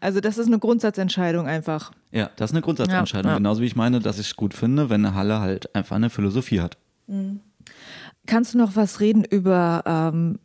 [0.00, 1.92] Also das ist eine Grundsatzentscheidung einfach.
[2.12, 3.28] Ja, das ist eine Grundsatzentscheidung.
[3.28, 3.38] Ja, ja.
[3.38, 6.10] Genauso wie ich meine, dass ich es gut finde, wenn eine Halle halt einfach eine
[6.10, 6.76] Philosophie hat.
[7.06, 7.40] Mhm.
[8.26, 10.38] Kannst du noch was reden über, ähm,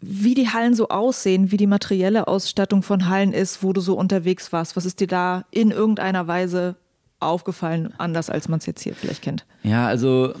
[0.00, 3.96] wie die Hallen so aussehen, wie die materielle Ausstattung von Hallen ist, wo du so
[3.96, 4.76] unterwegs warst?
[4.76, 6.76] Was ist dir da in irgendeiner Weise
[7.18, 9.46] aufgefallen, anders als man es jetzt hier vielleicht kennt?
[9.62, 10.34] Ja, also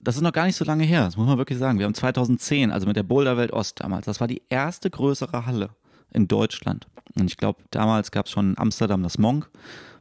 [0.00, 1.78] das ist noch gar nicht so lange her, das muss man wirklich sagen.
[1.78, 5.70] Wir haben 2010, also mit der Boulderwelt Ost damals, das war die erste größere Halle
[6.12, 6.86] in Deutschland.
[7.16, 9.50] Und ich glaube, damals gab es schon in Amsterdam das Monk,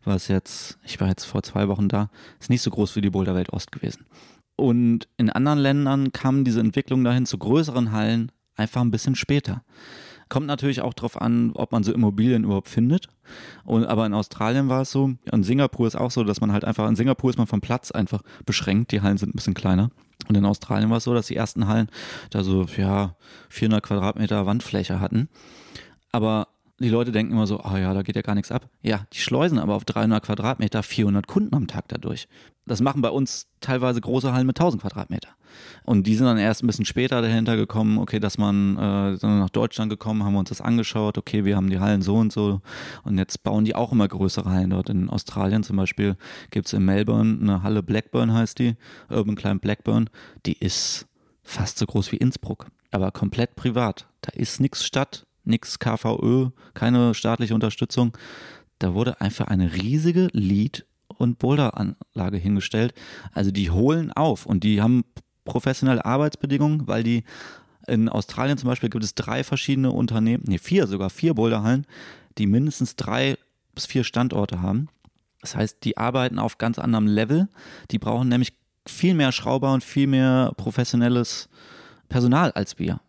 [0.03, 3.09] was jetzt, ich war jetzt vor zwei Wochen da, ist nicht so groß wie die
[3.09, 4.05] Boulderwelt Ost gewesen.
[4.55, 9.63] Und in anderen Ländern kam diese Entwicklung dahin zu größeren Hallen einfach ein bisschen später.
[10.29, 13.07] Kommt natürlich auch darauf an, ob man so Immobilien überhaupt findet.
[13.63, 16.65] Und, aber in Australien war es so, in Singapur ist auch so, dass man halt
[16.65, 19.89] einfach, in Singapur ist man vom Platz einfach beschränkt, die Hallen sind ein bisschen kleiner.
[20.27, 21.87] Und in Australien war es so, dass die ersten Hallen
[22.31, 23.15] da so, ja,
[23.49, 25.29] 400 Quadratmeter Wandfläche hatten.
[26.11, 26.47] Aber
[26.79, 28.69] die Leute denken immer so, ah ja, da geht ja gar nichts ab.
[28.83, 32.27] Ja, die schleusen aber auf 300 Quadratmeter 400 Kunden am Tag dadurch.
[32.65, 35.29] Das machen bei uns teilweise große Hallen mit 1000 Quadratmeter.
[35.83, 39.49] Und die sind dann erst ein bisschen später dahinter gekommen, okay, dass man äh, nach
[39.49, 42.61] Deutschland gekommen, haben wir uns das angeschaut, okay, wir haben die Hallen so und so.
[43.03, 44.89] Und jetzt bauen die auch immer größere Hallen dort.
[44.89, 46.15] In Australien zum Beispiel
[46.51, 48.75] gibt es in Melbourne eine Halle Blackburn heißt die,
[49.09, 50.09] Urban Climb Blackburn.
[50.45, 51.07] Die ist
[51.41, 54.07] fast so groß wie Innsbruck, aber komplett privat.
[54.21, 58.17] Da ist nichts Stadt, nichts KVÖ, keine staatliche Unterstützung.
[58.79, 62.93] Da wurde einfach eine riesige Lead- und Boulderanlage hingestellt.
[63.33, 65.03] Also die holen auf und die haben
[65.45, 67.23] professionelle Arbeitsbedingungen, weil die
[67.87, 71.87] in Australien zum Beispiel gibt es drei verschiedene Unternehmen, nee, vier sogar, vier Boulderhallen,
[72.37, 73.37] die mindestens drei
[73.73, 74.89] bis vier Standorte haben.
[75.41, 77.47] Das heißt, die arbeiten auf ganz anderem Level.
[77.91, 78.53] Die brauchen nämlich
[78.85, 81.49] viel mehr Schrauber und viel mehr professionelles
[82.09, 82.99] Personal als wir.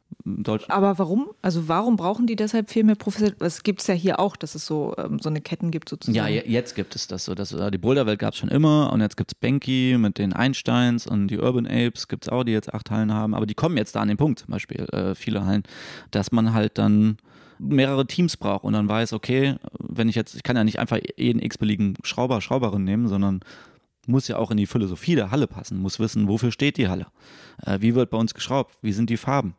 [0.68, 1.31] Aber warum?
[1.43, 3.37] Also warum brauchen die deshalb viel mehr Professional?
[3.41, 6.16] Es gibt es ja hier auch, dass es so, ähm, so eine Ketten gibt sozusagen.
[6.16, 7.35] Ja, jetzt gibt es das so.
[7.35, 10.33] Das, äh, die Boulderwelt gab es schon immer und jetzt gibt es Banky mit den
[10.33, 13.35] Einsteins und die Urban Apes gibt es auch, die jetzt acht Hallen haben.
[13.35, 15.62] Aber die kommen jetzt da an den Punkt, zum Beispiel äh, viele Hallen,
[16.11, 17.16] dass man halt dann
[17.59, 20.99] mehrere Teams braucht und dann weiß, okay, wenn ich jetzt, ich kann ja nicht einfach
[21.16, 23.41] jeden x-beliebigen Schrauber, Schrauberin nehmen, sondern
[24.07, 27.07] muss ja auch in die Philosophie der Halle passen, muss wissen, wofür steht die Halle,
[27.64, 29.55] äh, wie wird bei uns geschraubt, wie sind die Farben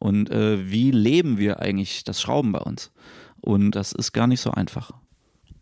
[0.00, 2.90] und äh, wie leben wir eigentlich das Schrauben bei uns.
[3.40, 4.92] Und das ist gar nicht so einfach.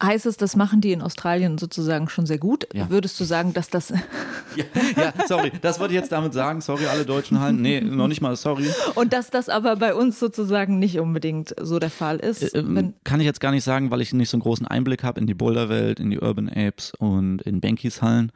[0.01, 2.69] Heißt es, das machen die in Australien sozusagen schon sehr gut?
[2.73, 2.89] Ja.
[2.89, 3.93] Würdest du sagen, dass das.
[4.57, 4.65] Ja,
[4.97, 6.63] ja, sorry, das wollte ich jetzt damit sagen.
[6.63, 7.61] Sorry, alle deutschen Hallen.
[7.61, 8.67] Nee, noch nicht mal sorry.
[8.95, 12.43] Und dass das aber bei uns sozusagen nicht unbedingt so der Fall ist?
[12.55, 15.05] Äh, ähm, kann ich jetzt gar nicht sagen, weil ich nicht so einen großen Einblick
[15.05, 18.33] habe in die Boulderwelt, in die Urban Apes und in Bankys Hallen.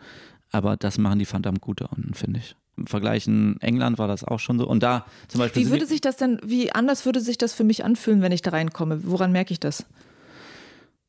[0.51, 2.55] Aber das machen die verdammt gut da unten, finde ich.
[2.77, 4.67] Im Vergleich in England war das auch schon so.
[4.67, 5.67] Und da zum Beispiel.
[5.67, 8.43] Wie würde sich das denn, wie anders würde sich das für mich anfühlen, wenn ich
[8.43, 9.01] da reinkomme?
[9.05, 9.85] Woran merke ich das?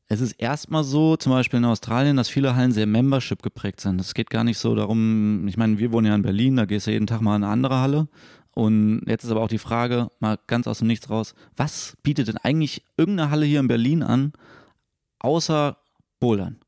[0.06, 4.00] Es ist erstmal so, zum Beispiel in Australien, dass viele Hallen sehr Membership geprägt sind.
[4.00, 6.86] Es geht gar nicht so darum, ich meine, wir wohnen ja in Berlin, da gehst
[6.86, 8.08] du jeden Tag mal in eine andere Halle.
[8.50, 12.28] Und jetzt ist aber auch die Frage, mal ganz aus dem Nichts raus, was bietet
[12.28, 14.32] denn eigentlich irgendeine Halle hier in Berlin an,
[15.18, 15.78] außer
[16.20, 16.60] Bouldern?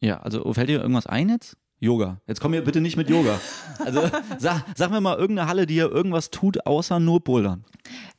[0.00, 1.56] Ja, also fällt dir irgendwas ein jetzt?
[1.80, 2.20] Yoga.
[2.26, 3.40] Jetzt komm mir bitte nicht mit Yoga.
[3.84, 4.02] Also
[4.38, 7.64] sag, sag mir mal irgendeine Halle, die hier irgendwas tut, außer nur Bouldern.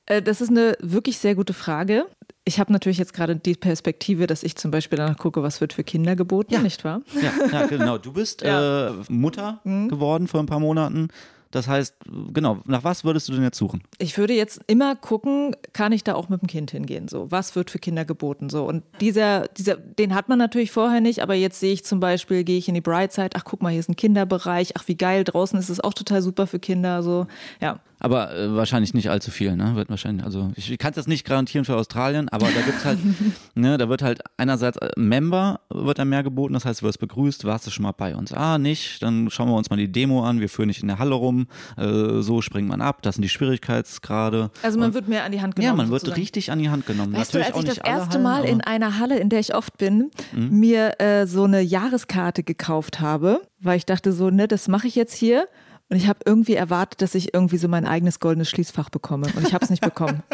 [0.05, 2.05] Äh, das ist eine wirklich sehr gute Frage.
[2.43, 5.73] Ich habe natürlich jetzt gerade die Perspektive, dass ich zum Beispiel danach gucke, was wird
[5.73, 6.61] für Kinder geboten, ja.
[6.61, 7.01] nicht wahr?
[7.21, 7.97] Ja, ja genau.
[7.97, 8.89] Du bist ja.
[8.89, 9.89] äh, Mutter mhm.
[9.89, 11.07] geworden vor ein paar Monaten.
[11.55, 11.95] Das heißt,
[12.33, 13.81] genau, nach was würdest du denn jetzt suchen?
[13.97, 17.07] Ich würde jetzt immer gucken, kann ich da auch mit dem Kind hingehen?
[17.07, 18.49] So, was wird für Kinder geboten?
[18.49, 22.01] So, und dieser, dieser, den hat man natürlich vorher nicht, aber jetzt sehe ich zum
[22.01, 24.97] Beispiel, gehe ich in die Brightside, ach guck mal, hier ist ein Kinderbereich, ach wie
[24.97, 27.01] geil, draußen ist es auch total super für Kinder.
[27.03, 27.25] So,
[27.61, 27.79] ja.
[27.99, 29.75] Aber äh, wahrscheinlich nicht allzu viel, ne?
[29.75, 32.99] Wird wahrscheinlich, also ich, kann es jetzt nicht garantieren für Australien, aber da gibt's halt,
[33.55, 36.99] ne, da wird halt einerseits äh, Member wird da mehr geboten, das heißt, du wirst
[36.99, 38.33] begrüßt, warst du schon mal bei uns?
[38.33, 40.99] Ah, nicht, dann schauen wir uns mal die Demo an, wir führen nicht in der
[40.99, 44.51] Halle rum, äh, so springt man ab, das sind die Schwierigkeitsgrade.
[44.61, 45.71] Also man Und, wird mehr an die Hand genommen.
[45.71, 46.11] Ja, man sozusagen.
[46.11, 47.13] wird richtig an die Hand genommen.
[47.13, 49.55] Weißt Natürlich du, als ich das erste Hallen, Mal in einer Halle, in der ich
[49.55, 50.59] oft bin, mhm.
[50.59, 54.95] mir äh, so eine Jahreskarte gekauft habe, weil ich dachte so, ne, das mache ich
[54.95, 55.47] jetzt hier
[55.89, 59.27] und ich habe irgendwie erwartet, dass ich irgendwie so mein eigenes goldenes Schließfach bekomme.
[59.35, 60.23] Und ich habe es nicht bekommen.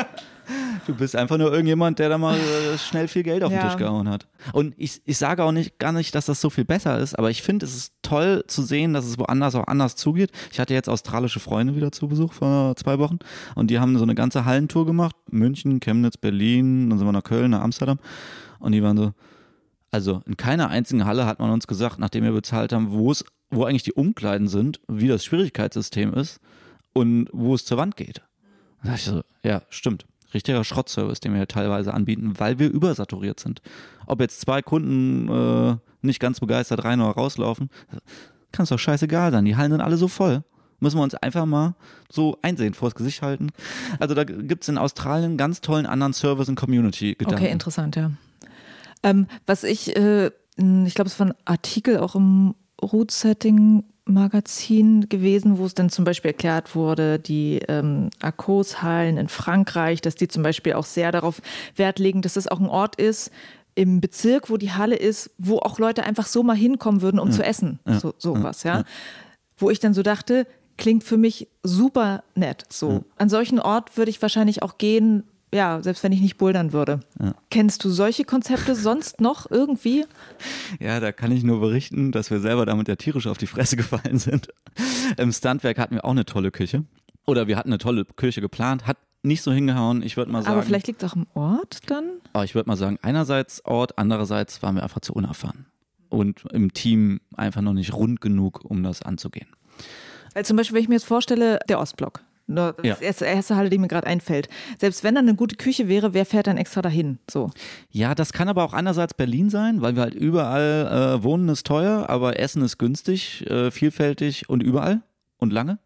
[0.88, 3.62] Du bist einfach nur irgendjemand, der da mal äh, schnell viel Geld auf ja.
[3.62, 4.28] den Tisch gehauen hat.
[4.52, 7.30] Und ich, ich sage auch nicht, gar nicht, dass das so viel besser ist, aber
[7.30, 10.32] ich finde, es ist toll zu sehen, dass es woanders auch anders zugeht.
[10.52, 13.20] Ich hatte jetzt australische Freunde wieder zu Besuch vor zwei Wochen
[13.54, 15.16] und die haben so eine ganze Hallentour gemacht.
[15.30, 18.00] München, Chemnitz, Berlin, dann sind wir nach Köln, nach Amsterdam.
[18.60, 19.14] Und die waren so,
[19.92, 23.24] also in keiner einzigen Halle hat man uns gesagt, nachdem wir bezahlt haben, wo es
[23.52, 26.40] wo eigentlich die Umkleiden sind, wie das Schwierigkeitssystem ist
[26.94, 28.22] und wo es zur Wand geht.
[28.84, 30.06] Da dachte ich so, ja, stimmt.
[30.34, 33.62] Richtiger Schrottservice, den wir teilweise anbieten, weil wir übersaturiert sind.
[34.08, 37.70] Ob jetzt zwei Kunden äh, nicht ganz begeistert rein oder rauslaufen,
[38.54, 39.46] kann es doch scheißegal sein.
[39.46, 40.44] Die Hallen sind alle so voll.
[40.80, 41.76] Müssen wir uns einfach mal
[42.10, 43.50] so einsehen, vors Gesicht halten.
[44.00, 47.44] Also da gibt es in Australien ganz tollen anderen Service- und Community-Gedanken.
[47.44, 48.12] Okay, interessant, ja.
[49.04, 50.28] Ähm, was ich, äh,
[50.58, 55.90] ich glaube, es war ein Artikel auch im Root Setting Magazin gewesen, wo es dann
[55.90, 61.12] zum Beispiel erklärt wurde, die ähm, Arkos-Hallen in Frankreich, dass die zum Beispiel auch sehr
[61.12, 61.42] darauf
[61.76, 63.32] Wert legen, dass es auch ein Ort ist,
[63.76, 67.30] im Bezirk, wo die Halle ist, wo auch Leute einfach so mal hinkommen würden, um
[67.30, 67.36] ja.
[67.36, 67.80] zu essen.
[67.88, 68.00] Ja.
[68.00, 68.80] So, sowas, ja.
[68.80, 68.84] ja.
[69.58, 70.46] Wo ich dann so dachte,
[70.78, 72.66] klingt für mich super nett.
[72.70, 73.06] So.
[73.18, 75.24] An solchen Ort würde ich wahrscheinlich auch gehen,
[75.54, 77.02] ja, selbst wenn ich nicht bouldern würde.
[77.20, 77.34] Ja.
[77.50, 80.06] Kennst du solche Konzepte sonst noch irgendwie?
[80.80, 83.76] Ja, da kann ich nur berichten, dass wir selber damit ja tierisch auf die Fresse
[83.76, 84.48] gefallen sind.
[85.18, 86.86] Im Standwerk hatten wir auch eine tolle Küche.
[87.26, 90.02] Oder wir hatten eine tolle Küche geplant, hat nicht so hingehauen.
[90.02, 90.54] Ich würde mal sagen.
[90.54, 92.06] Aber vielleicht liegt es auch im Ort dann?
[92.34, 95.66] Aber ich würde mal sagen, einerseits Ort, andererseits waren wir einfach zu unerfahren.
[96.10, 99.48] Und im Team einfach noch nicht rund genug, um das anzugehen.
[100.34, 102.22] Weil zum Beispiel, wenn ich mir jetzt vorstelle, der Ostblock.
[102.56, 102.94] Das ja.
[102.96, 104.50] ist die erste Halle, die mir gerade einfällt.
[104.80, 107.20] Selbst wenn dann eine gute Küche wäre, wer fährt dann extra dahin?
[107.30, 107.52] So.
[107.90, 111.66] Ja, das kann aber auch einerseits Berlin sein, weil wir halt überall äh, wohnen ist
[111.66, 115.02] teuer, aber Essen ist günstig, äh, vielfältig und überall
[115.38, 115.80] und lange.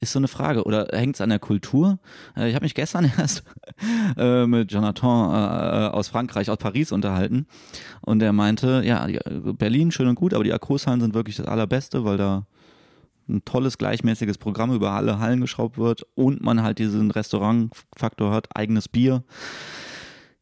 [0.00, 0.64] Ist so eine Frage.
[0.64, 1.98] Oder hängt es an der Kultur?
[2.36, 3.42] Äh, ich habe mich gestern erst
[4.18, 7.46] äh, mit Jonathan äh, aus Frankreich, aus Paris unterhalten.
[8.02, 12.04] Und er meinte, ja, Berlin schön und gut, aber die Akkushallen sind wirklich das Allerbeste,
[12.04, 12.46] weil da
[13.28, 18.56] ein tolles, gleichmäßiges Programm über alle Hallen geschraubt wird und man halt diesen Restaurantfaktor hat,
[18.56, 19.24] eigenes Bier.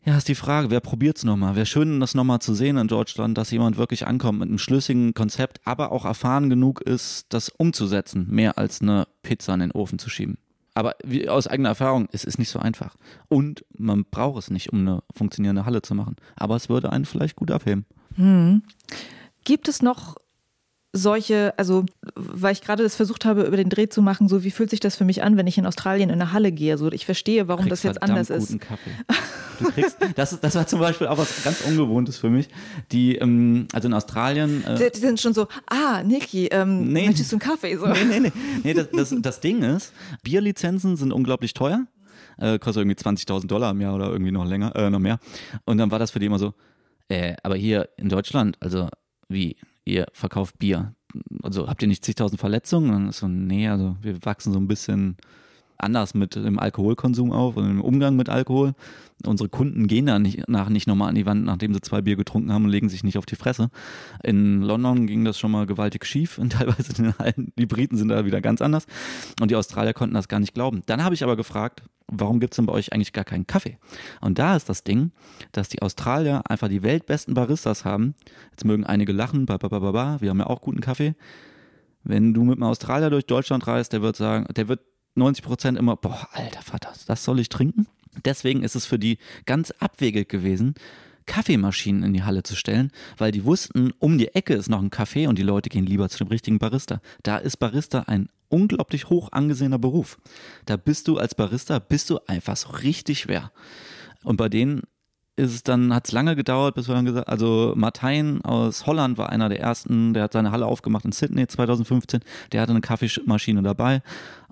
[0.04, 1.54] Ja, ist die Frage, wer probiert es nochmal?
[1.54, 5.14] Wäre schön, das nochmal zu sehen in Deutschland, dass jemand wirklich ankommt mit einem schlüssigen
[5.14, 10.00] Konzept, aber auch erfahren genug ist, das umzusetzen, mehr als eine Pizza in den Ofen
[10.00, 10.38] zu schieben.
[10.74, 12.96] Aber wie, aus eigener Erfahrung, es ist nicht so einfach.
[13.28, 16.16] Und man braucht es nicht, um eine funktionierende Halle zu machen.
[16.34, 17.84] Aber es würde einen vielleicht gut abheben.
[18.16, 18.62] Hm.
[19.44, 20.16] Gibt es noch
[20.92, 24.50] solche, also weil ich gerade das versucht habe, über den Dreh zu machen, so wie
[24.50, 26.76] fühlt sich das für mich an, wenn ich in Australien in eine Halle gehe?
[26.76, 28.60] So, ich verstehe, warum das jetzt anders guten ist.
[28.60, 28.90] Kaffee.
[29.58, 32.48] Du kriegst, das, das war zum Beispiel auch was ganz Ungewohntes für mich.
[32.90, 34.64] Die, ähm, also in Australien.
[34.66, 37.76] Äh, die, die, sind schon so, ah, Niki, ähm, nee, möchtest du einen Kaffee?
[37.76, 37.86] So.
[37.86, 38.32] Nee, nee, nee.
[38.62, 41.86] nee das, das, das Ding ist, Bierlizenzen sind unglaublich teuer.
[42.38, 45.18] Äh, kostet irgendwie 20.000 Dollar im Jahr oder irgendwie noch länger, äh, noch mehr.
[45.64, 46.54] Und dann war das für die immer so,
[47.08, 48.88] äh, aber hier in Deutschland, also
[49.28, 50.94] wie, ihr verkauft Bier.
[51.42, 53.06] Also habt ihr nicht zigtausend Verletzungen?
[53.06, 55.16] Und so, nee, also wir wachsen so ein bisschen
[55.82, 58.74] anders mit dem Alkoholkonsum auf und im Umgang mit Alkohol.
[59.24, 62.16] Unsere Kunden gehen da nicht, nach nicht nochmal an die Wand, nachdem sie zwei Bier
[62.16, 63.70] getrunken haben und legen sich nicht auf die Fresse.
[64.22, 68.08] In London ging das schon mal gewaltig schief und teilweise den Hallen, die Briten sind
[68.08, 68.86] da wieder ganz anders
[69.40, 70.82] und die Australier konnten das gar nicht glauben.
[70.86, 73.78] Dann habe ich aber gefragt, warum gibt es denn bei euch eigentlich gar keinen Kaffee?
[74.20, 75.12] Und da ist das Ding,
[75.52, 78.14] dass die Australier einfach die weltbesten Baristas haben.
[78.50, 81.14] Jetzt mögen einige lachen, ba, ba, ba, ba, wir haben ja auch guten Kaffee.
[82.04, 84.80] Wenn du mit einem Australier durch Deutschland reist, der wird sagen, der wird
[85.14, 87.86] 90 Prozent immer, boah, alter Vater, das soll ich trinken?
[88.24, 90.74] Deswegen ist es für die ganz abwegig gewesen,
[91.26, 94.90] Kaffeemaschinen in die Halle zu stellen, weil die wussten, um die Ecke ist noch ein
[94.90, 97.00] Café und die Leute gehen lieber zu dem richtigen Barista.
[97.22, 100.18] Da ist Barista ein unglaublich hoch angesehener Beruf.
[100.66, 103.52] Da bist du als Barista, bist du einfach so richtig schwer.
[104.24, 104.82] Und bei denen
[105.36, 109.16] ist es dann, hat es lange gedauert, bis wir dann gesagt, also Martijn aus Holland
[109.16, 112.20] war einer der ersten, der hat seine Halle aufgemacht in Sydney 2015,
[112.52, 114.02] der hatte eine Kaffeemaschine dabei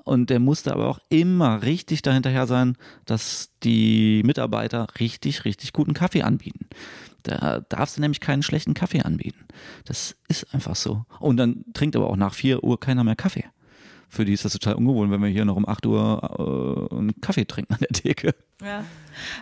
[0.04, 5.94] und der musste aber auch immer richtig dahinterher sein, dass die Mitarbeiter richtig, richtig guten
[5.94, 6.66] Kaffee anbieten.
[7.22, 9.44] Da darfst du nämlich keinen schlechten Kaffee anbieten.
[9.84, 11.04] Das ist einfach so.
[11.18, 13.44] Und dann trinkt aber auch nach 4 Uhr keiner mehr Kaffee.
[14.10, 17.20] Für die ist das total ungewohnt, wenn wir hier noch um 8 Uhr äh, einen
[17.20, 18.34] Kaffee trinken an der Theke.
[18.60, 18.84] Ja.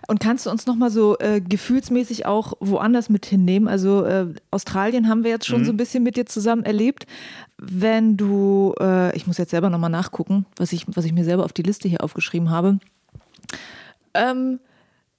[0.07, 3.67] Und kannst du uns nochmal so äh, gefühlsmäßig auch woanders mit hinnehmen?
[3.67, 5.65] Also äh, Australien haben wir jetzt schon mhm.
[5.65, 7.07] so ein bisschen mit dir zusammen erlebt.
[7.57, 11.47] Wenn du, äh, ich muss jetzt selber nochmal nachgucken, was ich, was ich mir selber
[11.47, 12.79] auf die Liste hier aufgeschrieben habe.
[14.13, 14.61] Ähm,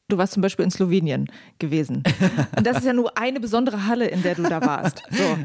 [0.09, 2.01] Du warst zum Beispiel in Slowenien gewesen.
[2.57, 5.03] Und das ist ja nur eine besondere Halle, in der du da warst.
[5.11, 5.37] So,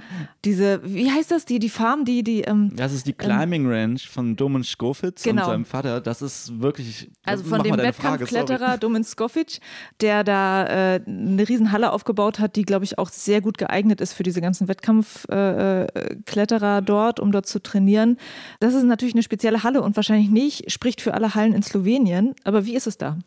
[0.45, 1.45] diese, wie heißt das?
[1.45, 2.41] Die, die Farm, die, die.
[2.43, 5.43] Ähm, das ist die ähm, Climbing ähm, Ranch von Domen Skofitz genau.
[5.43, 6.01] und seinem Vater.
[6.01, 7.11] Das ist wirklich.
[7.25, 9.59] Also von dem Wettkampfkletterer Domen Skofic,
[10.01, 14.15] der da äh, eine Riesenhalle aufgebaut hat, die, glaube ich, auch sehr gut geeignet ist
[14.15, 18.17] für diese ganzen Wettkampfkletterer äh, dort, um dort zu trainieren.
[18.61, 22.35] Das ist natürlich eine spezielle Halle und wahrscheinlich nicht, spricht für alle Hallen in Slowenien.
[22.45, 23.19] Aber wie ist es da?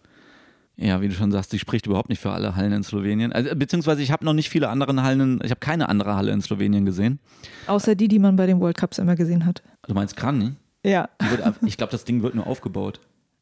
[0.80, 3.34] Ja, wie du schon sagst, die spricht überhaupt nicht für alle Hallen in Slowenien.
[3.34, 6.42] Also, beziehungsweise ich habe noch nicht viele andere Hallen, ich habe keine andere Halle in
[6.42, 7.20] Slowenien gesehen.
[7.66, 9.64] Außer die, die man bei den World Cups immer gesehen hat.
[9.88, 10.58] Du meinst Kran?
[10.84, 11.10] Ja.
[11.20, 13.00] Wird, ich glaube, das Ding wird nur aufgebaut.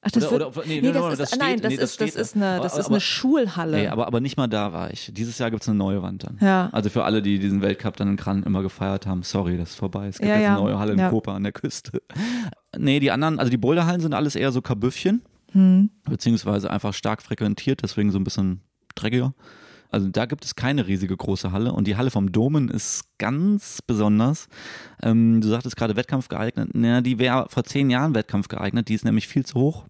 [0.08, 2.60] Ach, das oder, wird, oder, nee, nee, das, ist, nein, das, ist, das ist eine,
[2.62, 3.78] das ist eine Schulhalle.
[3.78, 5.12] Nee, aber, aber nicht mal da war ich.
[5.12, 6.38] Dieses Jahr gibt es eine neue Wand dann.
[6.40, 6.70] Ja.
[6.72, 9.76] Also für alle, die diesen Weltcup dann in Kran immer gefeiert haben, sorry, das ist
[9.76, 10.08] vorbei.
[10.08, 11.10] Es gibt ja, jetzt eine neue Halle in ja.
[11.10, 12.04] Kopa an der Küste.
[12.78, 15.24] Nee, die anderen, also die Boulderhallen sind alles eher so Kabüffchen.
[15.56, 15.90] Hm.
[16.04, 18.60] Beziehungsweise einfach stark frequentiert, deswegen so ein bisschen
[18.94, 19.34] dreckiger.
[19.90, 23.82] Also da gibt es keine riesige große Halle und die Halle vom Domen ist ganz
[23.82, 24.50] besonders.
[25.02, 26.76] Ähm, du sagtest gerade Wettkampf geeignet.
[26.76, 29.86] Naja, die wäre vor zehn Jahren Wettkampf geeignet, die ist nämlich viel zu hoch.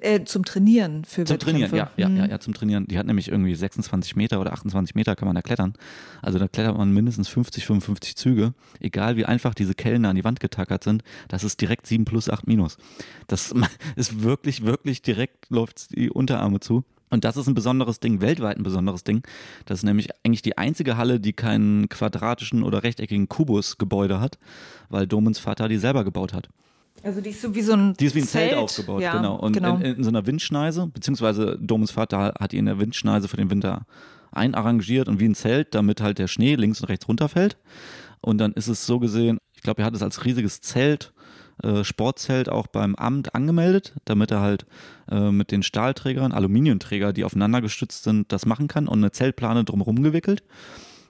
[0.00, 2.16] Äh, zum Trainieren für Zum Trainieren, ja, ja, mhm.
[2.16, 2.86] ja, ja, zum Trainieren.
[2.86, 5.74] Die hat nämlich irgendwie 26 Meter oder 28 Meter kann man da klettern.
[6.22, 8.54] Also da klettert man mindestens 50, 55 Züge.
[8.80, 12.30] Egal wie einfach diese Kellen an die Wand getackert sind, das ist direkt 7 plus
[12.30, 12.78] 8 minus.
[13.26, 13.54] Das
[13.96, 16.84] ist wirklich, wirklich direkt läuft die Unterarme zu.
[17.10, 19.22] Und das ist ein besonderes Ding, weltweit ein besonderes Ding.
[19.66, 24.38] Das ist nämlich eigentlich die einzige Halle, die keinen quadratischen oder rechteckigen Kubusgebäude hat,
[24.88, 26.48] weil Domens Vater die selber gebaut hat.
[27.02, 29.16] Also die ist so wie so ein Die ist wie ein Zelt, Zelt aufgebaut, ja,
[29.16, 29.36] genau.
[29.36, 29.76] Und genau.
[29.76, 33.50] In, in, so einer Windschneise, beziehungsweise Domus Vater hat die in der Windschneise für den
[33.50, 33.86] Winter
[34.32, 37.56] einarrangiert und wie ein Zelt, damit halt der Schnee links und rechts runterfällt.
[38.20, 41.12] Und dann ist es so gesehen, ich glaube, er hat es als riesiges Zelt,
[41.62, 44.66] äh, Sportzelt auch beim Amt angemeldet, damit er halt
[45.10, 49.64] äh, mit den Stahlträgern, Aluminiumträger, die aufeinander gestützt sind, das machen kann und eine Zeltplane
[49.64, 50.42] drumherum gewickelt.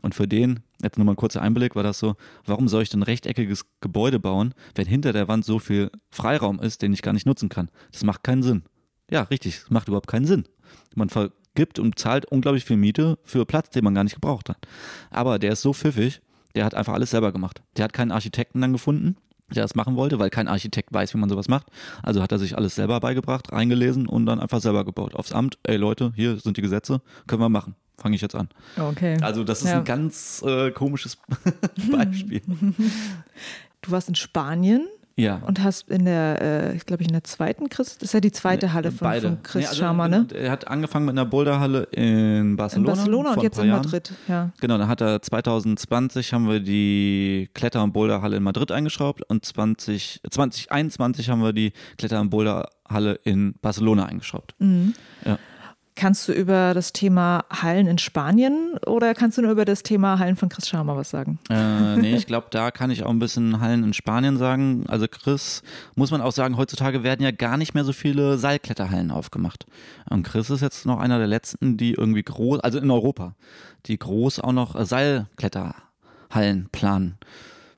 [0.03, 3.01] Und für den, jetzt nochmal ein kurzer Einblick, war das so, warum soll ich denn
[3.01, 7.13] ein rechteckiges Gebäude bauen, wenn hinter der Wand so viel Freiraum ist, den ich gar
[7.13, 7.71] nicht nutzen kann?
[7.93, 8.63] Das macht keinen Sinn.
[9.11, 10.45] Ja, richtig, das macht überhaupt keinen Sinn.
[10.95, 14.59] Man vergibt und zahlt unglaublich viel Miete für Platz, den man gar nicht gebraucht hat.
[15.11, 16.21] Aber der ist so pfiffig,
[16.55, 17.63] der hat einfach alles selber gemacht.
[17.77, 19.17] Der hat keinen Architekten dann gefunden,
[19.55, 21.67] der das machen wollte, weil kein Architekt weiß, wie man sowas macht.
[22.03, 25.15] Also hat er sich alles selber beigebracht, reingelesen und dann einfach selber gebaut.
[25.15, 27.75] Aufs Amt, ey Leute, hier sind die Gesetze, können wir machen.
[28.01, 28.49] Fange ich jetzt an.
[28.79, 29.17] Okay.
[29.21, 29.79] Also das ist ja.
[29.79, 31.19] ein ganz äh, komisches
[31.93, 32.43] Beispiel.
[33.83, 34.89] Du warst in Spanien
[35.21, 35.37] ja.
[35.47, 38.33] Und hast in der, äh, ich glaube in der zweiten Chris, das ist ja die
[38.33, 39.29] zweite Halle von, Beide.
[39.29, 40.27] von Chris nee, also, Sharma, ne?
[40.35, 42.91] Er hat angefangen mit einer Boulderhalle in Barcelona.
[42.91, 44.51] In Barcelona und jetzt in Madrid, ja.
[44.61, 49.45] Genau, da hat er 2020 haben wir die Kletter- und Boulderhalle in Madrid eingeschraubt und
[49.45, 54.55] 20, 2021 haben wir die Kletter- und Boulderhalle in Barcelona eingeschraubt.
[54.59, 54.95] Mhm.
[55.27, 55.39] Ja.
[56.01, 60.19] Kannst du über das Thema Hallen in Spanien oder kannst du nur über das Thema
[60.19, 61.39] Hallen von Chris Sharma was sagen?
[61.51, 64.87] Äh, nee, ich glaube, da kann ich auch ein bisschen Hallen in Spanien sagen.
[64.89, 65.63] Also Chris,
[65.97, 69.67] muss man auch sagen, heutzutage werden ja gar nicht mehr so viele Seilkletterhallen aufgemacht.
[70.09, 73.35] Und Chris ist jetzt noch einer der letzten, die irgendwie groß, also in Europa,
[73.85, 77.19] die groß auch noch Seilkletterhallen planen.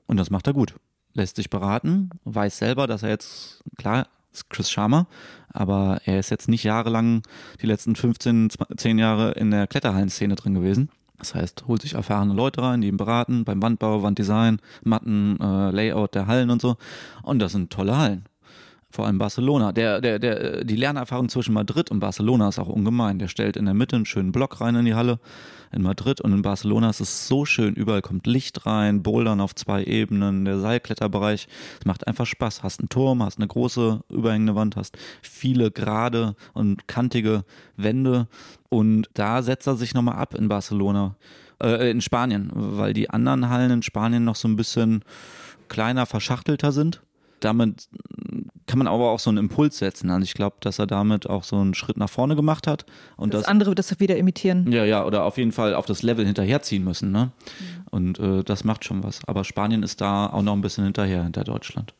[0.07, 0.75] Und das macht er gut.
[1.13, 5.07] Lässt sich beraten, weiß selber, dass er jetzt, klar, ist Chris Sharma,
[5.49, 7.21] aber er ist jetzt nicht jahrelang,
[7.61, 10.89] die letzten 15, 10 Jahre in der Kletterhallenszene drin gewesen.
[11.17, 15.71] Das heißt, holt sich erfahrene Leute rein, die ihm beraten beim Wandbau, Wanddesign, Matten, äh,
[15.71, 16.75] Layout der Hallen und so.
[17.21, 18.25] Und das sind tolle Hallen
[18.93, 19.71] vor allem Barcelona.
[19.71, 23.17] Der, der, der, die Lernerfahrung zwischen Madrid und Barcelona ist auch ungemein.
[23.17, 25.19] Der stellt in der Mitte einen schönen Block rein in die Halle
[25.73, 27.73] in Madrid und in Barcelona ist es so schön.
[27.73, 31.47] Überall kommt Licht rein, Bouldern auf zwei Ebenen, der Seilkletterbereich.
[31.79, 32.63] Es macht einfach Spaß.
[32.63, 37.43] Hast einen Turm, hast eine große überhängende Wand, hast viele gerade und kantige
[37.77, 38.27] Wände
[38.69, 41.15] und da setzt er sich nochmal ab in Barcelona,
[41.61, 45.03] äh, in Spanien, weil die anderen Hallen in Spanien noch so ein bisschen
[45.67, 47.01] kleiner, verschachtelter sind
[47.43, 47.87] damit
[48.65, 50.09] kann man aber auch so einen Impuls setzen.
[50.09, 52.85] Also ich glaube, dass er damit auch so einen Schritt nach vorne gemacht hat.
[53.17, 54.71] Und das, das andere das wieder imitieren.
[54.71, 57.11] Ja, ja, oder auf jeden Fall auf das Level hinterherziehen müssen.
[57.11, 57.31] Ne?
[57.31, 57.83] Mhm.
[57.91, 59.19] Und äh, das macht schon was.
[59.27, 61.93] Aber Spanien ist da auch noch ein bisschen hinterher, hinter Deutschland.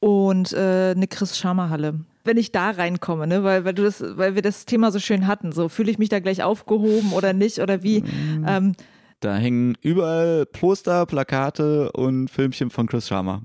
[0.00, 2.00] Und äh, eine Chris Sharma Halle.
[2.24, 5.26] Wenn ich da reinkomme, ne, weil, weil du das, weil wir das Thema so schön
[5.26, 8.02] hatten, so fühle ich mich da gleich aufgehoben oder nicht oder wie.
[8.02, 8.44] Mhm.
[8.46, 8.72] Ähm,
[9.20, 13.42] da hängen überall Poster, Plakate und Filmchen von Chris Sharma.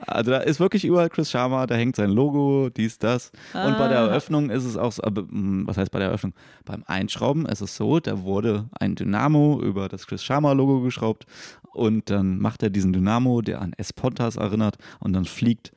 [0.00, 3.32] Also da ist wirklich überall Chris Sharma, da hängt sein Logo, dies, das.
[3.52, 3.66] Ah.
[3.66, 4.06] Und bei der ah.
[4.06, 6.34] Eröffnung ist es auch so, hm, was heißt bei der Eröffnung?
[6.64, 11.26] Beim Einschrauben ist es so, da wurde ein Dynamo über das Chris Sharma Logo geschraubt
[11.72, 15.72] und dann macht er diesen Dynamo, der an Espontas erinnert und dann fliegt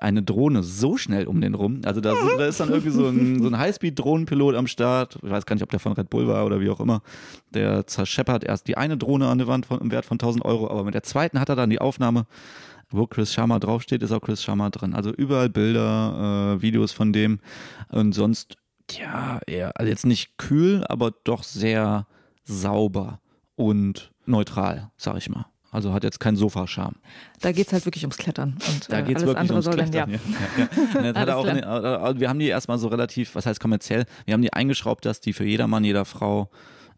[0.00, 1.80] eine Drohne so schnell um den rum.
[1.84, 5.18] Also da, da ist dann irgendwie so ein, so ein Highspeed-Drohnenpilot am Start.
[5.22, 7.02] Ich weiß gar nicht, ob der von Red Bull war oder wie auch immer.
[7.54, 10.70] Der zerscheppert erst die eine Drohne an der Wand von, im Wert von 1000 Euro,
[10.70, 12.26] aber mit der zweiten hat er dann die Aufnahme
[12.90, 14.94] wo Chris Sharma draufsteht, ist auch Chris Sharma drin.
[14.94, 17.40] Also überall Bilder, äh, Videos von dem
[17.90, 18.56] und sonst,
[18.90, 22.06] ja, eher, also jetzt nicht kühl, aber doch sehr
[22.44, 23.20] sauber
[23.56, 25.46] und neutral, sag ich mal.
[25.72, 26.94] Also hat jetzt keinen Sofa-Charme.
[27.40, 28.56] Da geht es halt wirklich ums Klettern.
[28.66, 29.90] Und, da geht es wirklich ums Klettern.
[29.90, 30.18] Dann, ja.
[30.94, 31.14] Ja, ja.
[31.20, 34.52] Hat auch, äh, wir haben die erstmal so relativ, was heißt kommerziell, wir haben die
[34.52, 36.48] eingeschraubt, dass die für jedermann, jeder Frau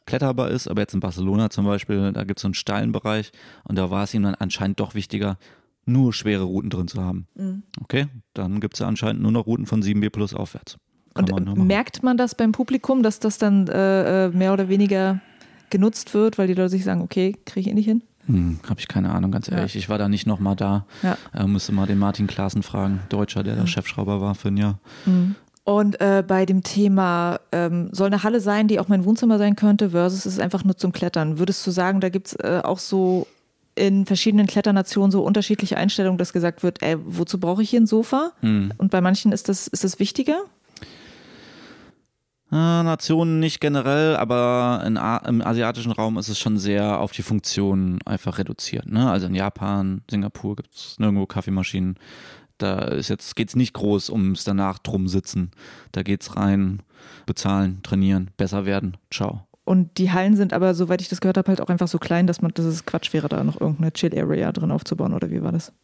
[0.06, 0.68] kletterbar ist.
[0.68, 3.32] Aber jetzt in Barcelona zum Beispiel, da gibt es so einen steilen Bereich
[3.64, 5.38] und da war es ihm dann anscheinend doch wichtiger,
[5.88, 7.26] nur schwere Routen drin zu haben.
[7.34, 7.62] Mhm.
[7.82, 10.76] Okay, dann gibt es ja anscheinend nur noch Routen von 7B plus aufwärts.
[11.14, 14.68] Kann Und man merkt man das beim Publikum, dass das dann äh, äh, mehr oder
[14.68, 15.20] weniger
[15.70, 18.02] genutzt wird, weil die Leute sich sagen, okay, kriege ich eh nicht hin?
[18.26, 19.74] Hm, Habe ich keine Ahnung, ganz ehrlich.
[19.74, 19.78] Ja.
[19.78, 20.86] Ich war da nicht nochmal da.
[21.02, 21.16] Ja.
[21.34, 23.60] Äh, müsste mal den Martin Klaassen fragen, Deutscher, der mhm.
[23.60, 24.78] da Chefschrauber war für ein Jahr.
[25.06, 25.34] Mhm.
[25.64, 29.54] Und äh, bei dem Thema, ähm, soll eine Halle sein, die auch mein Wohnzimmer sein
[29.54, 31.38] könnte, versus ist es einfach nur zum Klettern.
[31.38, 33.26] Würdest du sagen, da gibt es äh, auch so
[33.78, 37.86] in verschiedenen Kletternationen so unterschiedliche Einstellungen, dass gesagt wird, ey, wozu brauche ich hier ein
[37.86, 38.32] Sofa?
[38.40, 38.72] Hm.
[38.76, 40.40] Und bei manchen ist das, ist das wichtiger?
[42.50, 47.98] Äh, Nationen nicht generell, aber im asiatischen Raum ist es schon sehr auf die Funktion
[48.06, 48.86] einfach reduziert.
[48.90, 49.10] Ne?
[49.10, 51.98] Also in Japan, Singapur gibt es nirgendwo Kaffeemaschinen.
[52.56, 55.50] Da ist jetzt geht's nicht groß ums danach drum sitzen.
[55.92, 56.82] Da geht's rein,
[57.26, 58.96] bezahlen, trainieren, besser werden.
[59.10, 59.47] Ciao.
[59.68, 62.26] Und die Hallen sind aber, soweit ich das gehört habe, halt auch einfach so klein,
[62.26, 65.52] dass man, dass es Quatsch wäre, da noch irgendeine Chill-Area drin aufzubauen, oder wie war
[65.52, 65.74] das?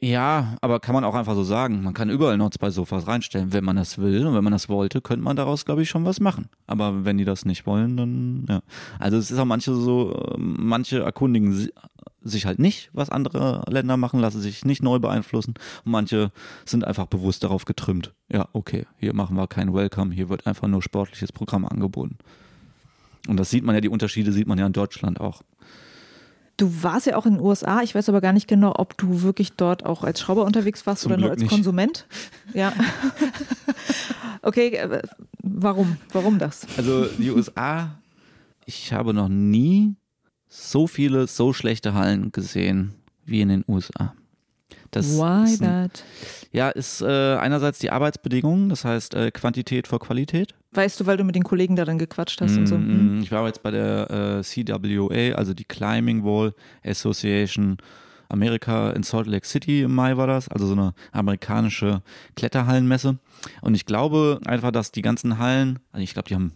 [0.00, 1.82] Ja, aber kann man auch einfach so sagen.
[1.82, 4.24] Man kann überall noch zwei Sofas reinstellen, wenn man das will.
[4.28, 6.50] Und wenn man das wollte, könnte man daraus, glaube ich, schon was machen.
[6.68, 8.62] Aber wenn die das nicht wollen, dann, ja.
[9.00, 11.68] Also es ist auch manche so, manche erkundigen
[12.20, 15.54] sich halt nicht, was andere Länder machen, lassen sich nicht neu beeinflussen.
[15.84, 16.30] Und manche
[16.64, 18.12] sind einfach bewusst darauf getrimmt.
[18.30, 22.18] Ja, okay, hier machen wir kein Welcome, hier wird einfach nur sportliches Programm angeboten.
[23.28, 25.42] Und das sieht man ja, die Unterschiede sieht man ja in Deutschland auch.
[26.56, 27.82] Du warst ja auch in den USA.
[27.82, 31.02] Ich weiß aber gar nicht genau, ob du wirklich dort auch als Schrauber unterwegs warst
[31.02, 31.50] Zum oder Glück nur als nicht.
[31.50, 32.06] Konsument.
[32.52, 32.72] Ja.
[34.42, 35.02] okay, äh,
[35.42, 35.96] warum?
[36.12, 36.66] Warum das?
[36.76, 37.98] Also die USA,
[38.66, 39.96] ich habe noch nie
[40.48, 42.94] so viele, so schlechte Hallen gesehen
[43.24, 44.14] wie in den USA.
[44.92, 46.04] Das Why ist ein, that?
[46.52, 50.54] Ja, ist äh, einerseits die Arbeitsbedingungen, das heißt äh, Quantität vor Qualität.
[50.72, 52.76] Weißt du, weil du mit den Kollegen da dann gequatscht hast und so?
[52.76, 53.20] Mm, Hm.
[53.22, 56.54] Ich war jetzt bei der äh, CWA, also die Climbing Wall
[56.84, 57.78] Association
[58.28, 62.02] Amerika in Salt Lake City im Mai war das, also so eine amerikanische
[62.36, 63.18] Kletterhallenmesse.
[63.60, 66.52] Und ich glaube einfach, dass die ganzen Hallen, also ich glaube, die haben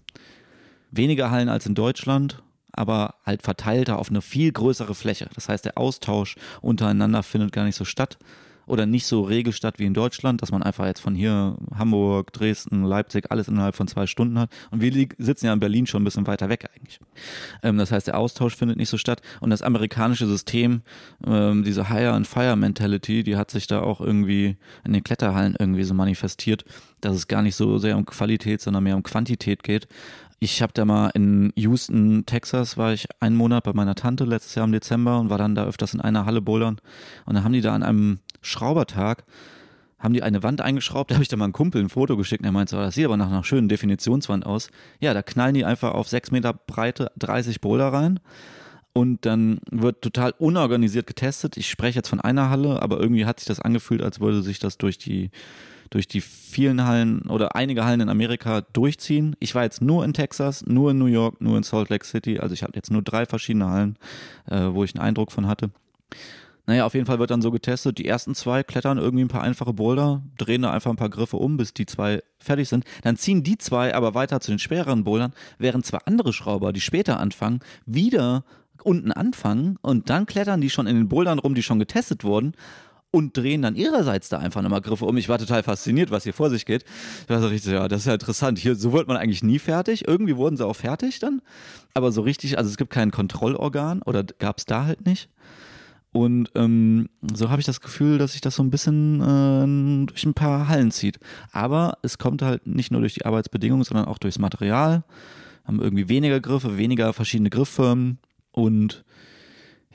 [0.90, 2.42] weniger Hallen als in Deutschland,
[2.76, 5.28] aber halt verteilter auf eine viel größere Fläche.
[5.34, 8.18] Das heißt, der Austausch untereinander findet gar nicht so statt
[8.66, 12.32] oder nicht so regel statt wie in Deutschland, dass man einfach jetzt von hier Hamburg,
[12.32, 14.50] Dresden, Leipzig alles innerhalb von zwei Stunden hat.
[14.70, 16.98] Und wir sitzen ja in Berlin schon ein bisschen weiter weg eigentlich.
[17.62, 19.22] Ähm, das heißt, der Austausch findet nicht so statt.
[19.40, 20.82] Und das amerikanische System,
[21.24, 25.56] ähm, diese Hire and Fire Mentality, die hat sich da auch irgendwie in den Kletterhallen
[25.58, 26.64] irgendwie so manifestiert,
[27.00, 29.86] dass es gar nicht so sehr um Qualität, sondern mehr um Quantität geht.
[30.38, 34.54] Ich habe da mal in Houston, Texas, war ich einen Monat bei meiner Tante letztes
[34.54, 36.78] Jahr im Dezember und war dann da öfters in einer Halle bouldern.
[37.24, 39.24] Und dann haben die da an einem Schraubertag
[39.98, 42.40] haben die eine Wand eingeschraubt, da habe ich dann mal einen Kumpel ein Foto geschickt
[42.42, 44.70] und er meinte, so, das sieht aber nach einer schönen Definitionswand aus.
[45.00, 48.20] Ja, da knallen die einfach auf sechs Meter Breite 30 Boulder rein
[48.92, 51.56] und dann wird total unorganisiert getestet.
[51.56, 54.58] Ich spreche jetzt von einer Halle, aber irgendwie hat sich das angefühlt, als würde sich
[54.58, 55.30] das durch die
[55.90, 59.36] durch die vielen Hallen oder einige Hallen in Amerika durchziehen.
[59.40, 62.38] Ich war jetzt nur in Texas, nur in New York, nur in Salt Lake City.
[62.38, 63.98] Also ich habe jetzt nur drei verschiedene Hallen,
[64.50, 65.70] äh, wo ich einen Eindruck von hatte.
[66.66, 67.98] Naja, auf jeden Fall wird dann so getestet.
[67.98, 71.36] Die ersten zwei klettern irgendwie ein paar einfache Boulder, drehen da einfach ein paar Griffe
[71.36, 72.84] um, bis die zwei fertig sind.
[73.02, 76.80] Dann ziehen die zwei aber weiter zu den schwereren Bouldern, während zwei andere Schrauber, die
[76.80, 78.44] später anfangen, wieder
[78.82, 82.54] unten anfangen und dann klettern die schon in den Bouldern rum, die schon getestet wurden
[83.16, 85.16] und drehen dann ihrerseits da einfach nochmal Griffe um.
[85.16, 86.84] Ich war total fasziniert, was hier vor sich geht.
[87.22, 88.58] Ich war richtig, ja, das ist ja interessant.
[88.58, 90.06] Hier, so wird man eigentlich nie fertig.
[90.06, 91.40] Irgendwie wurden sie auch fertig dann.
[91.94, 95.30] Aber so richtig, also es gibt kein Kontrollorgan oder gab es da halt nicht.
[96.12, 100.26] Und ähm, so habe ich das Gefühl, dass sich das so ein bisschen äh, durch
[100.26, 101.18] ein paar Hallen zieht.
[101.52, 105.04] Aber es kommt halt nicht nur durch die Arbeitsbedingungen, sondern auch durchs Material.
[105.64, 108.18] Haben irgendwie weniger Griffe, weniger verschiedene Grifffirmen
[108.52, 109.06] und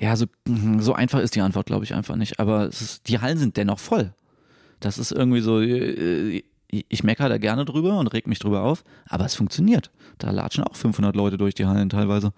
[0.02, 0.26] ja, so,
[0.80, 2.40] so einfach ist die Antwort, glaube ich, einfach nicht.
[2.40, 4.14] Aber ist, die Hallen sind dennoch voll.
[4.80, 8.84] Das ist irgendwie so, äh, ich meckere da gerne drüber und reg mich drüber auf,
[9.08, 9.92] aber es funktioniert.
[10.18, 12.34] Da latschen auch 500 Leute durch die Hallen teilweise.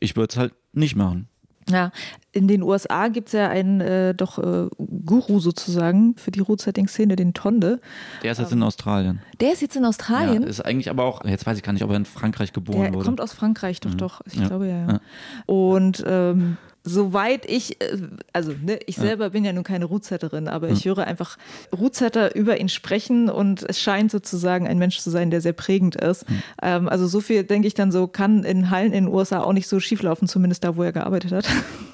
[0.00, 1.28] Ich würde es halt nicht machen.
[1.70, 1.92] Ja,
[2.32, 4.68] in den USA gibt es ja einen äh, doch äh,
[5.06, 7.80] Guru sozusagen für die Road-Setting-Szene, den Tonde.
[8.22, 9.20] Der ist jetzt in Australien.
[9.40, 10.42] Der ist jetzt in Ja, Australien.
[10.42, 12.92] ist eigentlich aber auch, jetzt weiß ich gar nicht, ob er in Frankreich geboren Der
[12.94, 13.04] wurde.
[13.06, 14.20] kommt aus Frankreich, doch, doch.
[14.26, 14.48] Ich Ja.
[14.48, 14.76] glaube ja.
[14.78, 14.86] ja.
[14.92, 15.00] Ja.
[15.46, 17.98] Und ähm, soweit ich, äh,
[18.32, 21.38] also ne, ich selber bin ja nun keine Rootsetterin, aber ich höre einfach
[21.76, 25.96] Rootsetter über ihn sprechen und es scheint sozusagen ein Mensch zu sein, der sehr prägend
[25.96, 26.26] ist.
[26.62, 29.54] Ähm, also so viel, denke ich dann so, kann in Hallen in den USA auch
[29.54, 31.46] nicht so schief laufen, zumindest da, wo er gearbeitet hat.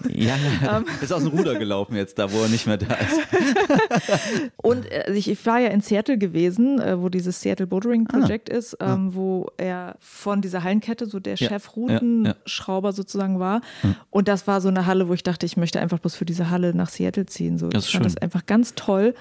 [0.08, 0.36] Ja, ja.
[0.70, 0.84] Ähm.
[1.00, 4.50] ist aus dem Ruder gelaufen jetzt, da wo er nicht mehr da ist.
[4.56, 8.48] Und äh, ich, ich war ja in Seattle gewesen, äh, wo dieses Seattle Bouldering Project
[8.48, 13.60] ist, ähm, wo er von dieser Hallenkette so der Ja, Chefroutenschrauber sozusagen war.
[14.10, 16.50] Und das war so eine Halle, wo ich dachte, ich möchte einfach bloß für diese
[16.50, 17.58] Halle nach Seattle ziehen.
[17.58, 17.68] So.
[17.68, 18.14] Das ist ich fand schön.
[18.14, 19.14] das einfach ganz toll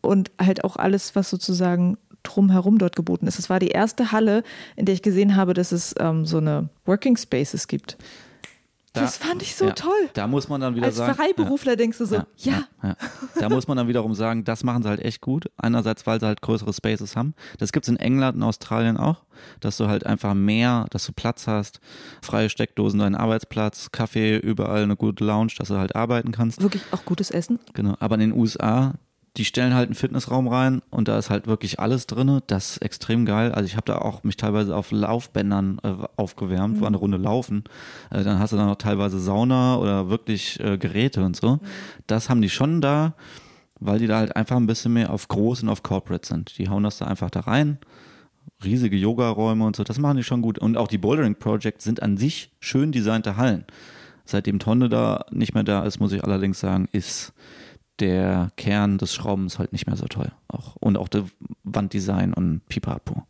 [0.00, 3.38] und halt auch alles, was sozusagen drumherum dort geboten ist.
[3.38, 4.42] Es war die erste Halle,
[4.76, 7.96] in der ich gesehen habe, dass es ähm, so eine Working Spaces gibt.
[8.98, 10.10] Da- das fand ich so ja, toll.
[10.14, 11.14] Da muss man dann wieder Als sagen.
[11.14, 12.96] Freiberufler denkst du so, ja, ja.
[13.38, 15.50] Da muss man dann wiederum sagen, das machen sie halt echt gut.
[15.56, 17.34] Einerseits, weil sie halt größere Spaces haben.
[17.58, 19.24] Das gibt's in England und Australien auch,
[19.60, 21.80] dass du halt einfach mehr, dass du Platz hast,
[22.22, 26.60] freie Steckdosen, deinen Arbeitsplatz, Kaffee, überall eine gute Lounge, dass du halt arbeiten kannst.
[26.62, 27.58] wirklich auch gutes Essen.
[27.74, 27.94] Genau.
[28.00, 28.94] Aber in den USA,
[29.36, 32.40] die stellen halt einen Fitnessraum rein und da ist halt wirklich alles drin.
[32.46, 33.52] Das ist extrem geil.
[33.52, 37.64] Also ich habe da auch mich teilweise auf Laufbändern äh, aufgewärmt, war eine Runde laufen.
[38.10, 41.60] Äh, dann hast du dann noch teilweise Sauna oder wirklich äh, Geräte und so.
[42.06, 43.14] Das haben die schon da,
[43.78, 46.58] weil die da halt einfach ein bisschen mehr auf groß und auf Corporate sind.
[46.58, 47.78] Die hauen das da einfach da rein.
[48.64, 50.58] Riesige Yoga-Räume und so, das machen die schon gut.
[50.58, 53.64] Und auch die Bouldering Projects sind an sich schön designte Hallen.
[54.24, 57.32] Seitdem Tonne da nicht mehr da ist, muss ich allerdings sagen, ist
[58.00, 60.30] der Kern des Schraubens halt nicht mehr so toll.
[60.48, 61.24] Auch, und auch das
[61.64, 63.24] Wanddesign und Pipapo.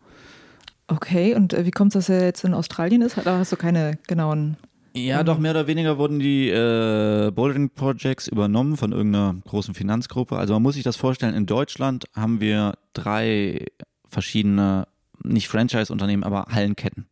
[0.89, 3.17] Okay, und äh, wie kommt es, dass er jetzt in Australien ist?
[3.23, 4.57] Da hast du keine genauen.
[4.97, 10.37] Ja, doch mehr oder weniger wurden die äh, Bouldering Projects übernommen von irgendeiner großen Finanzgruppe.
[10.37, 13.67] Also man muss sich das vorstellen, in Deutschland haben wir drei
[14.07, 14.89] verschiedene,
[15.23, 17.07] nicht Franchise-Unternehmen, aber Hallenketten.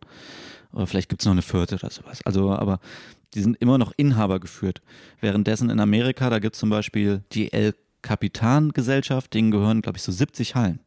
[0.73, 2.21] Oder vielleicht gibt es noch eine vierte oder sowas.
[2.25, 2.81] Also, aber
[3.35, 4.81] die sind immer noch Inhaber geführt.
[5.21, 9.99] Währenddessen in Amerika, da gibt es zum Beispiel die El Capitan Gesellschaft, denen gehören, glaube
[9.99, 10.81] ich, so 70 Hallen.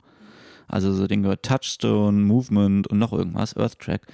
[0.67, 4.05] Also so denen gehört Touchstone, Movement und noch irgendwas, Earthtrack.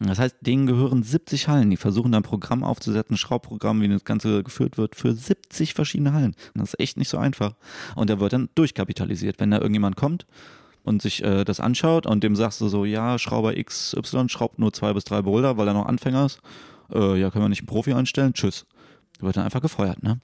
[0.00, 1.70] Das heißt, denen gehören 70 Hallen.
[1.70, 5.72] Die versuchen dann ein Programm aufzusetzen, ein Schraubprogramm, wie das Ganze geführt wird, für 70
[5.72, 6.34] verschiedene Hallen.
[6.54, 7.54] Und das ist echt nicht so einfach.
[7.94, 9.38] Und der wird dann durchkapitalisiert.
[9.38, 10.26] Wenn da irgendjemand kommt
[10.82, 14.72] und sich äh, das anschaut und dem sagst du so, ja, Schrauber XY schraubt nur
[14.72, 16.40] zwei bis drei Boulder, weil er noch Anfänger ist,
[16.92, 18.34] äh, ja, können wir nicht einen Profi einstellen?
[18.34, 18.66] Tschüss.
[19.16, 20.20] Der wird dann einfach gefeuert, ne?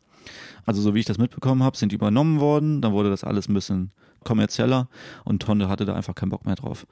[0.66, 3.49] Also so wie ich das mitbekommen habe, sind die übernommen worden, dann wurde das alles
[3.49, 3.93] ein bisschen
[4.24, 4.89] kommerzieller
[5.24, 6.87] und Tonde hatte da einfach keinen Bock mehr drauf.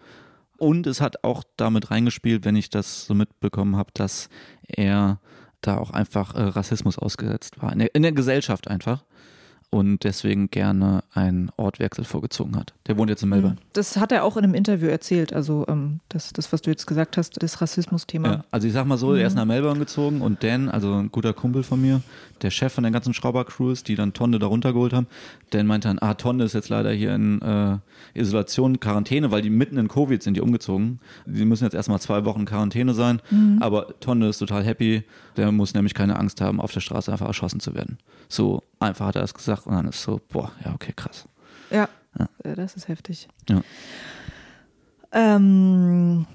[0.57, 4.28] Und es hat auch damit reingespielt, wenn ich das so mitbekommen habe, dass
[4.66, 5.20] er
[5.61, 7.73] da auch einfach äh, Rassismus ausgesetzt war.
[7.73, 9.05] In der, in der Gesellschaft einfach
[9.70, 12.73] und deswegen gerne einen Ortwechsel vorgezogen hat.
[12.86, 13.57] Der wohnt jetzt in Melbourne.
[13.57, 13.66] Mhm.
[13.74, 16.86] Das hat er auch in einem Interview erzählt, also ähm, das, das, was du jetzt
[16.86, 18.28] gesagt hast, das Rassismus-Thema.
[18.28, 21.12] Ja, also ich sag mal so, er ist nach Melbourne gezogen und Dan, also ein
[21.12, 22.01] guter Kumpel von mir,
[22.40, 25.07] der Chef von der ganzen Schrauber-Crews, die dann Tonne da runtergeholt haben,
[25.51, 27.77] Dan meinte dann, ah, Tonne ist jetzt leider hier in äh,
[28.15, 31.01] Isolation, Quarantäne, weil die mitten in Covid sind, die umgezogen.
[31.27, 33.20] Die müssen jetzt erstmal zwei Wochen in Quarantäne sein,
[33.61, 35.05] aber Tonne ist total happy,
[35.36, 37.99] der muss nämlich keine Angst haben, auf der Straße einfach erschossen zu werden.
[38.28, 41.26] So einfach hat er das gesagt und dann ist so, boah, ja, okay, krass.
[41.70, 41.88] Ja,
[42.18, 42.28] Ja.
[42.44, 43.28] äh, das ist heftig.
[43.48, 43.60] Ja.
[45.12, 46.26] Ähm,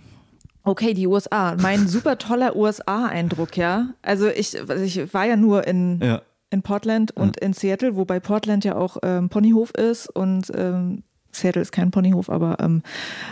[0.64, 1.56] okay, die USA.
[1.60, 3.90] Mein super toller USA-Eindruck, ja.
[4.02, 6.22] Also ich, ich war ja nur in, Ja.
[6.50, 11.62] in Portland und in Seattle, wobei Portland ja auch ähm, Ponyhof ist und ähm, Seattle
[11.64, 12.84] ist kein Ponyhof, aber ähm,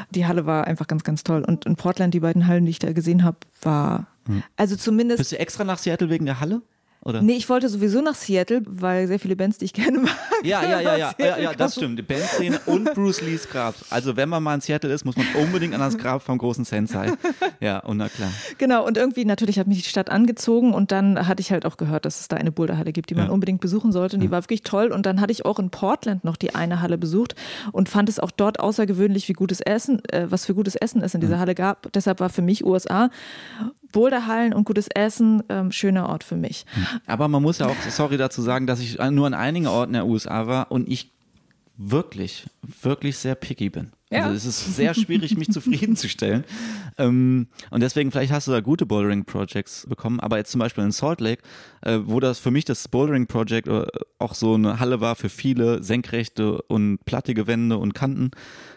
[0.10, 1.44] die Halle war einfach ganz, ganz toll.
[1.48, 4.08] Und in Portland, die beiden Hallen, die ich da gesehen habe, war,
[4.58, 6.62] also zumindest Bist du extra nach Seattle wegen der Halle?
[7.04, 7.22] Oder?
[7.24, 10.16] Nee, ich wollte sowieso nach Seattle, weil sehr viele Bands, die ich kenne, mag.
[10.44, 12.00] Ja, ja, ja, ja, ja, ja, das stimmt.
[12.00, 13.76] Die Bandszene und Bruce Lees Grab.
[13.92, 16.66] Also wenn man mal in Seattle ist, muss man unbedingt an das Grab vom großen
[16.66, 17.12] Sensei.
[17.60, 18.32] Ja, und na klar.
[18.58, 21.78] Genau, und irgendwie natürlich hat mich die Stadt angezogen und dann hatte ich halt auch
[21.78, 23.32] gehört, dass es da eine Boulderhalle gibt, die man Ja.
[23.32, 24.16] unbedingt besuchen sollte.
[24.18, 24.88] Und die war wirklich toll.
[24.92, 27.36] Und dann hatte ich auch in Portland noch die eine Halle besucht
[27.72, 31.14] und fand es auch dort außergewöhnlich, wie gutes Essen, äh, was für gutes Essen es
[31.14, 31.92] in dieser Halle gab.
[31.94, 33.12] Deshalb war für mich USA
[33.92, 36.66] Boulderhallen und gutes Essen ähm, schöner Ort für mich.
[37.08, 40.06] Aber man muss ja auch, sorry dazu sagen, dass ich nur an einigen Orten der
[40.06, 41.12] USA war und ich
[41.78, 42.46] wirklich,
[42.82, 43.92] wirklich sehr picky bin.
[44.12, 44.26] Ja.
[44.26, 46.44] Also es ist sehr schwierig, mich zufriedenzustellen.
[46.98, 50.92] Ähm, und deswegen, vielleicht hast du da gute Bouldering-Projects bekommen, aber jetzt zum Beispiel in
[50.92, 51.42] Salt Lake,
[51.82, 53.86] äh, wo das für mich das Bouldering-Project äh,
[54.20, 58.32] auch so eine Halle war für viele senkrechte und plattige Wände und Kanten,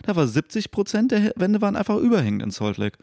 [0.05, 2.99] da war 70 Prozent der Wände waren einfach überhängend in Salt Lake.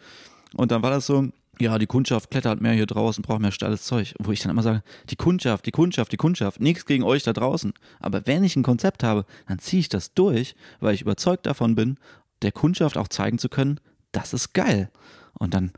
[0.55, 1.29] Und dann war das so,
[1.59, 4.15] ja, die Kundschaft klettert mehr hier draußen, braucht mehr steiles Zeug.
[4.19, 7.33] Wo ich dann immer sage, die Kundschaft, die Kundschaft, die Kundschaft, nichts gegen euch da
[7.33, 7.73] draußen.
[7.99, 11.75] Aber wenn ich ein Konzept habe, dann ziehe ich das durch, weil ich überzeugt davon
[11.75, 11.97] bin,
[12.41, 13.79] der Kundschaft auch zeigen zu können,
[14.11, 14.89] das ist geil.
[15.33, 15.71] Und dann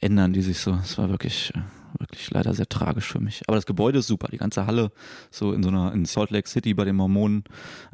[0.00, 0.72] ändern die sich so.
[0.82, 1.60] Es war wirklich, äh,
[1.98, 3.42] wirklich leider sehr tragisch für mich.
[3.46, 4.28] Aber das Gebäude ist super.
[4.30, 4.90] Die ganze Halle,
[5.30, 7.44] so in so einer, in Salt Lake City bei den Mormonen,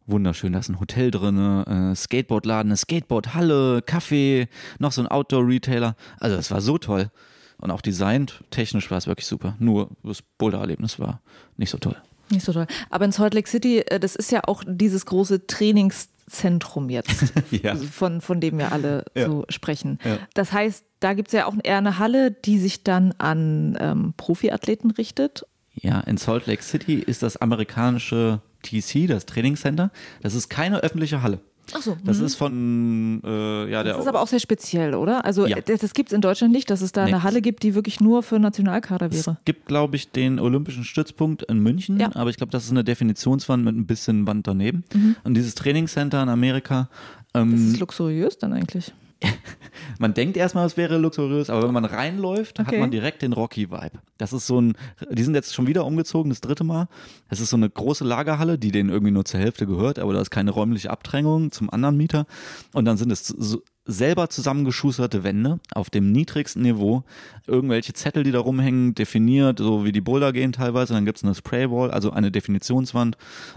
[0.07, 0.53] wunderschön.
[0.53, 4.49] Da ist ein Hotel drin, äh, Skateboardladen, eine Skateboardhalle, Kaffee,
[4.79, 5.97] noch so ein Outdoor-Retailer.
[6.19, 7.11] Also das war so toll.
[7.59, 9.55] Und auch designt, technisch war es wirklich super.
[9.59, 11.21] Nur das Boulder-Erlebnis war
[11.59, 11.97] nicht so toll.
[12.31, 12.67] Nicht so toll.
[12.91, 17.75] Aber in Salt Lake City, äh, das ist ja auch dieses große Trainingszentrum jetzt, Ja.
[17.77, 19.27] von, von dem wir alle Ja.
[19.27, 19.99] so sprechen.
[20.05, 20.19] Ja.
[20.35, 24.15] Das heißt, da gibt es ja auch eher eine Halle, die sich dann an ähm,
[24.17, 25.45] Profiathleten richtet.
[25.75, 29.91] Ja, in Salt Lake City ist das amerikanische TC, das Trainingscenter.
[30.23, 31.41] Das ist keine öffentliche Halle.
[31.73, 31.97] Ach so.
[32.05, 33.93] Das ist von, äh, ja, der.
[33.93, 35.25] Das ist aber auch sehr speziell, oder?
[35.25, 35.61] Also Ja.
[35.61, 37.13] das, das gibt es in Deutschland nicht, dass es da Nee.
[37.13, 39.37] eine Halle gibt, die wirklich nur für Nationalkader es wäre.
[39.45, 42.11] gibt, glaube ich, den Olympischen Stützpunkt in München, Ja.
[42.17, 44.83] aber ich glaube, das ist eine Definitionswand mit ein bisschen Wand daneben.
[45.23, 46.89] Und dieses Trainingscenter in Amerika,
[47.33, 48.93] Das ähm, ist luxuriös dann eigentlich.
[49.99, 52.81] man denkt erstmal, es wäre luxuriös, aber wenn man reinläuft, hat Okay.
[52.81, 53.99] man direkt den Rocky-Vibe.
[54.19, 54.75] Das ist so ein,
[55.11, 56.89] die sind jetzt schon wieder umgezogen, das dritte Mal.
[57.29, 60.21] Das ist so eine große Lagerhalle, die denen irgendwie nur zur Hälfte gehört, aber da
[60.21, 62.27] ist keine räumliche Abdrängung zum anderen Mieter.
[62.73, 67.03] Und dann sind es so selber zusammengeschusterte Wände auf dem niedrigsten Niveau,
[67.47, 70.93] irgendwelche Zettel, die da rumhängen, definiert, so wie die Boulder gehen teilweise.
[70.95, 73.17] Dann gibt es eine Spraywall, also eine Definitionswand,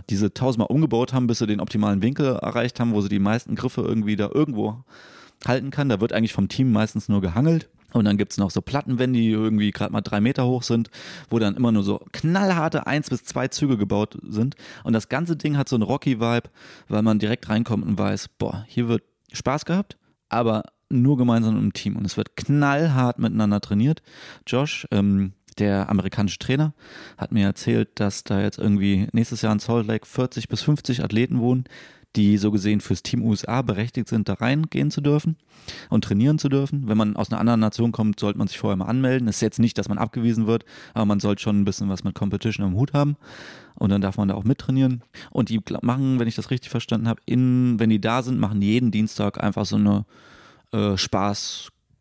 [0.09, 3.19] die sie tausendmal umgebaut haben, bis sie den optimalen Winkel erreicht haben, wo sie die
[3.19, 4.83] meisten Griffe irgendwie da irgendwo
[5.47, 5.89] halten kann.
[5.89, 7.69] Da wird eigentlich vom Team meistens nur gehangelt.
[7.93, 10.89] Und dann gibt's noch so Plattenwände, die irgendwie gerade mal drei Meter hoch sind,
[11.29, 14.55] wo dann immer nur so knallharte eins bis zwei Züge gebaut sind.
[14.83, 16.49] Und das ganze Ding hat so einen Rocky-Vibe,
[16.87, 19.97] weil man direkt reinkommt und weiß, boah, hier wird Spaß gehabt,
[20.29, 21.95] aber nur gemeinsam im Team.
[21.95, 24.01] Und es wird knallhart miteinander trainiert.
[24.47, 26.73] Josh, ähm, der amerikanische Trainer,
[27.17, 31.03] hat mir erzählt, dass da jetzt irgendwie nächstes Jahr in Salt Lake 40 bis 50
[31.03, 31.65] Athleten wohnen,
[32.15, 35.37] die so gesehen fürs Team USA berechtigt sind, da reingehen zu dürfen
[35.89, 36.87] und trainieren zu dürfen.
[36.87, 39.27] Wenn man aus einer anderen Nation kommt, sollte man sich vorher mal anmelden.
[39.27, 42.03] Es ist jetzt nicht, dass man abgewiesen wird, aber man sollte schon ein bisschen was
[42.03, 43.17] mit Competition am Hut haben.
[43.75, 45.01] Und dann darf man da auch mittrainieren.
[45.31, 48.61] Und die machen, wenn ich das richtig verstanden habe, in, wenn die da sind, machen
[48.61, 50.05] jeden Dienstag einfach so eine
[50.71, 50.95] äh,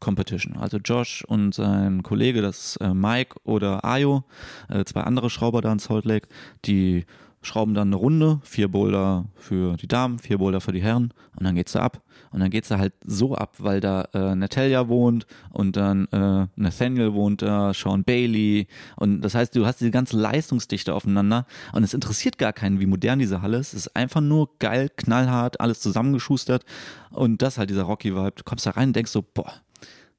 [0.02, 0.56] Competition.
[0.56, 4.24] Also Josh und sein Kollege, das ist äh, Mike oder Ayo,
[4.68, 6.28] äh, zwei andere Schrauber da in Salt Lake,
[6.64, 7.06] die
[7.42, 11.44] schrauben dann eine Runde, vier Boulder für die Damen, vier Boulder für die Herren und
[11.44, 12.00] dann geht's da ab.
[12.30, 16.46] Und dann geht's da halt so ab, weil da äh, Natalia wohnt und dann äh,
[16.56, 21.82] Nathaniel wohnt da, Sean Bailey und das heißt, du hast diese ganze Leistungsdichte aufeinander und
[21.82, 23.74] es interessiert gar keinen, wie modern diese Halle ist.
[23.74, 26.64] Es ist einfach nur geil, knallhart, alles zusammengeschustert
[27.10, 28.32] und das halt dieser Rocky-Vibe.
[28.36, 29.52] Du kommst da rein und denkst so, boah,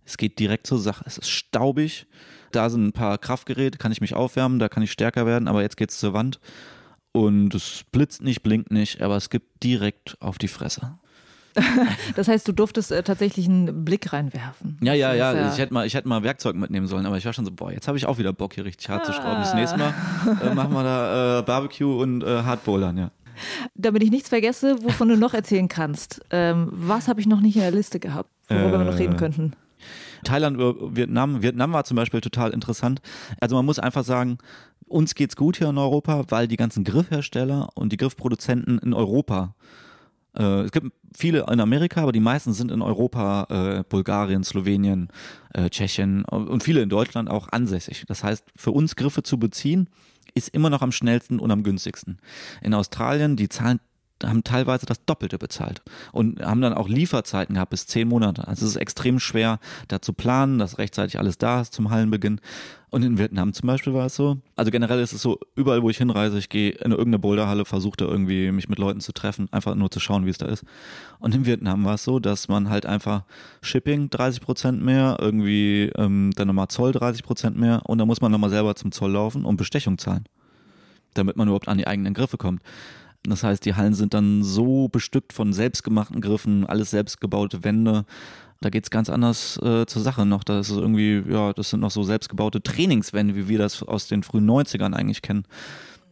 [0.06, 1.04] es geht direkt zur Sache.
[1.08, 2.08] Es ist staubig.
[2.52, 5.64] Da sind ein paar Kraftgeräte, kann ich mich aufwärmen, da kann ich stärker werden, aber
[5.64, 6.40] jetzt geht's zur Wand.
[7.14, 10.98] Und es blitzt nicht, blinkt nicht, aber es gibt direkt auf die Fresse.
[12.16, 14.78] das heißt, du durftest äh, tatsächlich einen Blick reinwerfen.
[14.82, 15.54] Ja, ja, ja, ja.
[15.54, 17.72] Ich hätte mal, ich hätte mal Werkzeug mitnehmen sollen, aber ich war schon so, boah,
[17.72, 19.06] jetzt habe ich auch wieder Bock, hier richtig hart ah.
[19.06, 19.42] zu schrauben.
[19.42, 19.94] Das nächste Mal
[20.42, 23.12] äh, machen wir da äh, Barbecue und äh, Hardbowlern, ja.
[23.76, 26.22] Damit ich nichts vergesse, wovon du noch erzählen kannst.
[26.32, 29.18] Ähm, was habe ich noch nicht in der Liste gehabt, worüber wir noch reden äh,
[29.18, 29.54] könnten?
[30.24, 31.42] Thailand, Vietnam.
[31.42, 33.02] Vietnam war zum Beispiel total interessant.
[33.40, 34.38] Also man muss einfach sagen,
[34.94, 39.56] uns geht's gut hier in Europa, weil die ganzen Griffhersteller und die Griffproduzenten in Europa
[40.38, 45.10] äh, es gibt viele in Amerika, aber die meisten sind in Europa, äh, Bulgarien, Slowenien,
[45.54, 48.06] äh, Tschechien und viele in Deutschland auch ansässig.
[48.08, 49.90] Das heißt, für uns Griffe zu beziehen,
[50.34, 52.18] ist immer noch am schnellsten und am günstigsten.
[52.62, 53.80] In Australien, die zahlen
[54.24, 55.82] haben teilweise das Doppelte bezahlt
[56.12, 58.48] und haben dann auch Lieferzeiten gehabt bis zehn Monate.
[58.48, 62.40] Also es ist extrem schwer, da zu planen, dass rechtzeitig alles da ist zum Hallenbeginn.
[62.94, 64.38] Und in Vietnam zum Beispiel war es so.
[64.56, 67.98] Also generell ist es so, überall wo ich hinreise, ich gehe in irgendeine Boulderhalle, versuche
[67.98, 70.64] da irgendwie mich mit Leuten zu treffen, einfach nur zu schauen, wie es da ist.
[71.18, 73.24] Und in Vietnam war es so, dass man halt einfach
[73.64, 78.22] Shipping 30 Prozent mehr, irgendwie ähm, dann nochmal Zoll 30 Prozent mehr und dann muss
[78.22, 80.26] man nochmal selber zum Zoll laufen und Bestechung zahlen,
[81.16, 82.62] damit man überhaupt an die eigenen Griffe kommt.
[83.24, 88.06] Das heißt, die Hallen sind dann so bestückt von selbstgemachten Griffen, alles selbstgebaute Wände.
[88.60, 90.44] Da geht es ganz anders äh, zur Sache noch.
[90.44, 94.24] Das ist irgendwie, ja, das sind noch so selbstgebaute Trainingswände, wie wir das aus den
[94.24, 95.46] frühen 90ern eigentlich kennen.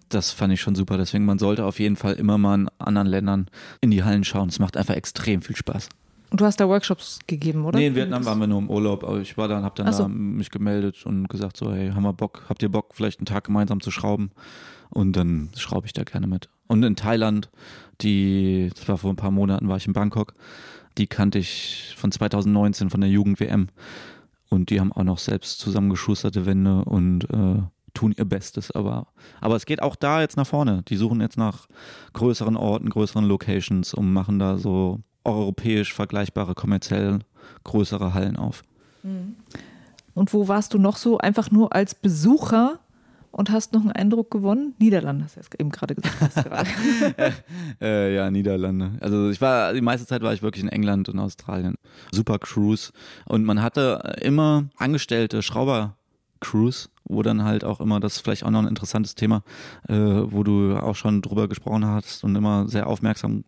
[0.10, 0.98] Das fand ich schon super.
[0.98, 3.48] Deswegen, man sollte auf jeden Fall immer mal in anderen Ländern
[3.80, 4.50] in die Hallen schauen.
[4.50, 5.90] Es macht einfach extrem viel Spaß.
[6.32, 7.78] Und du hast da Workshops gegeben, oder?
[7.78, 10.04] Nee, in Vietnam waren wir nur im Urlaub, aber ich war dann, hab dann so.
[10.04, 13.26] da mich gemeldet und gesagt so, hey, haben wir Bock, habt ihr Bock, vielleicht einen
[13.26, 14.32] Tag gemeinsam zu schrauben?
[14.92, 16.50] Und dann schraube ich da gerne mit.
[16.68, 17.50] Und in Thailand,
[18.02, 20.34] die, das war vor ein paar Monaten, war ich in Bangkok,
[20.98, 23.70] die kannte ich von 2019 von der Jugend-WM.
[24.50, 27.62] Und die haben auch noch selbst zusammengeschusterte Wände und äh,
[27.94, 28.72] tun ihr Bestes.
[28.72, 29.08] Aber,
[29.40, 30.84] aber es geht auch da jetzt nach vorne.
[30.88, 31.68] Die suchen jetzt nach
[32.14, 37.20] größeren Orten, größeren Locations und machen da so europäisch vergleichbare, kommerziell
[37.64, 38.64] größere Hallen auf.
[39.04, 39.36] Mhm.
[40.14, 42.80] Und wo warst du noch so einfach nur als Besucher
[43.42, 44.76] und hast noch einen Eindruck gewonnen?
[44.78, 46.68] Niederlande, hast du eben gerade gesagt.
[47.82, 48.92] äh, ja, Niederlande.
[49.00, 51.74] Also ich war, die meiste Zeit war ich wirklich in England und Australien.
[52.12, 52.92] Super Cruise.
[53.26, 58.52] Und man hatte immer angestellte Schrauber-Crews, wo dann halt auch immer, das ist vielleicht auch
[58.52, 59.42] noch ein interessantes Thema,
[59.88, 63.44] äh, wo du auch schon drüber gesprochen hast und immer sehr aufmerksam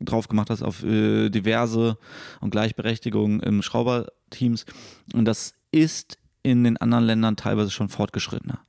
[0.00, 1.98] drauf gemacht hast auf äh, diverse
[2.40, 4.64] und Gleichberechtigung im Schrauberteams.
[5.14, 8.60] Und das ist in den anderen Ländern teilweise schon fortgeschrittener.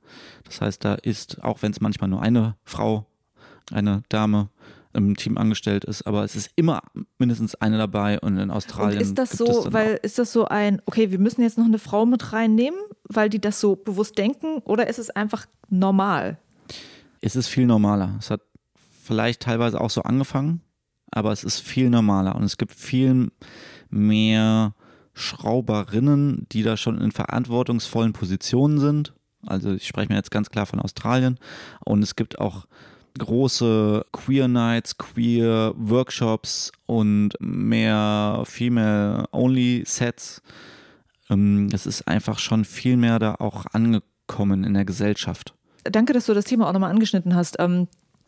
[0.44, 3.06] Das heißt, da ist, auch wenn es manchmal nur eine Frau,
[3.72, 4.50] eine Dame
[4.94, 6.82] im Team angestellt ist, aber es ist immer
[7.18, 8.98] mindestens eine dabei und in Australien.
[8.98, 11.78] Und ist das so, weil ist das so ein, okay, wir müssen jetzt noch eine
[11.78, 16.38] Frau mit reinnehmen, weil die das so bewusst denken, oder ist es einfach normal?
[17.20, 18.16] Es ist viel normaler.
[18.18, 18.42] Es hat
[19.02, 20.60] vielleicht teilweise auch so angefangen,
[21.10, 23.30] aber es ist viel normaler und es gibt viel
[23.88, 24.74] mehr
[25.14, 29.12] Schrauberinnen, die da schon in verantwortungsvollen Positionen sind.
[29.46, 31.38] Also ich spreche mir jetzt ganz klar von Australien.
[31.84, 32.66] Und es gibt auch
[33.18, 40.42] große Queer Nights, Queer Workshops und mehr Female-Only Sets.
[41.28, 45.54] Ähm, es ist einfach schon viel mehr da auch angekommen in der Gesellschaft.
[45.84, 47.58] Danke, dass du das Thema auch nochmal angeschnitten hast.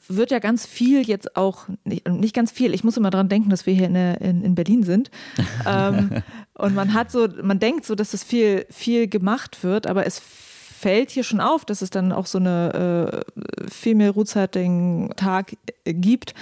[0.09, 3.66] Wird ja ganz viel jetzt auch, nicht, ganz viel, ich muss immer dran denken, dass
[3.66, 5.10] wir hier in, in, in Berlin sind.
[5.66, 6.22] ähm,
[6.55, 10.20] und man hat so, man denkt so, dass es viel, viel gemacht wird, aber es
[10.20, 16.35] fällt hier schon auf, dass es dann auch so eine äh, Female Roots Tag gibt.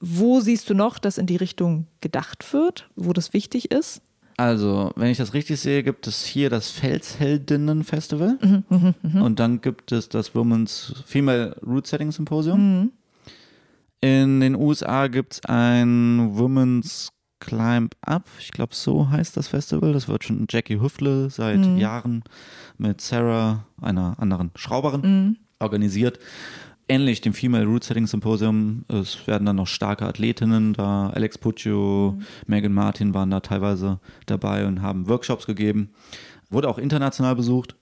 [0.00, 4.02] Wo siehst du noch, dass in die Richtung gedacht wird, wo das wichtig ist?
[4.36, 9.22] Also, wenn ich das richtig sehe, gibt es hier das Felsheldinnen Festival mhm, mh, mh.
[9.22, 12.80] und dann gibt es das Women's Female Root Setting Symposium.
[12.80, 12.92] Mhm.
[14.00, 19.92] In den USA gibt es ein Women's Climb Up, ich glaube, so heißt das Festival.
[19.92, 21.76] Das wird schon Jackie Hüftle seit mhm.
[21.76, 22.24] Jahren
[22.78, 25.36] mit Sarah, einer anderen Schrauberin, mhm.
[25.58, 26.18] organisiert.
[26.88, 28.84] ähnlich dem Female Root Setting Symposium.
[28.88, 31.10] Es werden dann noch starke Athletinnen da.
[31.10, 32.24] Alex Puccio, mhm.
[32.46, 35.90] Megan Martin waren da teilweise dabei und haben Workshops gegeben.
[36.48, 37.76] Wurde auch international besucht.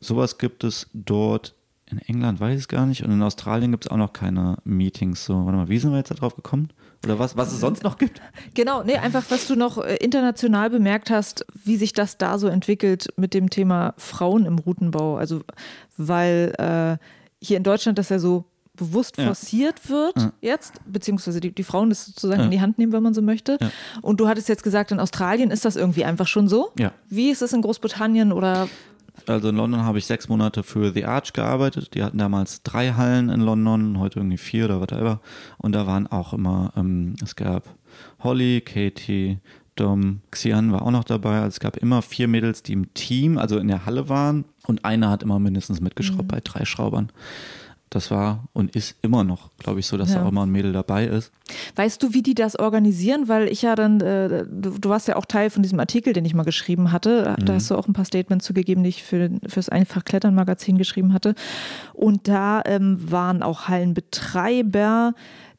[0.00, 1.54] Sowas gibt es dort
[1.88, 3.04] in England, weiß ich es gar nicht.
[3.04, 5.24] Und in Australien gibt es auch noch keine Meetings.
[5.24, 6.70] So, warte mal, wie sind wir jetzt da drauf gekommen?
[7.04, 8.20] Oder was, was es sonst noch gibt?
[8.54, 12.48] Genau, nee, einfach, was du noch äh, international bemerkt hast, wie sich das da so
[12.48, 15.16] entwickelt mit dem Thema Frauen im Routenbau.
[15.16, 15.42] Also,
[15.96, 17.04] weil äh,
[17.44, 18.44] hier in Deutschland das ja so
[18.74, 19.26] bewusst ja.
[19.26, 20.32] forciert wird ja.
[20.40, 22.44] jetzt, beziehungsweise die, die Frauen das sozusagen ja.
[22.46, 23.58] in die Hand nehmen, wenn man so möchte.
[24.02, 26.72] Und du hattest jetzt gesagt, in Australien ist das irgendwie einfach schon so.
[27.08, 28.68] Wie ist es in Großbritannien oder
[29.26, 31.94] also in London habe ich sechs Monate für The Arch gearbeitet.
[31.94, 35.20] Die hatten damals drei Hallen in London, heute irgendwie vier oder whatever.
[35.58, 37.64] Und da waren auch immer, ähm, es gab
[38.20, 39.38] Holly, Katie,
[39.76, 41.36] Dom, Xian war auch noch dabei.
[41.36, 44.44] Also es gab immer vier Mädels, die im Team, also in der Halle waren.
[44.66, 46.28] Und eine hat immer mindestens mitgeschraubt mhm.
[46.28, 47.10] bei drei Schraubern.
[47.90, 50.20] Das war und ist immer noch, glaube ich, so, dass ja.
[50.20, 51.30] da auch mal ein Mädel dabei ist.
[51.76, 53.28] Weißt du, wie die das organisieren?
[53.28, 56.24] Weil ich ja dann, äh, du, du, warst ja auch Teil von diesem Artikel, den
[56.24, 57.36] ich mal geschrieben hatte.
[57.38, 57.56] Da mhm.
[57.56, 61.12] hast du auch ein paar Statements zugegeben, die ich für fürs Einfach Klettern Magazin geschrieben
[61.12, 61.36] hatte.
[61.92, 65.14] Und da ähm, waren auch Hallenbetreiber,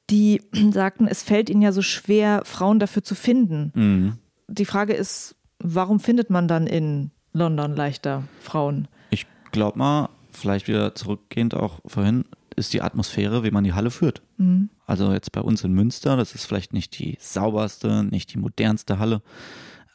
[0.10, 0.42] die
[0.72, 3.72] sagten, es fällt ihnen ja so schwer, Frauen dafür zu finden.
[3.74, 4.14] Mhm.
[4.50, 8.90] Die Frage ist, warum findet man dann in London leichter Frauen?
[9.12, 13.92] Ich glaube mal, vielleicht wieder zurückgehend auch vorhin, ist die Atmosphäre, wie man die Halle
[13.92, 14.22] führt.
[14.38, 14.70] Mhm.
[14.86, 19.00] Also jetzt bei uns in Münster, das ist vielleicht nicht die sauberste, nicht die modernste
[19.00, 19.22] Halle,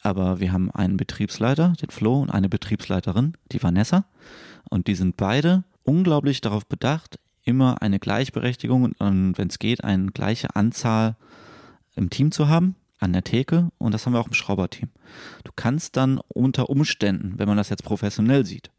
[0.01, 4.05] aber wir haben einen Betriebsleiter, den Flo, und eine Betriebsleiterin, die Vanessa.
[4.69, 10.11] Und die sind beide unglaublich darauf bedacht, immer eine Gleichberechtigung und wenn es geht, eine
[10.11, 11.15] gleiche Anzahl
[11.95, 13.69] im Team zu haben, an der Theke.
[13.77, 14.89] Und das haben wir auch im Schrauberteam.
[15.43, 18.71] Du kannst dann unter Umständen, wenn man das jetzt professionell sieht,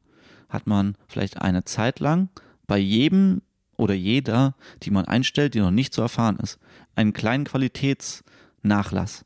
[0.55, 2.31] hat man vielleicht eine Zeit lang
[2.67, 3.43] bei jedem
[3.77, 6.59] oder jeder, die man einstellt, die noch nicht so erfahren ist,
[6.95, 9.25] einen kleinen Qualitätsnachlass.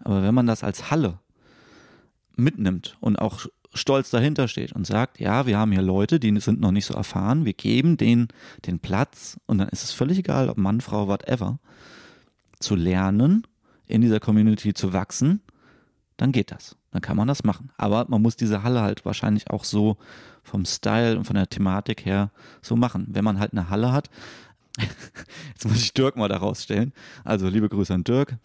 [0.00, 1.20] Aber wenn man das als Halle
[2.36, 6.60] mitnimmt und auch stolz dahinter steht und sagt, ja, wir haben hier Leute, die sind
[6.60, 8.28] noch nicht so erfahren, wir geben denen
[8.64, 11.58] den Platz und dann ist es völlig egal, ob Mann, Frau, whatever,
[12.58, 13.46] zu lernen,
[13.86, 15.42] in dieser Community zu wachsen,
[16.16, 16.76] dann geht das.
[16.92, 17.70] Dann kann man das machen.
[17.76, 19.98] Aber man muss diese Halle halt wahrscheinlich auch so
[20.46, 22.30] vom Style und von der Thematik her
[22.62, 23.06] so machen.
[23.08, 24.08] Wenn man halt eine Halle hat,
[25.52, 26.92] jetzt muss ich Dirk mal daraus stellen.
[27.24, 28.36] Also liebe Grüße an Dirk.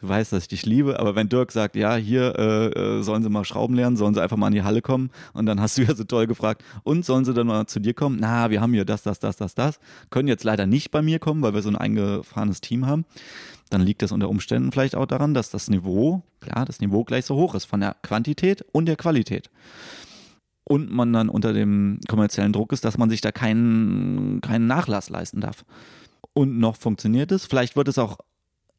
[0.00, 2.66] Du weißt, dass ich dich liebe, aber wenn Dirk sagt, ja, hier äh,
[2.98, 5.46] äh, sollen sie mal Schrauben lernen, sollen sie einfach mal in die Halle kommen und
[5.46, 8.18] dann hast du ja so toll gefragt, und sollen sie dann mal zu dir kommen?
[8.20, 9.78] Na, wir haben hier das, das, das, das, das.
[10.10, 13.06] Können jetzt leider nicht bei mir kommen, weil wir so ein eingefahrenes Team haben.
[13.70, 17.24] Dann liegt das unter Umständen vielleicht auch daran, dass das Niveau, klar, das Niveau gleich
[17.24, 19.48] so hoch ist von der Quantität und der Qualität
[20.64, 25.10] und man dann unter dem kommerziellen Druck ist, dass man sich da keinen, keinen Nachlass
[25.10, 25.64] leisten darf.
[26.32, 27.46] Und noch funktioniert es.
[27.46, 28.18] Vielleicht wird es auch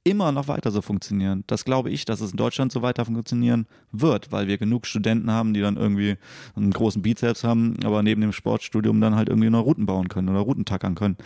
[0.03, 1.43] immer noch weiter so funktionieren.
[1.47, 5.31] Das glaube ich, dass es in Deutschland so weiter funktionieren wird, weil wir genug Studenten
[5.31, 6.17] haben, die dann irgendwie
[6.55, 10.29] einen großen Bizeps haben, aber neben dem Sportstudium dann halt irgendwie noch Routen bauen können
[10.29, 11.17] oder Routen tackern können.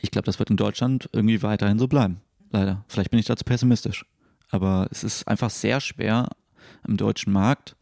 [0.00, 2.20] Ich glaube, das wird in Deutschland irgendwie weiterhin so bleiben.
[2.50, 2.84] Leider.
[2.88, 4.04] Vielleicht bin ich dazu pessimistisch.
[4.50, 6.28] Aber es ist einfach sehr schwer
[6.86, 7.74] im deutschen Markt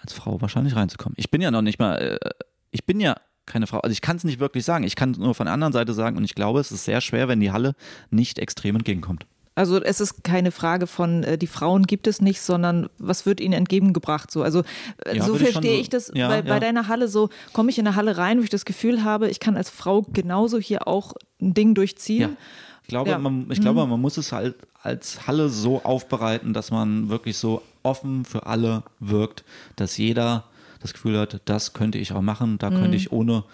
[0.00, 1.14] als Frau wahrscheinlich reinzukommen.
[1.16, 2.30] Ich bin ja noch nicht mal, äh,
[2.70, 3.16] ich bin ja
[3.46, 3.78] keine Frau.
[3.78, 4.84] Also ich kann es nicht wirklich sagen.
[4.84, 7.00] Ich kann es nur von der anderen Seite sagen und ich glaube, es ist sehr
[7.00, 7.74] schwer, wenn die Halle
[8.10, 9.26] nicht extrem entgegenkommt.
[9.56, 13.40] Also es ist keine Frage von, äh, die Frauen gibt es nicht, sondern was wird
[13.40, 14.30] ihnen entgegengebracht?
[14.30, 14.62] So, also
[15.04, 16.42] äh, ja, so verstehe ich, ich das ja, bei, ja.
[16.42, 19.28] bei, deiner Halle so, komme ich in eine Halle rein, wo ich das Gefühl habe,
[19.28, 22.36] ich kann als Frau genauso hier auch ein Ding durchziehen.
[22.82, 23.90] Ich glaube, man, ich glaube, mhm.
[23.90, 28.84] man muss es halt als Halle so aufbereiten, dass man wirklich so offen für alle
[28.98, 29.44] wirkt,
[29.76, 30.44] dass jeder
[30.80, 32.76] das Gefühl hat, das könnte ich auch machen, da mhm.
[32.76, 33.44] könnte ich ohne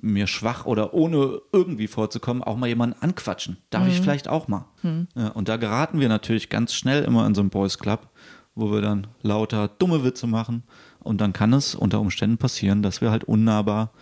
[0.00, 3.56] mir schwach oder ohne irgendwie vorzukommen, auch mal jemanden anquatschen.
[3.70, 3.90] Darf mhm.
[3.90, 4.66] ich vielleicht auch mal.
[4.82, 5.08] Mhm.
[5.14, 8.08] Ja, und da geraten wir natürlich ganz schnell immer in so einen Boys Club,
[8.54, 10.62] wo wir dann lauter dumme Witze machen.
[11.00, 13.92] Und dann kann es unter Umständen passieren, dass wir halt unnahbar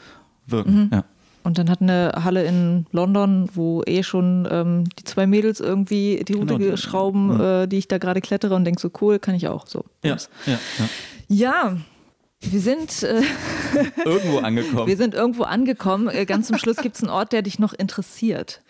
[0.47, 0.85] wirken.
[0.85, 0.91] Mhm.
[0.93, 1.05] Ja.
[1.45, 6.23] Und dann hat eine Halle in London, wo eh schon ähm, die zwei Mädels irgendwie
[6.27, 6.77] die Route genau.
[6.77, 7.63] schrauben, ja.
[7.63, 9.67] äh, die ich da gerade klettere und denke so, cool, kann ich auch.
[9.67, 9.85] So.
[10.05, 10.17] Ja,
[10.47, 10.89] ja, ja.
[11.29, 11.77] ja.
[12.41, 13.23] Wir sind äh,
[14.05, 14.87] irgendwo angekommen.
[14.87, 16.09] Wir sind irgendwo angekommen.
[16.09, 18.63] Äh, ganz zum Schluss gibt es einen Ort, der dich noch interessiert.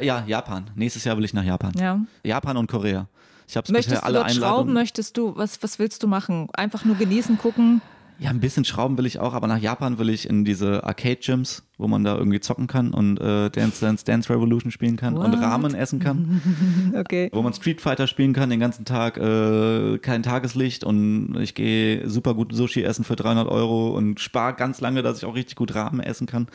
[0.00, 0.70] Ja, Japan.
[0.74, 1.72] Nächstes Jahr will ich nach Japan.
[1.78, 2.00] Ja.
[2.24, 3.08] Japan und Korea.
[3.46, 4.72] Ich habe bisher alle du dort schrauben?
[4.72, 5.36] Möchtest du?
[5.36, 6.48] Was, was willst du machen?
[6.54, 7.82] Einfach nur genießen, gucken?
[8.22, 11.64] Ja, ein bisschen schrauben will ich auch, aber nach Japan will ich in diese Arcade-Gyms,
[11.76, 15.24] wo man da irgendwie zocken kann und äh, Dance Dance Dance Revolution spielen kann What?
[15.26, 16.40] und Ramen essen kann.
[16.96, 17.30] okay.
[17.32, 22.08] Wo man Street Fighter spielen kann, den ganzen Tag äh, kein Tageslicht und ich gehe
[22.08, 25.56] super gut Sushi essen für 300 Euro und spare ganz lange, dass ich auch richtig
[25.56, 26.46] gut Ramen essen kann.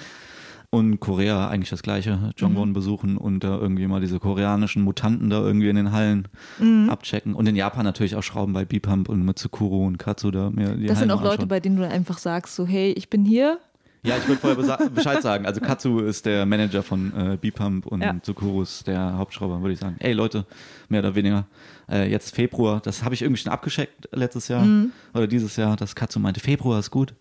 [0.69, 2.73] Und Korea eigentlich das gleiche, Jongwon mhm.
[2.73, 6.27] besuchen und da irgendwie mal diese koreanischen Mutanten da irgendwie in den Hallen
[6.59, 6.89] mhm.
[6.89, 7.35] abchecken.
[7.35, 10.65] Und in Japan natürlich auch Schrauben bei Bipump und mit Tsukuro und Katsu da mir
[10.65, 13.59] Das Hallen sind auch Leute, bei denen du einfach sagst, so hey, ich bin hier,
[14.07, 15.45] ja, ich würde vorher Bescheid sagen.
[15.45, 18.15] Also Katsu ist der Manager von äh, B-Pump und ja.
[18.21, 19.97] Tsukuru ist der Hauptschrauber, würde ich sagen.
[19.99, 20.45] Ey Leute,
[20.89, 21.45] mehr oder weniger.
[21.89, 24.91] Äh, jetzt Februar, das habe ich irgendwie schon abgeschickt letztes Jahr mhm.
[25.13, 27.13] oder dieses Jahr, dass Katsu meinte, Februar ist gut.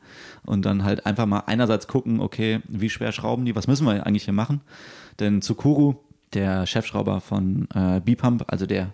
[0.45, 4.07] Und dann halt einfach mal einerseits gucken, okay, wie schwer schrauben die, was müssen wir
[4.07, 4.61] eigentlich hier machen?
[5.19, 5.97] Denn Tsukuru,
[6.35, 8.93] der Chefschrauber von äh, B-Pump, also der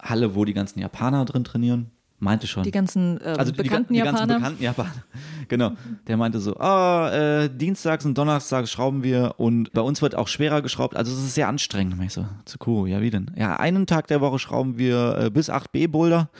[0.00, 1.90] Halle, wo die ganzen Japaner drin trainieren,
[2.22, 2.62] meinte schon.
[2.62, 4.26] Die ganzen äh, also bekannten die, die Japaner.
[4.26, 4.92] ganzen bekannten Japaner.
[5.48, 5.72] Genau.
[6.06, 10.28] Der meinte so, ah, äh, Dienstags und Donnerstags schrauben wir und bei uns wird auch
[10.28, 10.96] schwerer geschraubt.
[10.96, 11.98] Also es ist sehr anstrengend.
[11.98, 13.30] Und ich so, zu cool, ja wie denn?
[13.36, 16.30] Ja, einen Tag der Woche schrauben wir äh, bis 8b Boulder.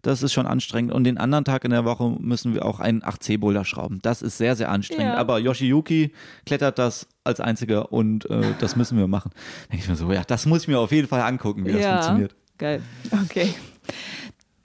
[0.00, 0.92] Das ist schon anstrengend.
[0.92, 3.98] Und den anderen Tag in der Woche müssen wir auch einen 8C Boulder schrauben.
[4.02, 5.14] Das ist sehr, sehr anstrengend.
[5.14, 5.16] Ja.
[5.16, 6.12] Aber Yoshiyuki
[6.46, 9.32] klettert das als einziger und äh, das müssen wir machen.
[9.34, 11.72] Da denke ich mir so, ja, das muss ich mir auf jeden Fall angucken, wie
[11.72, 11.78] ja.
[11.78, 12.34] das funktioniert.
[12.58, 12.80] Geil.
[13.24, 13.54] Okay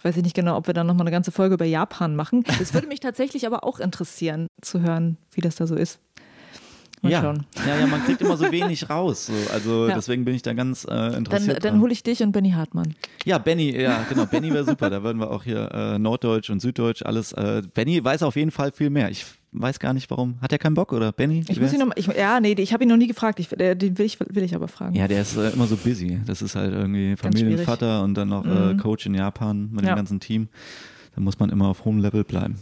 [0.07, 2.43] weiß ich nicht genau, ob wir dann nochmal eine ganze Folge über Japan machen.
[2.61, 5.99] Es würde mich tatsächlich aber auch interessieren, zu hören, wie das da so ist.
[7.01, 7.21] Mal ja.
[7.21, 9.27] ja, ja, man kriegt immer so wenig raus.
[9.27, 9.33] So.
[9.53, 9.95] Also ja.
[9.95, 11.63] deswegen bin ich da ganz äh, interessiert.
[11.63, 12.95] Dann, dann hole ich dich und Benny Hartmann.
[13.23, 14.25] Ja, Benny, ja, genau.
[14.25, 14.89] Benny wäre super.
[14.89, 17.33] Da würden wir auch hier äh, Norddeutsch und Süddeutsch alles.
[17.33, 19.11] Äh, Benny weiß auf jeden Fall viel mehr.
[19.11, 19.25] Ich
[19.61, 20.35] weiß gar nicht warum.
[20.41, 21.43] Hat er keinen Bock oder Benny?
[21.47, 23.39] Ich muss ihn noch, ich, ja, nee, ich habe ihn noch nie gefragt.
[23.39, 24.95] Ich, den will ich, will ich aber fragen.
[24.95, 26.19] Ja, der ist äh, immer so busy.
[26.25, 28.77] Das ist halt irgendwie Familienvater und dann noch äh, mhm.
[28.77, 29.93] Coach in Japan mit ja.
[29.93, 30.49] dem ganzen Team.
[31.15, 32.55] Da muss man immer auf hohem Level bleiben.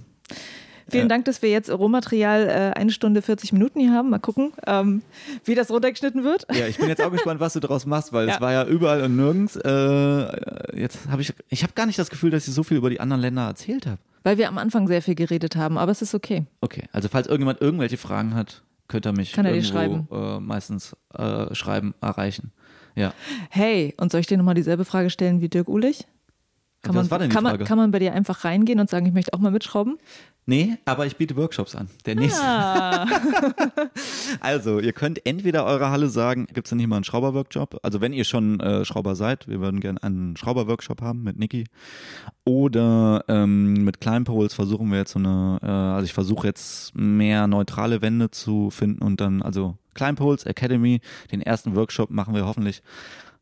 [0.88, 4.12] Vielen Dank, dass wir jetzt Rohmaterial äh, eine Stunde 40 Minuten hier haben.
[4.12, 5.02] Mal gucken, ähm,
[5.44, 6.46] wie das runtergeschnitten wird.
[6.54, 8.36] Ja, ich bin jetzt auch gespannt, was du daraus machst, weil ja.
[8.36, 9.56] es war ja überall und nirgends.
[9.56, 12.92] Äh, jetzt habe ich, ich habe gar nicht das Gefühl, dass ich so viel über
[12.92, 14.00] die anderen Länder erzählt habe.
[14.26, 16.48] Weil wir am Anfang sehr viel geredet haben, aber es ist okay.
[16.60, 20.08] Okay, also falls irgendjemand irgendwelche Fragen hat, könnt ihr mich Kann irgendwo, schreiben.
[20.12, 22.52] Äh, meistens äh, schreiben, erreichen.
[22.96, 23.14] Ja.
[23.52, 26.08] Hey, und soll ich dir nochmal dieselbe Frage stellen wie Dirk Ulich?
[26.86, 29.40] Kann man, kann, man, kann man bei dir einfach reingehen und sagen, ich möchte auch
[29.40, 29.98] mal mitschrauben?
[30.46, 31.90] Nee, aber ich biete Workshops an.
[32.06, 32.44] Der nächste.
[32.44, 33.08] Ah.
[34.42, 37.80] also, ihr könnt entweder eurer Halle sagen, gibt es denn hier mal einen Schrauberworkshop?
[37.82, 41.64] Also, wenn ihr schon äh, Schrauber seid, wir würden gerne einen Schrauberworkshop haben mit Niki.
[42.44, 47.48] Oder ähm, mit Kleinpoles versuchen wir jetzt so eine, äh, also ich versuche jetzt mehr
[47.48, 51.00] neutrale Wände zu finden und dann, also Kleinpoles Academy,
[51.32, 52.84] den ersten Workshop machen wir hoffentlich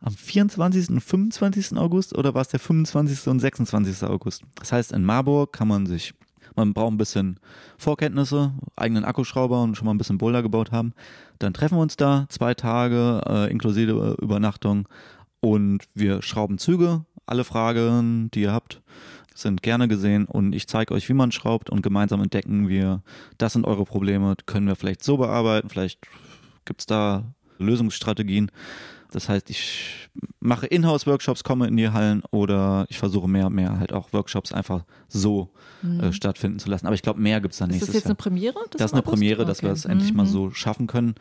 [0.03, 0.89] am 24.
[0.89, 1.77] und 25.
[1.77, 3.27] August oder war es der 25.
[3.27, 4.03] und 26.
[4.03, 4.43] August?
[4.55, 6.13] Das heißt, in Marburg kann man sich
[6.55, 7.39] man braucht ein bisschen
[7.77, 10.93] Vorkenntnisse, eigenen Akkuschrauber und schon mal ein bisschen Boulder gebaut haben.
[11.39, 14.87] Dann treffen wir uns da zwei Tage äh, inklusive Übernachtung
[15.39, 17.05] und wir schrauben Züge.
[17.25, 18.81] Alle Fragen, die ihr habt,
[19.33, 23.01] sind gerne gesehen und ich zeige euch, wie man schraubt und gemeinsam entdecken wir,
[23.37, 25.99] das sind eure Probleme, können wir vielleicht so bearbeiten, vielleicht
[26.65, 28.51] gibt es da Lösungsstrategien.
[29.13, 30.09] Das heißt, ich
[30.39, 34.51] mache Inhouse-Workshops, komme in die Hallen oder ich versuche mehr und mehr halt auch Workshops
[34.51, 35.51] einfach so
[35.83, 35.99] mhm.
[35.99, 36.87] äh, stattfinden zu lassen.
[36.87, 37.95] Aber ich glaube, mehr gibt es dann nächstes Jahr.
[37.95, 38.09] Ist das jetzt Jahr.
[38.09, 38.59] eine Premiere?
[38.71, 39.67] Das, das ist eine Premiere, dass okay.
[39.67, 40.17] wir es endlich mhm.
[40.17, 41.13] mal so schaffen können.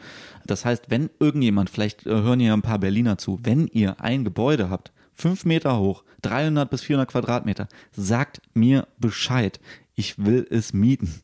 [0.47, 4.25] Das heißt, wenn irgendjemand, vielleicht äh, hören hier ein paar Berliner zu, wenn ihr ein
[4.25, 9.61] Gebäude habt, fünf Meter hoch, 300 bis 400 Quadratmeter, sagt mir Bescheid.
[9.95, 11.23] Ich will es mieten.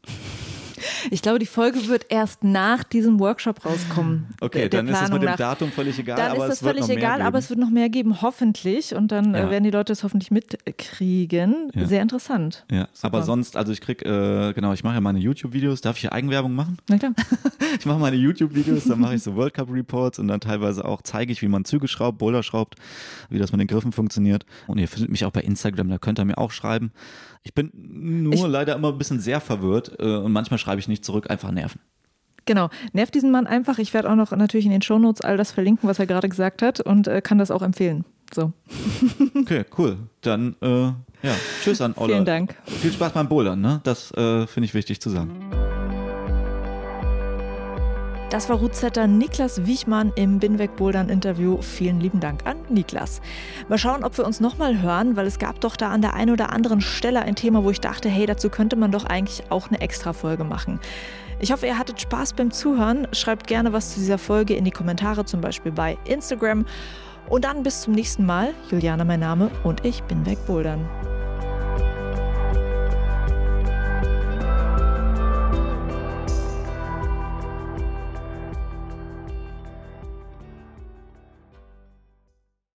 [1.10, 4.26] Ich glaube, die Folge wird erst nach diesem Workshop rauskommen.
[4.40, 5.36] Okay, der, der dann Planung ist es mit dem nach.
[5.36, 6.16] Datum völlig egal.
[6.16, 8.94] Dann ist es völlig egal, aber es wird noch mehr geben, hoffentlich.
[8.94, 9.50] Und dann äh, ja.
[9.50, 11.70] werden die Leute es hoffentlich mitkriegen.
[11.74, 11.86] Ja.
[11.86, 12.64] Sehr interessant.
[12.70, 13.06] Ja, Super.
[13.06, 15.80] aber sonst, also ich krieg, äh, genau, ich mache ja meine YouTube-Videos.
[15.80, 16.78] Darf ich hier Eigenwerbung machen?
[16.88, 17.12] Na klar.
[17.78, 21.32] ich mache meine YouTube-Videos, dann mache ich so World Cup-Reports und dann teilweise auch zeige
[21.32, 22.76] ich, wie man Züge schraubt, Boulder schraubt,
[23.30, 24.44] wie das mit den Griffen funktioniert.
[24.66, 26.92] Und ihr findet mich auch bei Instagram, da könnt ihr mir auch schreiben.
[27.42, 30.88] Ich bin nur ich, leider immer ein bisschen sehr verwirrt äh, und manchmal schreibe ich
[30.88, 31.80] nicht zurück, einfach nerven.
[32.46, 33.78] Genau, nervt diesen Mann einfach.
[33.78, 36.62] Ich werde auch noch natürlich in den Shownotes all das verlinken, was er gerade gesagt
[36.62, 38.04] hat und äh, kann das auch empfehlen.
[38.34, 38.52] So.
[39.34, 39.96] Okay, cool.
[40.20, 40.82] Dann, äh,
[41.22, 42.08] ja, tschüss an Ola.
[42.08, 42.54] Vielen Dank.
[42.66, 43.80] Viel Spaß beim Bouldern, ne?
[43.84, 45.57] Das äh, finde ich wichtig zu sagen.
[48.30, 51.62] Das war Rootsetter Niklas Wiechmann im Binweg Bouldern Interview.
[51.62, 53.22] Vielen lieben Dank an Niklas.
[53.70, 56.32] Mal schauen, ob wir uns nochmal hören, weil es gab doch da an der einen
[56.32, 59.68] oder anderen Stelle ein Thema, wo ich dachte, hey, dazu könnte man doch eigentlich auch
[59.68, 60.78] eine extra Folge machen.
[61.40, 63.08] Ich hoffe, ihr hattet Spaß beim Zuhören.
[63.12, 66.66] Schreibt gerne was zu dieser Folge in die Kommentare, zum Beispiel bei Instagram.
[67.30, 68.52] Und dann bis zum nächsten Mal.
[68.70, 70.86] Juliana mein Name und ich bin weg Bouldern.